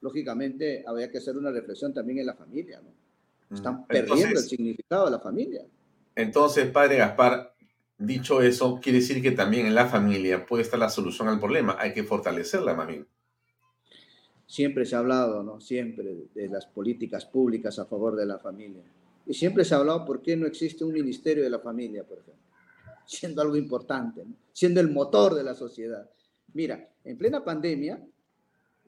lógicamente 0.00 0.84
habría 0.86 1.10
que 1.10 1.18
hacer 1.18 1.36
una 1.36 1.52
reflexión 1.52 1.94
también 1.94 2.18
en 2.18 2.26
la 2.26 2.34
familia, 2.34 2.80
¿no? 2.80 2.90
Mm. 3.50 3.54
Están 3.54 3.86
perdiendo 3.86 4.38
el 4.38 4.44
significado 4.44 5.06
de 5.06 5.10
la 5.12 5.20
familia. 5.20 5.64
Entonces, 6.14 6.70
padre 6.70 6.96
Gaspar, 6.96 7.54
dicho 7.96 8.42
eso, 8.42 8.80
quiere 8.80 8.98
decir 8.98 9.22
que 9.22 9.32
también 9.32 9.66
en 9.66 9.74
la 9.74 9.86
familia 9.86 10.46
puede 10.46 10.62
estar 10.62 10.78
la 10.78 10.90
solución 10.90 11.28
al 11.28 11.38
problema. 11.38 11.76
Hay 11.78 11.92
que 11.92 12.04
fortalecerla, 12.04 12.74
más 12.74 12.88
Siempre 14.46 14.86
se 14.86 14.96
ha 14.96 15.00
hablado, 15.00 15.42
¿no? 15.42 15.60
Siempre 15.60 16.24
de 16.34 16.48
las 16.48 16.64
políticas 16.66 17.26
públicas 17.26 17.78
a 17.78 17.84
favor 17.84 18.16
de 18.16 18.24
la 18.24 18.38
familia. 18.38 18.82
Y 19.26 19.34
siempre 19.34 19.64
se 19.64 19.74
ha 19.74 19.78
hablado 19.78 20.06
por 20.06 20.22
qué 20.22 20.36
no 20.36 20.46
existe 20.46 20.84
un 20.84 20.92
ministerio 20.92 21.44
de 21.44 21.50
la 21.50 21.58
familia, 21.58 22.02
por 22.02 22.18
ejemplo, 22.18 22.42
siendo 23.04 23.42
algo 23.42 23.56
importante, 23.56 24.24
siendo 24.52 24.80
el 24.80 24.90
motor 24.90 25.34
de 25.34 25.42
la 25.42 25.54
sociedad. 25.54 26.08
Mira, 26.54 26.88
en 27.04 27.18
plena 27.18 27.44
pandemia, 27.44 28.02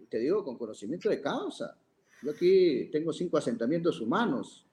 te 0.08 0.18
digo 0.18 0.42
con 0.42 0.56
conocimiento 0.56 1.10
de 1.10 1.20
causa, 1.20 1.76
yo 2.22 2.32
aquí 2.32 2.88
tengo 2.92 3.12
cinco 3.12 3.38
asentamientos 3.38 4.00
humanos. 4.00 4.66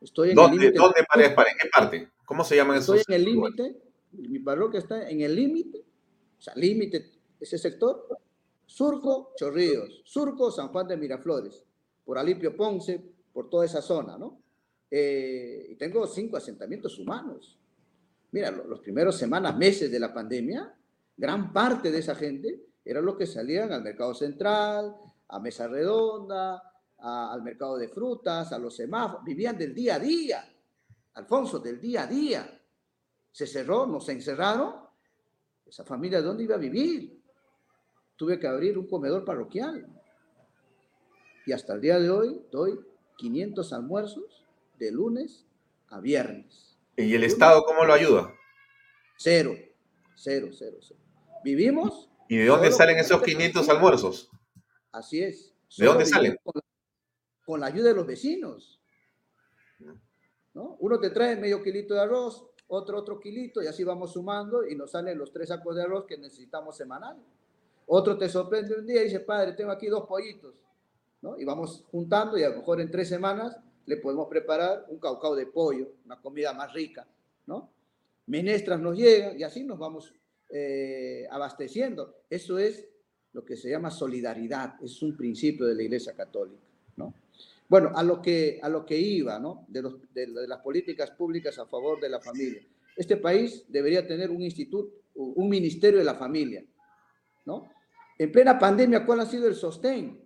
Estoy 0.00 0.30
en 0.30 0.36
¿Dónde, 0.36 0.68
el 0.68 0.74
¿Dónde 0.74 1.04
para, 1.08 1.50
¿En 1.50 1.58
qué 1.58 1.68
parte? 1.68 2.08
¿Cómo 2.24 2.44
se 2.44 2.56
llaman 2.56 2.78
esos? 2.78 2.96
Estoy 2.96 3.14
en 3.14 3.20
el 3.20 3.26
límite, 3.26 3.76
mi 4.12 4.38
parroquia 4.38 4.78
está 4.78 5.08
en 5.08 5.20
el 5.20 5.34
límite, 5.34 5.78
o 6.38 6.42
sea, 6.42 6.54
límite, 6.54 7.10
ese 7.38 7.58
sector, 7.58 8.06
Surco, 8.64 9.32
Chorrillos, 9.36 10.02
Surco, 10.04 10.50
San 10.50 10.68
Juan 10.68 10.88
de 10.88 10.96
Miraflores, 10.96 11.64
por 12.04 12.18
Alipio 12.18 12.56
Ponce, 12.56 13.02
por 13.32 13.50
toda 13.50 13.66
esa 13.66 13.82
zona, 13.82 14.16
¿no? 14.16 14.40
Eh, 14.90 15.68
y 15.70 15.74
tengo 15.76 16.06
cinco 16.06 16.36
asentamientos 16.36 16.98
humanos. 16.98 17.58
Mira, 18.32 18.50
los 18.50 18.80
primeros 18.80 19.16
semanas, 19.16 19.56
meses 19.56 19.90
de 19.90 20.00
la 20.00 20.14
pandemia, 20.14 20.74
gran 21.16 21.52
parte 21.52 21.90
de 21.90 21.98
esa 21.98 22.14
gente 22.14 22.60
eran 22.84 23.04
los 23.04 23.16
que 23.16 23.26
salían 23.26 23.72
al 23.72 23.82
mercado 23.82 24.14
central, 24.14 24.96
a 25.28 25.38
mesa 25.38 25.68
redonda, 25.68 26.69
al 27.02 27.42
mercado 27.42 27.76
de 27.78 27.88
frutas, 27.88 28.52
a 28.52 28.58
los 28.58 28.76
semáforos, 28.76 29.24
vivían 29.24 29.56
del 29.56 29.74
día 29.74 29.96
a 29.96 29.98
día. 29.98 30.44
Alfonso, 31.14 31.58
del 31.58 31.80
día 31.80 32.02
a 32.02 32.06
día. 32.06 32.60
Se 33.32 33.46
cerró, 33.46 33.86
nos 33.86 34.08
encerraron. 34.08 34.74
Esa 35.66 35.84
familia, 35.84 36.20
¿dónde 36.20 36.44
iba 36.44 36.56
a 36.56 36.58
vivir? 36.58 37.20
Tuve 38.16 38.38
que 38.38 38.46
abrir 38.46 38.76
un 38.76 38.86
comedor 38.86 39.24
parroquial. 39.24 39.86
Y 41.46 41.52
hasta 41.52 41.74
el 41.74 41.80
día 41.80 41.98
de 41.98 42.10
hoy 42.10 42.42
doy 42.50 42.78
500 43.16 43.72
almuerzos 43.72 44.46
de 44.78 44.90
lunes 44.90 45.46
a 45.88 46.00
viernes. 46.00 46.76
¿Y 46.96 47.14
el 47.14 47.24
Estado 47.24 47.62
cómo 47.64 47.84
lo 47.84 47.92
ayuda? 47.92 48.32
Cero, 49.16 49.54
cero, 50.14 50.48
cero, 50.52 50.78
cero. 50.80 51.00
Vivimos. 51.44 52.10
¿Y 52.28 52.36
de 52.36 52.46
dónde 52.46 52.70
salen 52.72 52.98
esos 52.98 53.22
500 53.22 53.68
almuerzos? 53.68 54.30
Así 54.92 55.22
es. 55.22 55.52
¿De 55.76 55.86
dónde 55.86 56.06
salen? 56.06 56.36
Con 56.42 56.59
la, 57.56 57.66
ayuda 57.66 57.88
de 57.88 57.94
los 57.94 58.06
vecinos. 58.06 58.80
¿no? 60.54 60.76
Uno 60.80 60.98
te 60.98 61.10
trae 61.10 61.36
medio 61.36 61.62
kilito 61.62 61.94
de 61.94 62.00
arroz, 62.00 62.46
otro 62.68 62.98
otro 62.98 63.18
kilito, 63.18 63.62
y 63.62 63.66
así 63.66 63.84
vamos 63.84 64.12
sumando 64.12 64.66
y 64.66 64.74
nos 64.74 64.92
salen 64.92 65.18
los 65.18 65.32
tres 65.32 65.48
sacos 65.48 65.76
de 65.76 65.82
arroz 65.82 66.06
que 66.06 66.18
necesitamos 66.18 66.76
semanal. 66.76 67.16
Otro 67.86 68.16
te 68.16 68.28
sorprende 68.28 68.76
un 68.76 68.86
día 68.86 69.00
y 69.00 69.04
dice, 69.04 69.20
padre, 69.20 69.52
tengo 69.52 69.72
aquí 69.72 69.86
dos 69.88 70.06
pollitos. 70.06 70.54
¿no? 71.22 71.38
Y 71.38 71.44
vamos 71.44 71.84
juntando 71.90 72.38
y 72.38 72.44
a 72.44 72.50
lo 72.50 72.56
mejor 72.56 72.80
en 72.80 72.90
tres 72.90 73.08
semanas 73.08 73.56
le 73.86 73.96
podemos 73.96 74.28
preparar 74.28 74.86
un 74.88 74.98
caucao 74.98 75.34
de 75.34 75.46
pollo, 75.46 75.88
una 76.04 76.20
comida 76.20 76.52
más 76.52 76.72
rica, 76.72 77.06
¿no? 77.46 77.70
Menestras 78.26 78.80
nos 78.80 78.96
llegan 78.96 79.38
y 79.38 79.42
así 79.42 79.64
nos 79.64 79.78
vamos 79.78 80.14
eh, 80.48 81.26
abasteciendo. 81.30 82.14
Eso 82.30 82.58
es 82.58 82.88
lo 83.32 83.44
que 83.44 83.56
se 83.56 83.70
llama 83.70 83.90
solidaridad, 83.90 84.74
es 84.82 85.02
un 85.02 85.16
principio 85.16 85.66
de 85.66 85.74
la 85.74 85.82
Iglesia 85.82 86.14
Católica. 86.14 86.62
Bueno, 87.70 87.92
a 87.94 88.02
lo 88.02 88.20
que, 88.20 88.60
a 88.62 88.68
lo 88.68 88.84
que 88.84 88.98
iba, 88.98 89.38
¿no? 89.38 89.64
De, 89.68 89.80
de, 90.12 90.26
las 90.46 90.58
políticas 90.58 91.12
públicas 91.12 91.58
a 91.58 91.64
favor 91.66 91.98
de 92.00 92.10
la 92.10 92.20
familia. 92.20 92.60
Este 92.94 93.16
país 93.16 93.64
debería 93.68 94.06
tener 94.06 94.30
un 94.30 94.42
instituto, 94.42 94.92
un 95.14 95.48
ministerio 95.48 95.98
de 95.98 96.04
la 96.04 96.16
familia, 96.16 96.62
¿no? 97.46 97.70
En 98.18 98.30
plena 98.30 98.58
pandemia, 98.58 99.06
¿cuál 99.06 99.20
ha 99.20 99.26
sido 99.26 99.48
el 99.48 99.54
sostén? 99.54 100.20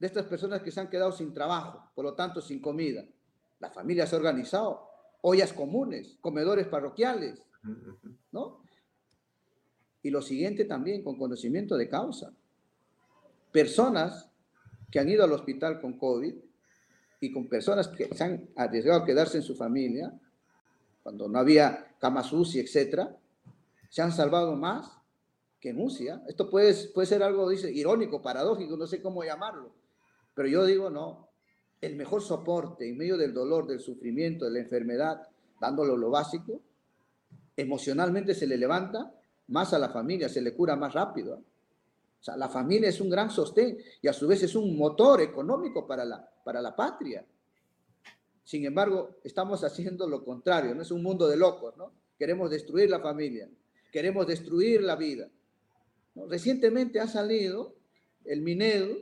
de 0.00 0.06
estas 0.06 0.24
personas 0.24 0.62
que 0.62 0.72
se 0.72 0.80
han 0.80 0.88
quedado 0.88 1.12
sin 1.12 1.32
trabajo, 1.32 1.92
por 1.94 2.06
lo 2.06 2.14
tanto 2.14 2.40
sin 2.40 2.60
comida. 2.60 3.04
La 3.60 3.70
familia 3.70 4.06
se 4.06 4.16
ha 4.16 4.18
organizado, 4.18 4.88
ollas 5.20 5.52
comunes, 5.52 6.16
comedores 6.22 6.66
parroquiales, 6.66 7.46
¿no? 8.32 8.64
Y 10.02 10.08
lo 10.08 10.22
siguiente 10.22 10.64
también, 10.64 11.04
con 11.04 11.18
conocimiento 11.18 11.76
de 11.76 11.90
causa. 11.90 12.32
Personas 13.52 14.29
que 14.90 14.98
han 14.98 15.08
ido 15.08 15.24
al 15.24 15.32
hospital 15.32 15.80
con 15.80 15.98
COVID 15.98 16.34
y 17.20 17.32
con 17.32 17.48
personas 17.48 17.88
que 17.88 18.14
se 18.14 18.24
han 18.24 18.48
arriesgado 18.56 19.02
a 19.02 19.04
quedarse 19.04 19.38
en 19.38 19.42
su 19.42 19.54
familia, 19.54 20.12
cuando 21.02 21.28
no 21.28 21.38
había 21.38 21.94
cama 21.98 22.22
sucia, 22.22 22.62
etcétera, 22.62 23.16
se 23.88 24.02
han 24.02 24.12
salvado 24.12 24.56
más 24.56 25.00
que 25.60 25.70
en 25.70 25.80
UCI. 25.80 26.08
Esto 26.28 26.48
puede, 26.48 26.74
puede 26.88 27.06
ser 27.06 27.22
algo, 27.22 27.48
dice, 27.48 27.70
irónico, 27.70 28.22
paradójico, 28.22 28.76
no 28.76 28.86
sé 28.86 29.02
cómo 29.02 29.22
llamarlo. 29.22 29.72
Pero 30.34 30.48
yo 30.48 30.64
digo, 30.64 30.88
no, 30.88 31.28
el 31.80 31.96
mejor 31.96 32.22
soporte 32.22 32.88
en 32.88 32.96
medio 32.96 33.16
del 33.16 33.34
dolor, 33.34 33.66
del 33.66 33.80
sufrimiento, 33.80 34.46
de 34.46 34.52
la 34.52 34.60
enfermedad, 34.60 35.28
dándolo 35.60 35.96
lo 35.96 36.10
básico, 36.10 36.60
emocionalmente 37.56 38.34
se 38.34 38.46
le 38.46 38.56
levanta 38.56 39.12
más 39.48 39.72
a 39.74 39.78
la 39.78 39.90
familia, 39.90 40.28
se 40.28 40.40
le 40.40 40.54
cura 40.54 40.76
más 40.76 40.94
rápido. 40.94 41.42
O 42.20 42.22
sea, 42.22 42.36
la 42.36 42.48
familia 42.48 42.88
es 42.88 43.00
un 43.00 43.08
gran 43.08 43.30
sostén 43.30 43.78
y 44.02 44.08
a 44.08 44.12
su 44.12 44.28
vez 44.28 44.42
es 44.42 44.54
un 44.54 44.76
motor 44.76 45.22
económico 45.22 45.86
para 45.86 46.04
la, 46.04 46.28
para 46.44 46.60
la 46.60 46.76
patria. 46.76 47.24
Sin 48.44 48.64
embargo, 48.66 49.16
estamos 49.24 49.64
haciendo 49.64 50.08
lo 50.08 50.24
contrario, 50.24 50.74
no 50.74 50.82
es 50.82 50.90
un 50.90 51.02
mundo 51.02 51.26
de 51.28 51.36
locos, 51.36 51.76
¿no? 51.76 51.92
Queremos 52.18 52.50
destruir 52.50 52.90
la 52.90 53.00
familia, 53.00 53.48
queremos 53.90 54.26
destruir 54.26 54.82
la 54.82 54.96
vida. 54.96 55.30
Recientemente 56.28 57.00
ha 57.00 57.06
salido 57.06 57.74
el 58.24 58.42
Minedo 58.42 58.96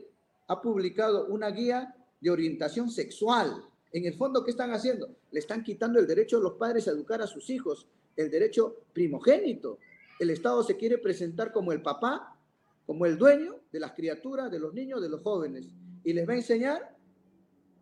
ha 0.47 0.61
publicado 0.61 1.27
una 1.27 1.51
guía 1.51 1.95
de 2.19 2.31
orientación 2.31 2.89
sexual. 2.89 3.63
En 3.91 4.05
el 4.05 4.15
fondo, 4.15 4.43
¿qué 4.43 4.51
están 4.51 4.71
haciendo? 4.71 5.15
Le 5.31 5.39
están 5.39 5.63
quitando 5.63 5.99
el 5.99 6.07
derecho 6.07 6.37
a 6.37 6.41
los 6.41 6.53
padres 6.53 6.87
a 6.87 6.91
educar 6.91 7.21
a 7.21 7.27
sus 7.27 7.49
hijos, 7.49 7.87
el 8.15 8.31
derecho 8.31 8.77
primogénito. 8.93 9.77
El 10.19 10.31
Estado 10.31 10.63
se 10.63 10.75
quiere 10.75 10.97
presentar 10.97 11.51
como 11.51 11.71
el 11.71 11.81
papá, 11.81 12.38
como 12.89 13.05
el 13.05 13.19
dueño 13.19 13.59
de 13.71 13.79
las 13.79 13.91
criaturas, 13.91 14.49
de 14.49 14.57
los 14.57 14.73
niños, 14.73 14.99
de 14.99 15.09
los 15.09 15.21
jóvenes, 15.21 15.67
y 16.03 16.11
les 16.11 16.27
va 16.27 16.33
a 16.33 16.37
enseñar 16.37 16.97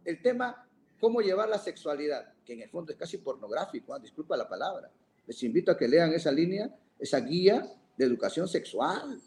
el 0.03 0.21
tema 0.21 0.67
cómo 0.99 1.21
llevar 1.21 1.47
la 1.47 1.57
sexualidad, 1.57 2.33
que 2.43 2.51
en 2.51 2.63
el 2.63 2.69
fondo 2.69 2.91
es 2.91 2.97
casi 2.97 3.17
pornográfico, 3.19 3.93
¿ah? 3.93 3.99
disculpa 3.99 4.35
la 4.35 4.49
palabra. 4.49 4.91
Les 5.25 5.41
invito 5.43 5.71
a 5.71 5.77
que 5.77 5.87
lean 5.87 6.11
esa 6.11 6.29
línea, 6.29 6.69
esa 6.99 7.21
guía 7.21 7.73
de 7.95 8.03
educación 8.03 8.49
sexual, 8.49 9.17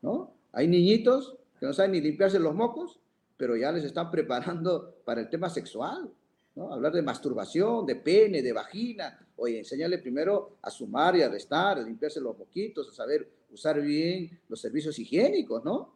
¿no? 0.00 0.32
Hay 0.52 0.68
niñitos 0.68 1.36
que 1.58 1.66
no 1.66 1.72
saben 1.72 1.90
ni 1.90 2.00
limpiarse 2.00 2.38
los 2.38 2.54
mocos, 2.54 3.00
pero 3.36 3.56
ya 3.56 3.72
les 3.72 3.82
están 3.82 4.12
preparando 4.12 4.94
para 5.04 5.22
el 5.22 5.28
tema 5.28 5.50
sexual, 5.50 6.08
¿no? 6.54 6.72
Hablar 6.72 6.92
de 6.92 7.02
masturbación, 7.02 7.86
de 7.86 7.96
pene, 7.96 8.42
de 8.42 8.52
vagina, 8.52 9.18
Oye, 9.42 9.60
enséñale 9.60 9.96
primero 9.96 10.58
a 10.60 10.70
sumar 10.70 11.16
y 11.16 11.22
a 11.22 11.28
restar, 11.30 11.78
a 11.78 11.82
limpiarse 11.82 12.20
los 12.20 12.36
boquitos, 12.36 12.90
a 12.90 12.92
saber 12.92 13.26
usar 13.50 13.80
bien 13.80 14.38
los 14.50 14.60
servicios 14.60 14.98
higiénicos, 14.98 15.64
¿no? 15.64 15.94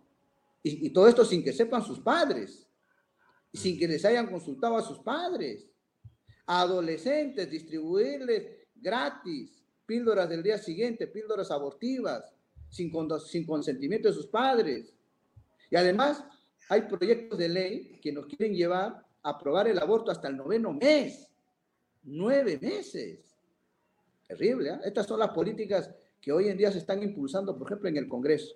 Y, 0.63 0.89
todo 0.89 1.09
esto 1.09 1.27
sin 1.27 1.45
que 1.45 1.53
sepan 1.53 1.85
sus 1.85 2.01
padres, 2.01 2.67
sin 3.53 3.79
que 3.79 3.87
les 3.87 4.03
hayan 4.07 4.31
consultado 4.31 4.79
a 4.79 4.83
sus 4.83 4.99
padres. 5.01 5.69
A 6.47 6.63
adolescentes, 6.63 7.51
distribuirles 7.51 8.67
gratis 8.75 9.63
píldoras 9.85 10.27
del 10.27 10.43
día 10.43 10.57
siguiente, 10.57 11.07
píldoras 11.07 11.51
abortivas, 11.51 12.33
sin, 12.71 12.91
sin 13.27 13.45
consentimiento 13.45 14.09
de 14.09 14.15
sus 14.15 14.29
padres. 14.29 14.95
Y 15.71 15.77
además, 15.77 16.25
hay 16.71 16.81
proyectos 16.83 17.39
de 17.39 17.49
ley 17.51 18.01
que 18.01 18.11
nos 18.11 18.25
quieren 18.25 18.57
llevar 18.57 19.04
aprobar 19.25 19.67
el 19.67 19.79
aborto 19.79 20.13
hasta 20.13 20.29
el 20.29 20.37
noveno 20.37 20.73
mes. 20.73 21.29
Nueve 22.05 22.59
meses. 22.61 23.35
Terrible. 24.29 24.71
¿eh? 24.71 24.79
Estas 24.85 25.07
son 25.07 25.19
las 25.19 25.31
políticas 25.31 25.91
que 26.21 26.31
hoy 26.31 26.49
en 26.49 26.57
día 26.57 26.71
se 26.71 26.79
están 26.79 27.03
impulsando, 27.03 27.59
por 27.59 27.67
ejemplo, 27.67 27.89
en 27.89 27.97
el 27.97 28.09
Congreso. 28.09 28.55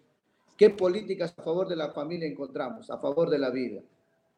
¿Qué 0.56 0.70
políticas 0.70 1.34
a 1.36 1.42
favor 1.42 1.68
de 1.68 1.76
la 1.76 1.90
familia 1.92 2.28
encontramos? 2.28 2.90
A 2.90 2.98
favor 2.98 3.30
de 3.30 3.38
la 3.38 3.50
vida. 3.50 3.80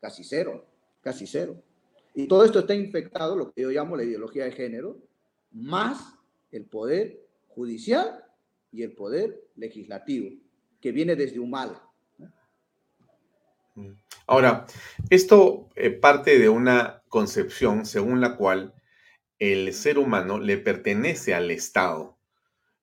Casi 0.01 0.25
cero, 0.25 0.65
casi 1.03 1.27
cero. 1.27 1.57
Y 2.15 2.27
todo 2.27 2.45
esto 2.45 2.61
está 2.61 2.75
infectado, 2.75 3.37
lo 3.37 3.53
que 3.53 3.63
yo 3.63 3.71
llamo 3.71 3.97
la 3.97 4.05
ideología 4.05 4.45
de 4.45 4.53
género, 4.53 4.99
más 5.53 6.15
el 6.51 6.65
poder 6.65 7.21
judicial 7.49 8.25
y 8.73 8.83
el 8.83 8.93
poder 8.93 9.45
legislativo, 9.57 10.31
que 10.81 10.93
viene 10.93 11.17
desde 11.17 11.39
Humala. 11.39 11.90
Ahora, 14.27 14.67
esto 15.11 15.69
eh, 15.75 15.91
parte 15.91 16.39
de 16.39 16.49
una 16.49 17.03
concepción 17.09 17.85
según 17.87 18.21
la 18.21 18.37
cual 18.37 18.75
el 19.39 19.73
ser 19.73 19.99
humano 19.99 20.39
le 20.39 20.59
pertenece 20.59 21.35
al 21.35 21.51
Estado 21.51 22.19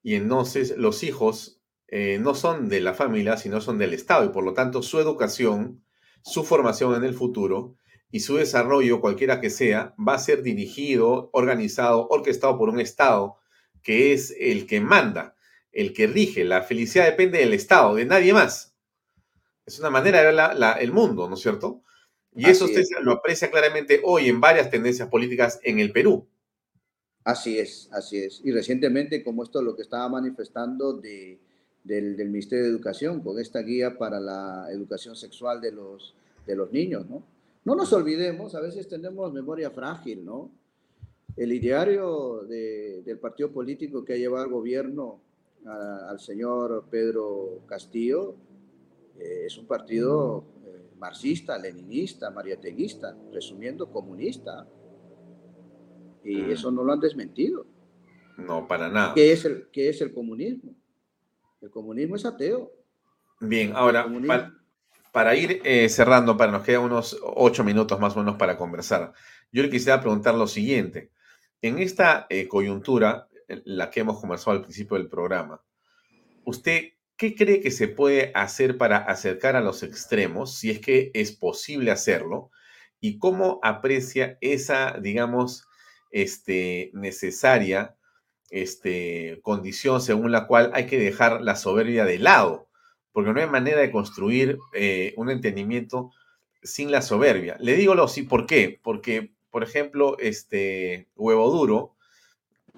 y 0.04 0.16
entonces 0.16 0.76
los 0.78 1.04
hijos 1.04 1.62
eh, 1.88 2.18
no 2.20 2.36
son 2.36 2.70
de 2.70 2.82
la 2.82 2.94
familia, 2.94 3.38
sino 3.38 3.62
son 3.62 3.78
del 3.78 3.94
Estado 3.94 4.26
y 4.26 4.30
por 4.30 4.44
lo 4.44 4.54
tanto 4.54 4.82
su 4.82 5.00
educación, 5.00 5.84
su 6.22 6.44
formación 6.44 6.96
en 6.96 7.04
el 7.04 7.14
futuro 7.14 7.76
y 8.10 8.22
su 8.22 8.38
desarrollo, 8.38 9.02
cualquiera 9.02 9.42
que 9.42 9.50
sea, 9.50 9.94
va 9.98 10.16
a 10.16 10.20
ser 10.20 10.44
dirigido, 10.44 11.30
organizado, 11.34 12.08
orquestado 12.10 12.58
por 12.58 12.70
un 12.70 12.80
Estado 12.80 13.38
que 13.84 14.14
es 14.14 14.34
el 14.40 14.66
que 14.66 14.82
manda, 14.82 15.36
el 15.72 15.94
que 15.94 16.08
rige. 16.08 16.44
La 16.44 16.62
felicidad 16.62 17.06
depende 17.06 17.40
del 17.40 17.54
Estado, 17.54 17.96
de 17.96 18.06
nadie 18.06 18.34
más. 18.34 18.77
Es 19.68 19.80
una 19.80 19.90
manera 19.90 20.24
de 20.24 20.32
ver 20.32 20.82
el 20.82 20.94
mundo, 20.94 21.28
¿no 21.28 21.36
es 21.36 21.42
cierto? 21.42 21.82
Y 22.34 22.50
eso 22.50 22.66
usted 22.66 22.84
lo 23.02 23.12
aprecia 23.12 23.52
claramente 23.52 24.00
hoy 24.02 24.30
en 24.30 24.40
varias 24.40 24.70
tendencias 24.70 25.10
políticas 25.10 25.60
en 25.62 25.80
el 25.80 25.92
Perú. 25.92 26.26
Así 27.26 27.60
es, 27.60 27.90
así 27.92 28.18
es. 28.18 28.40
Y 28.46 28.54
recientemente, 28.54 29.26
como 29.26 29.44
esto 29.44 29.62
lo 29.62 29.76
que 29.76 29.82
estaba 29.82 30.08
manifestando 30.08 30.94
de, 30.94 31.38
del, 31.84 32.16
del, 32.16 32.30
Ministerio 32.30 32.64
de 32.64 32.72
Educación, 32.72 33.22
con 33.22 33.38
esta 33.40 33.60
guía 33.60 33.98
para 33.98 34.22
la 34.22 34.68
educación 34.72 35.18
sexual 35.18 35.60
de 35.60 35.74
los, 35.74 36.16
de 36.46 36.56
los 36.56 36.72
niños, 36.72 37.06
¿no? 37.10 37.22
No 37.66 37.76
nos 37.76 37.92
olvidemos, 37.92 38.56
a 38.56 38.62
veces 38.62 38.88
tenemos 38.88 39.34
memoria 39.34 39.70
frágil, 39.70 40.24
¿no? 40.24 40.50
El 41.36 41.52
ideario 41.52 42.46
del 42.48 43.20
partido 43.20 43.52
político 43.52 44.06
que 44.06 44.14
ha 44.14 44.18
llevado 44.18 44.46
al 44.46 44.50
gobierno 44.50 45.20
al 45.66 46.20
señor 46.22 46.86
Pedro 46.90 47.60
Castillo 47.68 48.36
eh, 49.20 49.46
es 49.46 49.58
un 49.58 49.68
partido 49.68 50.46
eh, 50.66 50.92
marxista, 50.98 51.58
leninista, 51.58 52.30
mariateguista, 52.30 53.16
resumiendo, 53.32 53.92
comunista. 53.92 54.68
Y 56.24 56.38
mm. 56.38 56.52
eso 56.52 56.72
no 56.72 56.84
lo 56.84 56.94
han 56.94 57.00
desmentido. 57.00 57.66
No, 58.38 58.68
para 58.68 58.90
nada. 58.90 59.14
¿Qué 59.16 59.32
es 59.32 59.46
el, 59.46 59.68
qué 59.72 59.90
es 59.90 60.02
el 60.02 60.14
comunismo? 60.14 60.76
El 61.62 61.72
comunismo 61.72 62.16
es 62.16 62.26
ateo. 62.26 62.72
Bien, 63.40 63.74
ahora, 63.76 64.08
para, 65.12 65.36
ir 65.36 65.62
eh, 65.64 65.90
cerrando, 65.90 66.38
para 66.38 66.52
nos 66.52 66.64
quedan 66.64 66.84
unos 66.84 67.20
ocho 67.24 67.64
minutos 67.64 68.00
más 68.00 68.16
o 68.16 68.20
menos 68.20 68.36
para 68.36 68.58
conversar, 68.58 69.14
yo 69.52 69.64
le 69.64 69.70
quisiera 69.70 70.00
preguntar 70.00 70.36
lo 70.36 70.48
siguiente. 70.48 71.12
En 71.62 71.80
esta 71.80 72.28
eh, 72.30 72.48
coyuntura, 72.48 73.28
la 73.66 73.90
que 73.90 74.02
hemos 74.02 74.20
conversado 74.20 74.58
al 74.58 74.64
principio 74.64 74.98
del 74.98 75.08
programa, 75.08 75.62
¿usted 76.44 76.94
qué 77.18 77.36
cree 77.36 77.62
que 77.62 77.72
se 77.72 77.88
puede 77.88 78.32
hacer 78.36 78.78
para 78.78 78.98
acercar 78.98 79.56
a 79.56 79.62
los 79.62 79.84
extremos, 79.84 80.58
si 80.58 80.70
es 80.72 80.80
que 80.80 81.12
es 81.14 81.32
posible 81.32 81.92
hacerlo? 81.92 82.52
¿Y 83.00 83.20
cómo 83.20 83.60
aprecia 83.64 84.38
esa, 84.42 84.98
digamos, 85.02 85.68
este, 86.12 86.92
necesaria 86.94 87.96
este, 88.50 89.40
condición 89.44 90.02
según 90.02 90.32
la 90.32 90.48
cual 90.48 90.72
hay 90.74 90.86
que 90.86 91.00
dejar 91.00 91.42
la 91.42 91.56
soberbia 91.56 92.06
de 92.06 92.20
lado? 92.20 92.70
Porque 93.12 93.34
no 93.34 93.42
hay 93.42 93.48
manera 93.48 93.82
de 93.82 93.92
construir 93.92 94.58
eh, 94.74 95.14
un 95.18 95.30
entendimiento 95.30 96.12
sin 96.64 96.92
la 96.92 97.02
soberbia. 97.02 97.58
Le 97.60 97.76
digo 97.76 97.96
lo 97.96 98.08
sí, 98.08 98.24
¿por 98.24 98.46
qué? 98.46 98.80
Porque 98.84 99.38
por 99.58 99.64
ejemplo, 99.64 100.18
este 100.20 101.10
Huevo 101.16 101.50
Duro, 101.50 101.96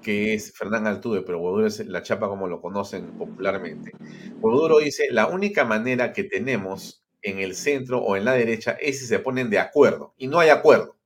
que 0.02 0.34
es 0.34 0.54
Fernán 0.54 0.88
Altuve, 0.88 1.22
pero 1.22 1.40
Huevo 1.40 1.58
Duro 1.58 1.68
es 1.68 1.86
la 1.86 2.02
chapa 2.04 2.28
como 2.28 2.48
lo 2.48 2.62
conocen 2.62 3.18
popularmente. 3.18 3.92
Huevo 4.40 4.62
Duro 4.62 4.80
dice, 4.80 5.08
la 5.12 5.28
única 5.28 5.66
manera 5.66 6.14
que 6.14 6.24
tenemos 6.24 7.04
en 7.22 7.40
el 7.40 7.56
centro 7.56 8.00
o 8.00 8.16
en 8.16 8.26
la 8.26 8.34
derecha 8.34 8.78
es 8.80 9.00
si 9.00 9.06
se 9.06 9.20
ponen 9.20 9.50
de 9.50 9.60
acuerdo. 9.60 10.14
Y 10.18 10.28
no 10.28 10.40
hay 10.40 10.50
acuerdo. 10.50 10.98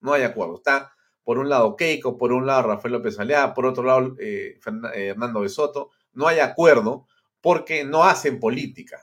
No 0.00 0.12
hay 0.12 0.22
acuerdo. 0.22 0.56
Está 0.56 0.92
por 1.24 1.38
un 1.38 1.48
lado 1.48 1.76
Keiko, 1.76 2.18
por 2.18 2.32
un 2.32 2.46
lado 2.46 2.68
Rafael 2.68 2.92
López 2.92 3.18
Alea, 3.18 3.54
por 3.54 3.66
otro 3.66 3.82
lado 3.82 4.14
eh, 4.18 4.58
eh, 4.94 5.06
Hernando 5.08 5.40
Besoto. 5.40 5.90
No 6.12 6.28
hay 6.28 6.40
acuerdo 6.40 7.06
porque 7.40 7.84
no 7.84 8.04
hacen 8.04 8.38
política. 8.38 9.00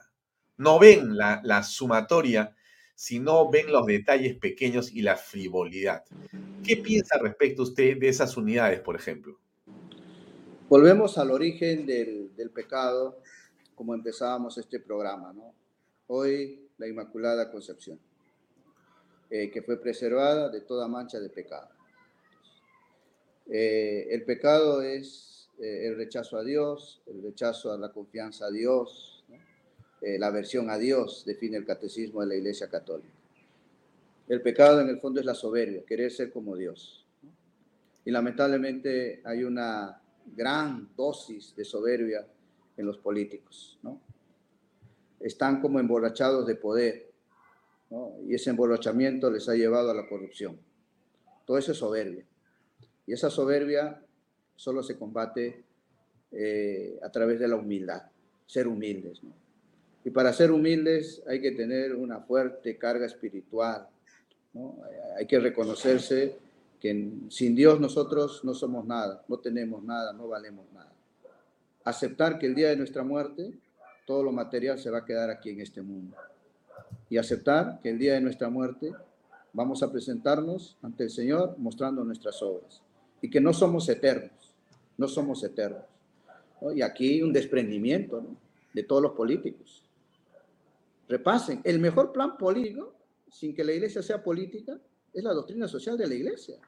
No 0.56 0.78
ven 0.78 1.16
la 1.16 1.62
sumatoria 1.64 2.54
si 2.94 3.18
no 3.18 3.50
ven 3.50 3.72
los 3.72 3.86
detalles 3.86 4.36
pequeños 4.36 4.92
y 4.92 5.02
la 5.02 5.16
frivolidad. 5.16 6.04
¿Qué 6.64 6.76
piensa 6.76 7.18
respecto 7.18 7.62
usted 7.62 7.98
de 7.98 8.08
esas 8.08 8.36
unidades, 8.36 8.80
por 8.80 8.96
ejemplo? 8.96 9.38
Volvemos 10.68 11.18
al 11.18 11.30
origen 11.30 11.86
del, 11.86 12.50
pecado, 12.54 13.20
como 13.74 13.94
empezábamos 13.94 14.56
este 14.58 14.80
programa, 14.80 15.32
¿no? 15.32 15.54
Hoy 16.06 16.68
la 16.78 16.88
Inmaculada 16.88 17.50
Concepción, 17.50 17.98
eh, 19.30 19.50
que 19.50 19.62
fue 19.62 19.80
preservada 19.80 20.48
de 20.48 20.60
toda 20.60 20.88
mancha 20.88 21.20
de 21.20 21.28
pecado. 21.28 21.68
Eh, 23.46 24.06
el 24.10 24.24
pecado 24.24 24.80
es 24.80 25.50
eh, 25.60 25.86
el 25.86 25.96
rechazo 25.96 26.38
a 26.38 26.44
Dios, 26.44 27.02
el 27.06 27.22
rechazo 27.22 27.72
a 27.72 27.78
la 27.78 27.92
confianza 27.92 28.46
a 28.46 28.50
Dios, 28.50 29.13
eh, 30.04 30.18
la 30.18 30.26
aversión 30.26 30.68
a 30.68 30.76
Dios, 30.76 31.24
define 31.24 31.56
el 31.56 31.64
catecismo 31.64 32.20
de 32.20 32.26
la 32.26 32.34
Iglesia 32.34 32.68
Católica. 32.68 33.08
El 34.28 34.42
pecado 34.42 34.82
en 34.82 34.90
el 34.90 35.00
fondo 35.00 35.18
es 35.18 35.24
la 35.24 35.34
soberbia, 35.34 35.82
querer 35.86 36.10
ser 36.10 36.30
como 36.30 36.56
Dios. 36.56 37.06
Y 38.04 38.10
lamentablemente 38.10 39.22
hay 39.24 39.44
una 39.44 39.98
gran 40.36 40.90
dosis 40.94 41.56
de 41.56 41.64
soberbia 41.64 42.26
en 42.76 42.84
los 42.84 42.98
políticos. 42.98 43.78
¿no? 43.82 43.98
Están 45.20 45.62
como 45.62 45.80
emborrachados 45.80 46.46
de 46.46 46.56
poder 46.56 47.10
y 48.26 48.34
ese 48.34 48.50
emborrachamiento 48.50 49.30
les 49.30 49.48
ha 49.48 49.54
llevado 49.54 49.90
a 49.90 49.94
la 49.94 50.06
corrupción. 50.06 50.58
Todo 51.46 51.56
eso 51.56 51.72
es 51.72 51.78
soberbia. 51.78 52.26
Y 53.06 53.14
esa 53.14 53.30
soberbia 53.30 54.02
solo 54.54 54.82
se 54.82 54.98
combate 54.98 55.64
eh, 56.30 56.98
a 57.02 57.10
través 57.10 57.40
de 57.40 57.48
la 57.48 57.56
humildad, 57.56 58.02
ser 58.46 58.68
humildes. 58.68 59.22
Y 60.04 60.10
para 60.10 60.32
ser 60.34 60.50
humildes 60.50 61.22
hay 61.26 61.40
que 61.40 61.52
tener 61.52 61.94
una 61.94 62.20
fuerte 62.20 62.76
carga 62.76 63.06
espiritual. 63.06 63.88
Hay 65.18 65.26
que 65.26 65.40
reconocerse 65.40 66.36
que 66.78 67.10
sin 67.30 67.54
Dios 67.54 67.80
nosotros 67.80 68.44
no 68.44 68.52
somos 68.52 68.84
nada, 68.84 69.24
no 69.26 69.38
tenemos 69.38 69.82
nada, 69.82 70.12
no 70.12 70.28
valemos 70.28 70.66
nada. 70.74 70.92
Aceptar 71.84 72.38
que 72.38 72.46
el 72.46 72.54
día 72.54 72.68
de 72.68 72.76
nuestra 72.76 73.02
muerte 73.02 73.54
todo 74.06 74.22
lo 74.22 74.32
material 74.32 74.78
se 74.78 74.90
va 74.90 74.98
a 74.98 75.04
quedar 75.04 75.30
aquí 75.30 75.48
en 75.50 75.62
este 75.62 75.80
mundo. 75.80 76.14
Y 77.08 77.16
aceptar 77.16 77.80
que 77.82 77.88
el 77.88 77.98
día 77.98 78.14
de 78.14 78.20
nuestra 78.20 78.50
muerte 78.50 78.92
vamos 79.54 79.82
a 79.82 79.90
presentarnos 79.90 80.76
ante 80.82 81.04
el 81.04 81.10
Señor 81.10 81.54
mostrando 81.56 82.04
nuestras 82.04 82.42
obras. 82.42 82.82
Y 83.22 83.30
que 83.30 83.40
no 83.40 83.54
somos 83.54 83.88
eternos, 83.88 84.52
no 84.98 85.08
somos 85.08 85.42
eternos. 85.42 85.84
Y 86.74 86.82
aquí 86.82 87.22
un 87.22 87.32
desprendimiento 87.32 88.22
de 88.74 88.82
todos 88.82 89.02
los 89.02 89.12
políticos 89.12 89.83
repasen, 91.08 91.60
el 91.64 91.78
mejor 91.78 92.12
plan 92.12 92.36
político, 92.36 92.94
sin 93.28 93.54
que 93.54 93.64
la 93.64 93.72
iglesia 93.72 94.02
sea 94.02 94.22
política, 94.22 94.80
es 95.12 95.22
la 95.22 95.32
doctrina 95.32 95.68
social 95.68 95.96
de 95.96 96.06
la 96.06 96.14
iglesia. 96.14 96.58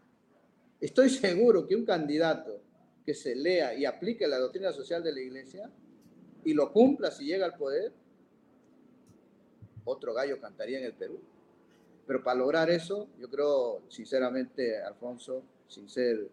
Estoy 0.80 1.11
seguro 1.11 1.66
que 1.66 1.76
un 1.76 1.84
candidato 1.84 2.61
que 3.05 3.14
se 3.14 3.34
lea 3.34 3.74
y 3.74 3.84
aplique 3.84 4.26
la 4.26 4.39
doctrina 4.39 4.72
social 4.72 5.03
de 5.03 5.12
la 5.12 5.20
iglesia 5.20 5.70
y 6.45 6.55
lo 6.55 6.72
cumpla 6.72 7.11
si 7.11 7.24
llega 7.24 7.47
al 7.47 7.57
poder, 7.57 7.93
otro 9.84 10.12
gallo 10.12 10.41
cantaría 10.41 10.78
en 10.78 10.84
el 10.84 10.93
Perú. 10.93 11.20
Pero 12.07 12.22
para 12.22 12.39
lograr 12.39 12.70
eso, 12.70 13.09
yo 13.18 13.28
creo, 13.28 13.82
sinceramente, 13.89 14.80
Alfonso, 14.80 15.43
sin 15.68 15.89
ser 15.89 16.28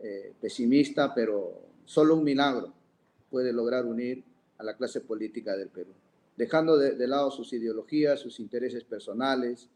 eh, 0.00 0.32
pesimista, 0.40 1.12
pero 1.12 1.60
solo 1.84 2.14
un 2.14 2.24
milagro 2.24 2.72
puede 3.30 3.52
lograr 3.52 3.84
unir 3.84 4.22
a 4.58 4.64
la 4.64 4.76
clase 4.76 5.00
política 5.00 5.56
del 5.56 5.68
Perú, 5.68 5.92
dejando 6.38 6.78
de, 6.78 7.06
lado 7.08 7.32
sus 7.32 7.52
ideologías, 7.52 8.20
sus 8.20 8.38
intereses 8.38 8.84
personales 8.84 9.68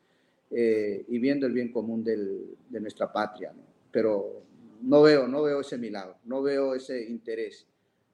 eh, 0.49 1.05
y 1.09 1.19
viendo 1.19 1.45
el 1.45 1.53
bien 1.53 1.73
común 1.73 2.05
de 2.05 2.81
nuestra 2.81 3.13
patria. 3.13 3.53
Pero 3.91 4.45
no 4.81 5.03
veo, 5.03 5.27
no 5.27 5.43
veo 5.43 5.61
ese 5.61 5.77
milagro, 5.77 6.17
no 6.25 6.41
veo 6.41 6.77
ese 6.77 7.05
interés. 7.05 7.67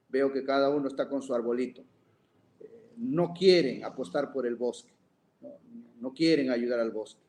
Veo 0.08 0.32
que 0.32 0.42
cada 0.44 0.70
uno 0.70 0.88
está 0.88 1.10
con 1.10 1.20
su 1.20 1.34
arbolito. 1.34 1.84
no 2.96 3.34
quieren 3.34 3.84
apostar 3.84 4.32
por 4.32 4.46
el 4.46 4.56
bosque, 4.56 4.92
no, 6.00 6.12
quieren 6.14 6.50
ayudar 6.50 6.80
al 6.80 6.90
bosque, 6.90 7.20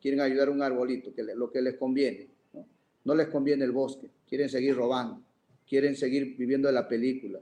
quieren 0.00 0.20
ayudar 0.20 0.48
un 0.48 0.62
arbolito, 0.62 1.14
que 1.14 1.22
lo 1.22 1.50
que 1.50 1.60
les 1.60 1.76
conviene. 1.76 2.28
¿no? 2.54 2.66
no 3.04 3.14
les 3.14 3.28
conviene 3.28 3.64
el 3.64 3.72
bosque, 3.72 4.08
quieren 4.26 4.48
seguir 4.48 4.74
robando, 4.74 5.22
quieren 5.68 5.94
seguir 5.96 6.34
viviendo 6.36 6.68
de 6.68 6.74
la 6.74 6.88
película, 6.88 7.40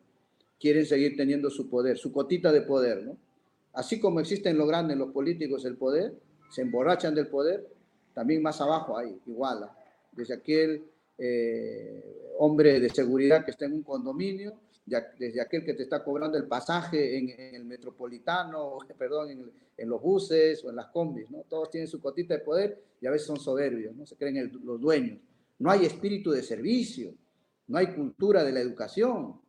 quieren 0.61 0.85
seguir 0.85 1.17
teniendo 1.17 1.51
su 1.51 1.69
poder, 1.69 1.97
su 1.97 2.13
cotita 2.13 2.53
de 2.53 2.61
poder, 2.61 3.03
¿no? 3.03 3.17
Así 3.73 3.99
como 3.99 4.21
existen 4.21 4.59
lo 4.59 4.67
grande 4.67 4.93
en 4.93 4.99
los 4.99 5.11
políticos 5.11 5.65
el 5.65 5.77
poder, 5.77 6.13
se 6.51 6.63
emborrachan 6.63 7.15
del 7.15 7.29
poder, 7.29 7.67
también 8.13 8.43
más 8.43 8.61
abajo 8.61 8.99
hay, 8.99 9.17
igual, 9.27 9.63
¿ah? 9.65 9.77
desde 10.13 10.35
aquel 10.35 10.85
eh, 11.17 12.33
hombre 12.39 12.81
de 12.81 12.91
seguridad 12.91 13.45
que 13.45 13.53
está 13.53 13.67
en 13.67 13.75
un 13.75 13.83
condominio, 13.83 14.55
desde 15.19 15.41
aquel 15.41 15.65
que 15.65 15.75
te 15.75 15.85
está 15.85 16.03
cobrando 16.03 16.37
el 16.37 16.47
pasaje 16.47 17.17
en, 17.17 17.55
el 17.55 17.65
metropolitano, 17.65 18.79
perdón, 18.99 19.31
en, 19.31 19.89
los 19.89 20.03
buses 20.03 20.63
o 20.65 20.71
en 20.71 20.77
las 20.77 20.89
combis, 20.89 21.31
¿no? 21.31 21.45
Todos 21.49 21.71
tienen 21.71 21.89
su 21.89 22.01
cotita 22.01 22.35
de 22.35 22.41
poder 22.41 22.83
y 23.01 23.07
a 23.07 23.11
veces 23.11 23.27
son 23.27 23.39
soberbios, 23.39 23.95
¿no? 23.95 24.05
Se 24.05 24.17
creen 24.17 24.53
los 24.63 24.79
dueños. 24.79 25.21
No 25.59 25.71
hay 25.71 25.87
espíritu 25.87 26.33
de 26.33 26.43
servicio, 26.43 27.15
no 27.69 27.79
hay 27.79 27.95
cultura 27.95 28.45
de 28.45 28.53
la 28.53 28.61
educación, 28.61 29.41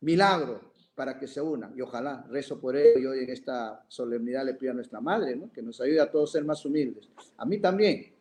milagro 0.00 0.60
para 0.96 1.18
que 1.18 1.28
se 1.28 1.40
unan. 1.40 1.74
Y 1.76 1.82
ojalá, 1.82 2.26
rezo 2.28 2.58
por 2.58 2.74
ello 2.74 2.98
y 2.98 3.06
hoy 3.06 3.24
en 3.24 3.30
esta 3.30 3.84
solemnidad 3.86 4.44
le 4.44 4.54
pido 4.54 4.72
a 4.72 4.74
nuestra 4.74 5.00
madre, 5.00 5.38
que 5.52 5.62
nos 5.62 5.80
ayude 5.80 6.00
a 6.00 6.10
todos 6.10 6.30
a 6.30 6.32
ser 6.32 6.44
más 6.44 6.64
humildes. 6.64 7.08
A 7.36 7.44
mí 7.44 7.58
también. 7.58 8.14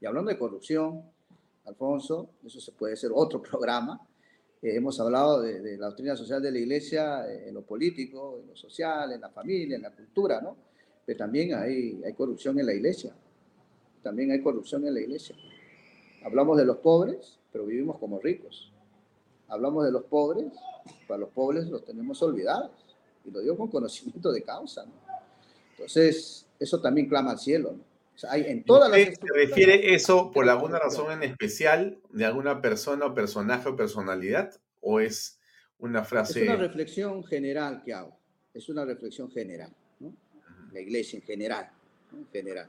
Y 0.00 0.06
hablando 0.06 0.30
de 0.30 0.38
corrupción, 0.38 1.02
Alfonso, 1.64 2.30
eso 2.44 2.60
se 2.60 2.72
puede 2.72 2.96
ser 2.96 3.10
otro 3.12 3.42
programa. 3.50 4.00
Eh, 4.62 4.76
hemos 4.76 4.98
hablado 5.00 5.42
de, 5.42 5.76
la 5.76 5.86
doctrina 5.86 6.16
social 6.16 6.40
de 6.40 6.52
la 6.52 6.58
iglesia 6.58 7.28
eh, 7.28 7.48
en 7.48 7.54
lo 7.54 7.62
político, 7.62 8.38
en 8.40 8.46
lo 8.48 8.56
social, 8.56 9.12
en 9.12 9.20
la 9.20 9.30
familia, 9.30 9.74
en 9.76 9.82
la 9.82 9.90
cultura, 9.90 10.40
¿no? 10.40 10.56
Pero 11.04 11.18
también 11.18 11.54
hay, 11.54 12.00
hay 12.04 12.12
corrupción 12.12 12.60
en 12.60 12.66
la 12.66 12.74
iglesia. 12.74 13.12
También 14.04 14.30
hay 14.30 14.40
corrupción 14.40 14.86
en 14.86 14.94
la 14.94 15.00
iglesia. 15.00 15.34
Hablamos 16.24 16.56
de 16.58 16.64
los 16.64 16.76
pobres, 16.76 17.40
pero 17.50 17.66
vivimos 17.66 17.98
como 17.98 18.20
ricos 18.20 18.71
hablamos 19.52 19.84
de 19.84 19.92
los 19.92 20.04
pobres, 20.04 20.46
para 21.06 21.20
los 21.20 21.28
pobres 21.28 21.66
los 21.68 21.84
tenemos 21.84 22.20
olvidados. 22.22 22.70
Y 23.24 23.30
lo 23.30 23.40
digo 23.40 23.56
con 23.56 23.68
conocimiento 23.68 24.32
de 24.32 24.42
causa. 24.42 24.84
Entonces, 25.72 26.46
eso 26.58 26.80
también 26.80 27.08
clama 27.08 27.32
al 27.32 27.38
cielo. 27.38 27.76
hay 28.28 28.46
en 28.46 28.64
todas 28.64 28.90
las 28.90 29.00
¿Se 29.00 29.14
refiere 29.34 29.94
eso 29.94 30.32
por 30.32 30.48
alguna 30.48 30.78
razón 30.78 31.12
en 31.12 31.22
especial 31.22 31.98
de 32.10 32.24
alguna 32.24 32.60
persona 32.60 33.06
o 33.06 33.14
personaje 33.14 33.68
o 33.68 33.76
personalidad? 33.76 34.58
¿O 34.80 35.00
es 35.00 35.38
una 35.78 36.02
frase? 36.02 36.42
Es 36.42 36.48
una 36.48 36.56
reflexión 36.56 37.22
general 37.22 37.82
que 37.84 37.92
hago. 37.92 38.16
Es 38.54 38.68
una 38.68 38.84
reflexión 38.84 39.30
general. 39.30 39.72
La 40.72 40.80
iglesia 40.80 41.18
en 41.18 41.24
general. 41.24 41.70
En 42.12 42.26
general 42.28 42.68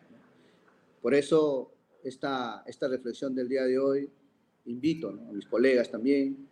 Por 1.02 1.14
eso, 1.14 1.74
esta, 2.04 2.64
esta 2.66 2.88
reflexión 2.88 3.34
del 3.34 3.48
día 3.48 3.64
de 3.64 3.80
hoy, 3.80 4.10
invito 4.66 5.10
a 5.10 5.34
mis 5.34 5.46
colegas 5.46 5.90
también, 5.90 6.48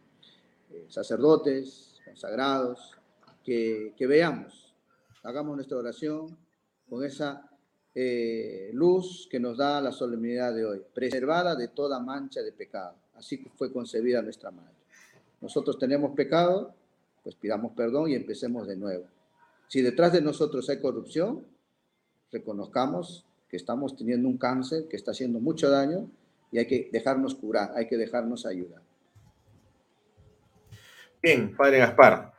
eh, 0.73 0.85
sacerdotes, 0.89 1.99
consagrados, 2.05 2.97
que, 3.43 3.93
veamos, 3.99 4.73
hagamos 5.23 5.55
nuestra 5.55 5.77
oración 5.77 6.37
con 6.89 7.03
esa 7.03 7.49
eh, 7.95 8.69
luz 8.73 9.27
que 9.29 9.39
nos 9.39 9.57
da 9.57 9.81
la 9.81 9.91
solemnidad 9.91 10.53
de 10.53 10.65
hoy, 10.65 10.81
preservada 10.93 11.55
de 11.55 11.69
toda 11.69 11.99
mancha 11.99 12.41
de 12.41 12.51
pecado. 12.51 12.95
Así 13.15 13.37
fue 13.55 13.71
concebida 13.71 14.21
nuestra 14.21 14.51
madre. 14.51 14.75
Nosotros 15.41 15.77
tenemos 15.77 16.15
pecado, 16.15 16.73
pues 17.23 17.35
pidamos 17.35 17.73
perdón 17.73 18.09
y 18.09 18.15
empecemos 18.15 18.67
de 18.67 18.75
nuevo. 18.75 19.05
Si 19.67 19.81
detrás 19.81 20.13
de 20.13 20.21
nosotros 20.21 20.69
hay 20.69 20.79
corrupción, 20.79 21.45
reconozcamos 22.31 23.25
que 23.49 23.57
estamos 23.57 23.95
teniendo 23.95 24.27
un 24.27 24.37
cáncer 24.37 24.87
que 24.87 24.95
está 24.95 25.11
haciendo 25.11 25.39
mucho 25.39 25.69
daño 25.69 26.09
y 26.51 26.59
hay 26.59 26.67
que 26.67 26.89
dejarnos 26.91 27.35
curar, 27.35 27.71
hay 27.75 27.87
que 27.87 27.97
dejarnos 27.97 28.45
ayudar. 28.45 28.81
Bien, 31.23 31.55
padre 31.55 31.77
Gaspar, 31.77 32.33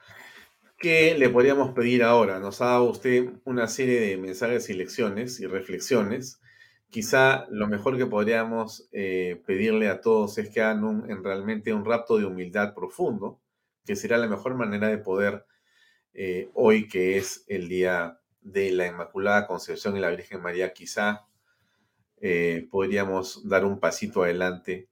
¿qué 0.77 1.15
le 1.17 1.29
podríamos 1.29 1.71
pedir 1.73 2.03
ahora? 2.03 2.41
Nos 2.41 2.61
ha 2.61 2.67
dado 2.67 2.91
usted 2.91 3.31
una 3.45 3.69
serie 3.69 4.01
de 4.01 4.17
mensajes 4.17 4.69
y 4.71 4.75
lecciones 4.75 5.39
y 5.39 5.47
reflexiones. 5.47 6.41
Quizá 6.91 7.47
lo 7.51 7.69
mejor 7.69 7.97
que 7.97 8.07
podríamos 8.07 8.89
eh, 8.91 9.41
pedirle 9.47 9.89
a 9.89 10.01
todos 10.01 10.37
es 10.39 10.51
que 10.51 10.63
hagan 10.63 10.83
un, 10.83 11.09
en 11.09 11.23
realmente 11.23 11.73
un 11.73 11.85
rapto 11.85 12.19
de 12.19 12.25
humildad 12.25 12.75
profundo, 12.75 13.41
que 13.85 13.95
será 13.95 14.19
la 14.19 14.27
mejor 14.27 14.57
manera 14.57 14.89
de 14.89 14.99
poder, 14.99 15.47
eh, 16.13 16.51
hoy 16.55 16.89
que 16.89 17.19
es 17.19 17.45
el 17.47 17.69
día 17.69 18.19
de 18.41 18.73
la 18.73 18.89
Inmaculada 18.89 19.47
Concepción 19.47 19.97
y 19.97 20.01
la 20.01 20.11
Virgen 20.11 20.43
María, 20.43 20.73
quizá 20.73 21.29
eh, 22.21 22.67
podríamos 22.69 23.49
dar 23.49 23.65
un 23.65 23.79
pasito 23.79 24.25
adelante 24.25 24.89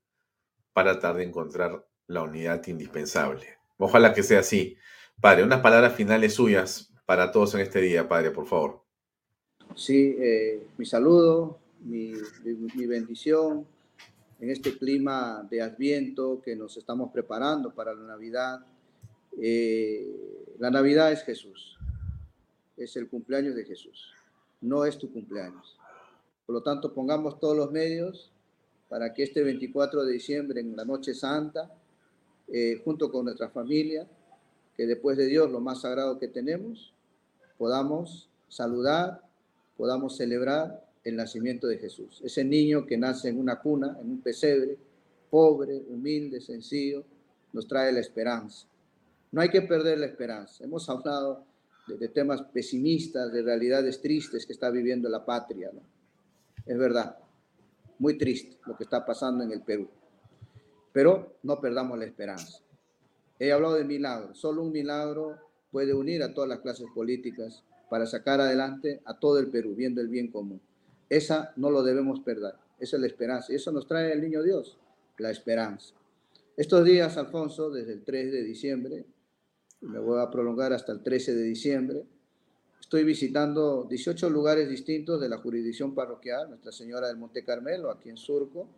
para 0.72 0.92
tratar 0.92 1.16
de 1.16 1.24
encontrar 1.24 1.84
la 2.06 2.22
unidad 2.22 2.64
indispensable. 2.68 3.59
Ojalá 3.80 4.12
que 4.12 4.22
sea 4.22 4.40
así. 4.40 4.76
Padre, 5.20 5.42
unas 5.42 5.60
palabras 5.60 5.94
finales 5.94 6.34
suyas 6.34 6.92
para 7.06 7.32
todos 7.32 7.54
en 7.54 7.62
este 7.62 7.80
día, 7.80 8.06
Padre, 8.06 8.30
por 8.30 8.46
favor. 8.46 8.82
Sí, 9.74 10.16
eh, 10.18 10.66
mi 10.76 10.84
saludo, 10.84 11.58
mi, 11.80 12.12
bendición 12.86 13.66
en 14.38 14.50
este 14.50 14.76
clima 14.76 15.46
de 15.50 15.62
adviento 15.62 16.42
que 16.42 16.56
nos 16.56 16.76
estamos 16.76 17.10
preparando 17.10 17.72
para 17.72 17.94
la 17.94 18.06
Navidad. 18.06 18.60
Eh, 19.40 20.06
la 20.58 20.70
Navidad 20.70 21.10
es 21.12 21.22
Jesús, 21.22 21.78
es 22.76 22.96
el 22.96 23.08
cumpleaños 23.08 23.54
de 23.54 23.64
Jesús, 23.64 24.12
no 24.60 24.84
es 24.84 24.98
tu 24.98 25.10
cumpleaños. 25.10 25.78
Por 26.44 26.54
lo 26.54 26.62
tanto, 26.62 26.92
pongamos 26.92 27.40
todos 27.40 27.56
los 27.56 27.70
medios 27.70 28.30
para 28.90 29.14
que 29.14 29.22
este 29.22 29.42
24 29.42 30.04
de 30.04 30.12
diciembre, 30.12 30.60
en 30.60 30.76
la 30.76 30.84
Noche 30.84 31.14
Santa, 31.14 31.70
eh, 32.52 32.80
junto 32.84 33.12
con 33.12 33.26
nuestra 33.26 33.48
familia, 33.48 34.08
que 34.76 34.84
después 34.84 35.16
de 35.16 35.26
Dios, 35.26 35.50
lo 35.50 35.60
más 35.60 35.82
sagrado 35.82 36.18
que 36.18 36.26
tenemos, 36.26 36.92
podamos 37.56 38.28
saludar, 38.48 39.22
podamos 39.76 40.16
celebrar 40.16 40.84
el 41.04 41.14
nacimiento 41.14 41.68
de 41.68 41.78
Jesús. 41.78 42.20
Ese 42.24 42.44
niño 42.44 42.86
que 42.86 42.98
nace 42.98 43.28
en 43.28 43.38
una 43.38 43.60
cuna, 43.60 43.96
en 44.00 44.10
un 44.10 44.20
pesebre, 44.20 44.76
pobre, 45.30 45.80
humilde, 45.88 46.40
sencillo, 46.40 47.04
nos 47.52 47.68
trae 47.68 47.92
la 47.92 48.00
esperanza. 48.00 48.66
No 49.30 49.40
hay 49.40 49.48
que 49.48 49.62
perder 49.62 49.98
la 49.98 50.06
esperanza. 50.06 50.64
Hemos 50.64 50.88
hablado 50.88 51.44
de, 51.86 52.08
temas 52.08 52.42
pesimistas, 52.42 53.32
de 53.32 53.42
realidades 53.42 54.00
tristes 54.00 54.44
que 54.44 54.52
está 54.52 54.70
viviendo 54.70 55.08
la 55.08 55.24
patria. 55.24 55.70
Es 56.66 56.78
verdad, 56.78 57.16
muy 58.00 58.18
triste 58.18 58.58
lo 58.66 58.76
que 58.76 58.84
está 58.84 59.06
pasando 59.06 59.44
en 59.44 59.52
el 59.52 59.60
Perú 59.60 59.88
pero 60.92 61.36
no 61.42 61.60
perdamos 61.60 61.98
la 61.98 62.04
esperanza. 62.04 62.58
He 63.38 63.52
hablado 63.52 63.74
de 63.74 63.84
milagros, 63.84 64.38
solo 64.38 64.62
un 64.62 64.72
milagro 64.72 65.36
puede 65.70 65.94
unir 65.94 66.22
a 66.22 66.34
todas 66.34 66.48
las 66.48 66.60
clases 66.60 66.86
políticas 66.94 67.64
para 67.88 68.06
sacar 68.06 68.40
adelante 68.40 69.00
a 69.04 69.18
todo 69.18 69.38
el 69.38 69.48
Perú, 69.48 69.74
viendo 69.74 70.00
el 70.00 70.08
bien 70.08 70.30
común. 70.30 70.60
Esa 71.08 71.52
no 71.56 71.70
lo 71.70 71.82
debemos 71.82 72.20
perder, 72.20 72.54
esa 72.78 72.96
es 72.96 73.00
la 73.00 73.06
esperanza. 73.06 73.52
Y 73.52 73.56
eso 73.56 73.72
nos 73.72 73.86
trae 73.86 74.12
el 74.12 74.20
niño 74.20 74.42
Dios, 74.42 74.78
la 75.18 75.30
esperanza. 75.30 75.94
Estos 76.56 76.84
días, 76.84 77.16
Alfonso, 77.16 77.70
desde 77.70 77.94
el 77.94 78.04
3 78.04 78.32
de 78.32 78.42
diciembre, 78.42 79.04
me 79.80 79.98
voy 79.98 80.20
a 80.20 80.30
prolongar 80.30 80.72
hasta 80.72 80.92
el 80.92 81.02
13 81.02 81.34
de 81.34 81.42
diciembre, 81.42 82.04
estoy 82.78 83.04
visitando 83.04 83.86
18 83.88 84.28
lugares 84.28 84.68
distintos 84.68 85.20
de 85.20 85.28
la 85.28 85.38
jurisdicción 85.38 85.94
parroquial, 85.94 86.50
Nuestra 86.50 86.72
Señora 86.72 87.08
del 87.08 87.16
Monte 87.16 87.44
Carmelo, 87.44 87.90
aquí 87.90 88.10
en 88.10 88.18
Surco, 88.18 88.68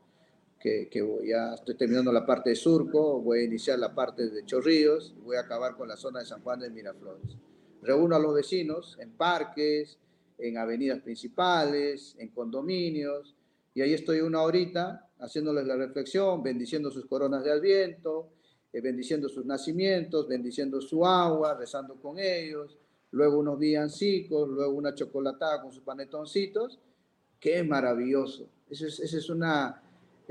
que, 0.62 0.88
ya 1.26 1.54
estoy 1.54 1.74
terminando 1.74 2.12
la 2.12 2.24
parte 2.24 2.50
de 2.50 2.56
Surco, 2.56 3.20
voy 3.20 3.40
a 3.40 3.44
iniciar 3.44 3.80
la 3.80 3.92
parte 3.92 4.30
de 4.30 4.44
Chorrillos 4.46 5.12
voy 5.24 5.36
a 5.36 5.40
acabar 5.40 5.76
con 5.76 5.88
la 5.88 5.96
zona 5.96 6.20
de 6.20 6.26
San 6.26 6.40
Juan 6.42 6.60
de 6.60 6.70
Miraflores. 6.70 7.36
Reúno 7.82 8.14
a 8.14 8.20
los 8.20 8.32
vecinos 8.32 8.96
en 9.00 9.10
parques, 9.10 9.98
en 10.38 10.56
avenidas 10.58 11.00
principales, 11.00 12.14
en 12.18 12.28
condominios, 12.28 13.34
y 13.74 13.80
ahí 13.80 13.92
estoy 13.92 14.20
una 14.20 14.42
horita 14.42 15.08
haciéndoles 15.18 15.66
la 15.66 15.76
reflexión, 15.76 16.42
bendiciendo 16.42 16.90
sus 16.92 17.06
coronas 17.06 17.42
de 17.42 17.50
adviento, 17.50 18.28
eh, 18.72 18.80
bendiciendo 18.80 19.28
sus 19.28 19.44
nacimientos, 19.44 20.28
bendiciendo 20.28 20.80
su 20.80 21.04
agua, 21.04 21.56
rezando 21.58 21.96
con 21.96 22.20
ellos, 22.20 22.78
luego 23.10 23.38
unos 23.38 23.58
villancicos, 23.58 24.48
luego 24.48 24.74
una 24.74 24.94
chocolatada 24.94 25.60
con 25.60 25.72
sus 25.72 25.82
panetoncitos, 25.82 26.78
que 27.40 27.58
es 27.58 27.66
maravilloso. 27.66 28.48
Es, 28.70 28.80
esa 28.82 29.18
es 29.18 29.28
una 29.28 29.81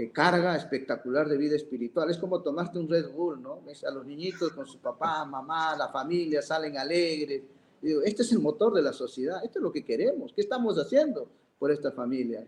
eh, 0.02 0.12
carga 0.12 0.56
espectacular 0.56 1.30
de 1.30 1.38
vida 1.38 1.56
espiritual. 1.56 2.10
Es 2.10 2.18
como 2.18 2.42
tomarte 2.42 2.80
un 2.80 2.90
Red 2.90 3.12
Bull, 3.12 3.40
¿no? 3.40 3.62
Ves 3.62 3.84
a 3.84 3.92
los 3.92 4.04
niñitos 4.04 4.52
con 4.54 4.66
su 4.66 4.80
papá, 4.80 5.24
mamá, 5.26 5.76
la 5.76 5.90
familia, 5.90 6.42
salen 6.42 6.78
alegres. 6.78 7.44
Digo, 7.80 8.02
este 8.02 8.24
es 8.24 8.32
el 8.32 8.40
motor 8.40 8.74
de 8.74 8.82
la 8.82 8.94
sociedad, 8.94 9.44
esto 9.44 9.60
es 9.60 9.64
lo 9.64 9.72
que 9.72 9.86
queremos. 9.86 10.34
¿Qué 10.34 10.42
estamos 10.42 10.78
haciendo 10.78 11.30
por 11.60 11.72
esta 11.72 11.92
familia? 11.92 12.44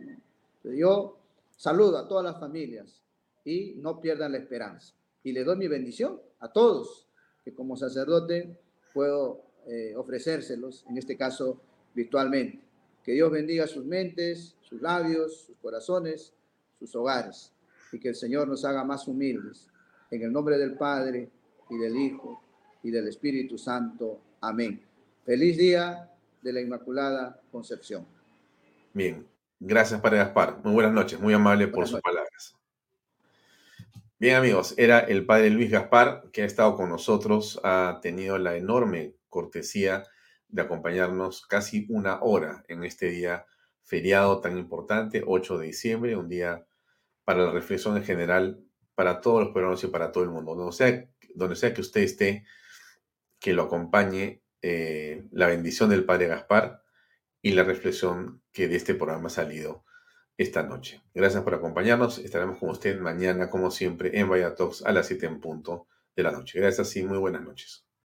Yo 0.64 1.20
saludo 1.56 1.98
a 2.00 2.08
todas 2.08 2.24
las 2.24 2.40
familias 2.40 3.02
y 3.46 3.74
no 3.78 4.02
pierdan 4.02 4.32
la 4.32 4.40
esperanza. 4.40 4.96
Y 5.24 5.32
le 5.32 5.44
doy 5.44 5.58
mi 5.58 5.68
bendición 5.68 6.20
a 6.40 6.52
todos, 6.52 7.08
que 7.44 7.54
como 7.54 7.78
sacerdote 7.78 8.58
puedo 8.94 9.44
eh, 9.68 9.94
ofrecérselos, 9.96 10.86
en 10.90 10.98
este 10.98 11.16
caso 11.16 11.62
virtualmente. 11.94 12.62
Que 13.04 13.12
Dios 13.12 13.32
bendiga 13.32 13.68
sus 13.68 13.86
mentes, 13.86 14.56
sus 14.62 14.82
labios, 14.82 15.46
sus 15.46 15.58
corazones, 15.58 16.34
sus 16.84 16.96
hogares, 16.98 17.54
y 17.94 18.00
que 18.00 18.10
el 18.10 18.16
Señor 18.16 18.48
nos 18.48 18.66
haga 18.66 18.84
más 18.84 19.08
humildes. 19.08 19.68
En 20.12 20.22
el 20.22 20.34
nombre 20.34 20.58
del 20.58 20.76
Padre 20.76 21.30
y 21.70 21.78
del 21.78 21.96
Hijo 21.96 22.44
y 22.84 22.92
del 22.92 23.08
Espíritu 23.08 23.58
Santo. 23.58 24.20
Amén. 24.42 24.82
Feliz 25.24 25.58
día 25.58 26.12
de 26.42 26.54
la 26.54 26.60
Inmaculada 26.60 27.40
Concepción. 27.52 28.06
Bien, 28.94 29.26
gracias 29.60 30.02
Padre 30.02 30.18
Gaspar. 30.18 30.60
Muy 30.64 30.74
buenas 30.74 30.92
noches, 30.92 31.20
muy 31.20 31.34
amable 31.34 31.68
por 31.70 31.88
sus 31.88 32.02
palabras. 32.02 32.58
Bien 34.20 34.36
amigos, 34.36 34.74
era 34.78 35.00
el 35.00 35.26
Padre 35.26 35.50
Luis 35.50 35.72
Gaspar 35.72 36.26
que 36.34 36.42
ha 36.42 36.46
estado 36.46 36.76
con 36.76 36.90
nosotros, 36.90 37.62
ha 37.64 38.00
tenido 38.02 38.38
la 38.38 38.58
enorme 38.58 39.16
cortesía 39.30 40.04
de 40.50 40.62
acompañarnos 40.62 41.46
casi 41.48 41.86
una 41.90 42.22
hora 42.22 42.64
en 42.68 42.84
este 42.84 43.08
día 43.08 43.46
feriado 43.82 44.42
tan 44.42 44.58
importante, 44.58 45.24
8 45.26 45.58
de 45.58 45.66
diciembre, 45.68 46.16
un 46.16 46.30
día 46.30 46.66
para 47.26 47.46
la 47.46 47.52
reflexión 47.52 47.98
en 47.98 48.04
general 48.04 48.64
para 48.96 49.22
todos 49.22 49.44
los 49.44 49.54
peruanos 49.54 49.84
y 49.84 49.88
para 49.88 50.12
todo 50.12 50.24
el 50.24 50.30
mundo. 50.30 50.56
Donde 50.56 50.74
sea, 50.74 51.10
donde 51.36 51.56
sea 51.56 51.74
que 51.74 51.82
usted 51.82 52.02
esté, 52.02 52.46
que 53.40 53.54
lo 53.54 53.64
acompañe 53.64 54.44
eh, 54.62 55.26
la 55.32 55.48
bendición 55.48 55.90
del 55.90 56.06
Padre 56.06 56.28
Gaspar 56.28 56.82
y 57.42 57.52
la 57.52 57.64
reflexión 57.64 58.42
que 58.52 58.68
de 58.68 58.78
este 58.78 58.96
programa 58.96 59.28
ha 59.28 59.32
salido 59.32 59.84
esta 60.38 60.64
noche. 60.64 61.02
Gracias 61.14 61.44
por 61.44 61.54
acompañarnos. 61.54 62.20
Estaremos 62.20 62.58
con 62.58 62.70
usted 62.70 63.00
mañana, 63.00 63.50
como 63.50 63.72
siempre, 63.72 64.18
en 64.20 64.30
Vaya 64.30 64.56
a 64.86 64.92
las 64.92 65.08
7 65.08 65.26
en 65.26 65.40
punto 65.40 65.88
de 66.16 66.24
la 66.24 66.32
noche. 66.32 66.60
Gracias 66.60 66.96
y 66.96 67.04
muy 67.04 67.18
buenas 67.18 67.42
noches. 67.42 67.83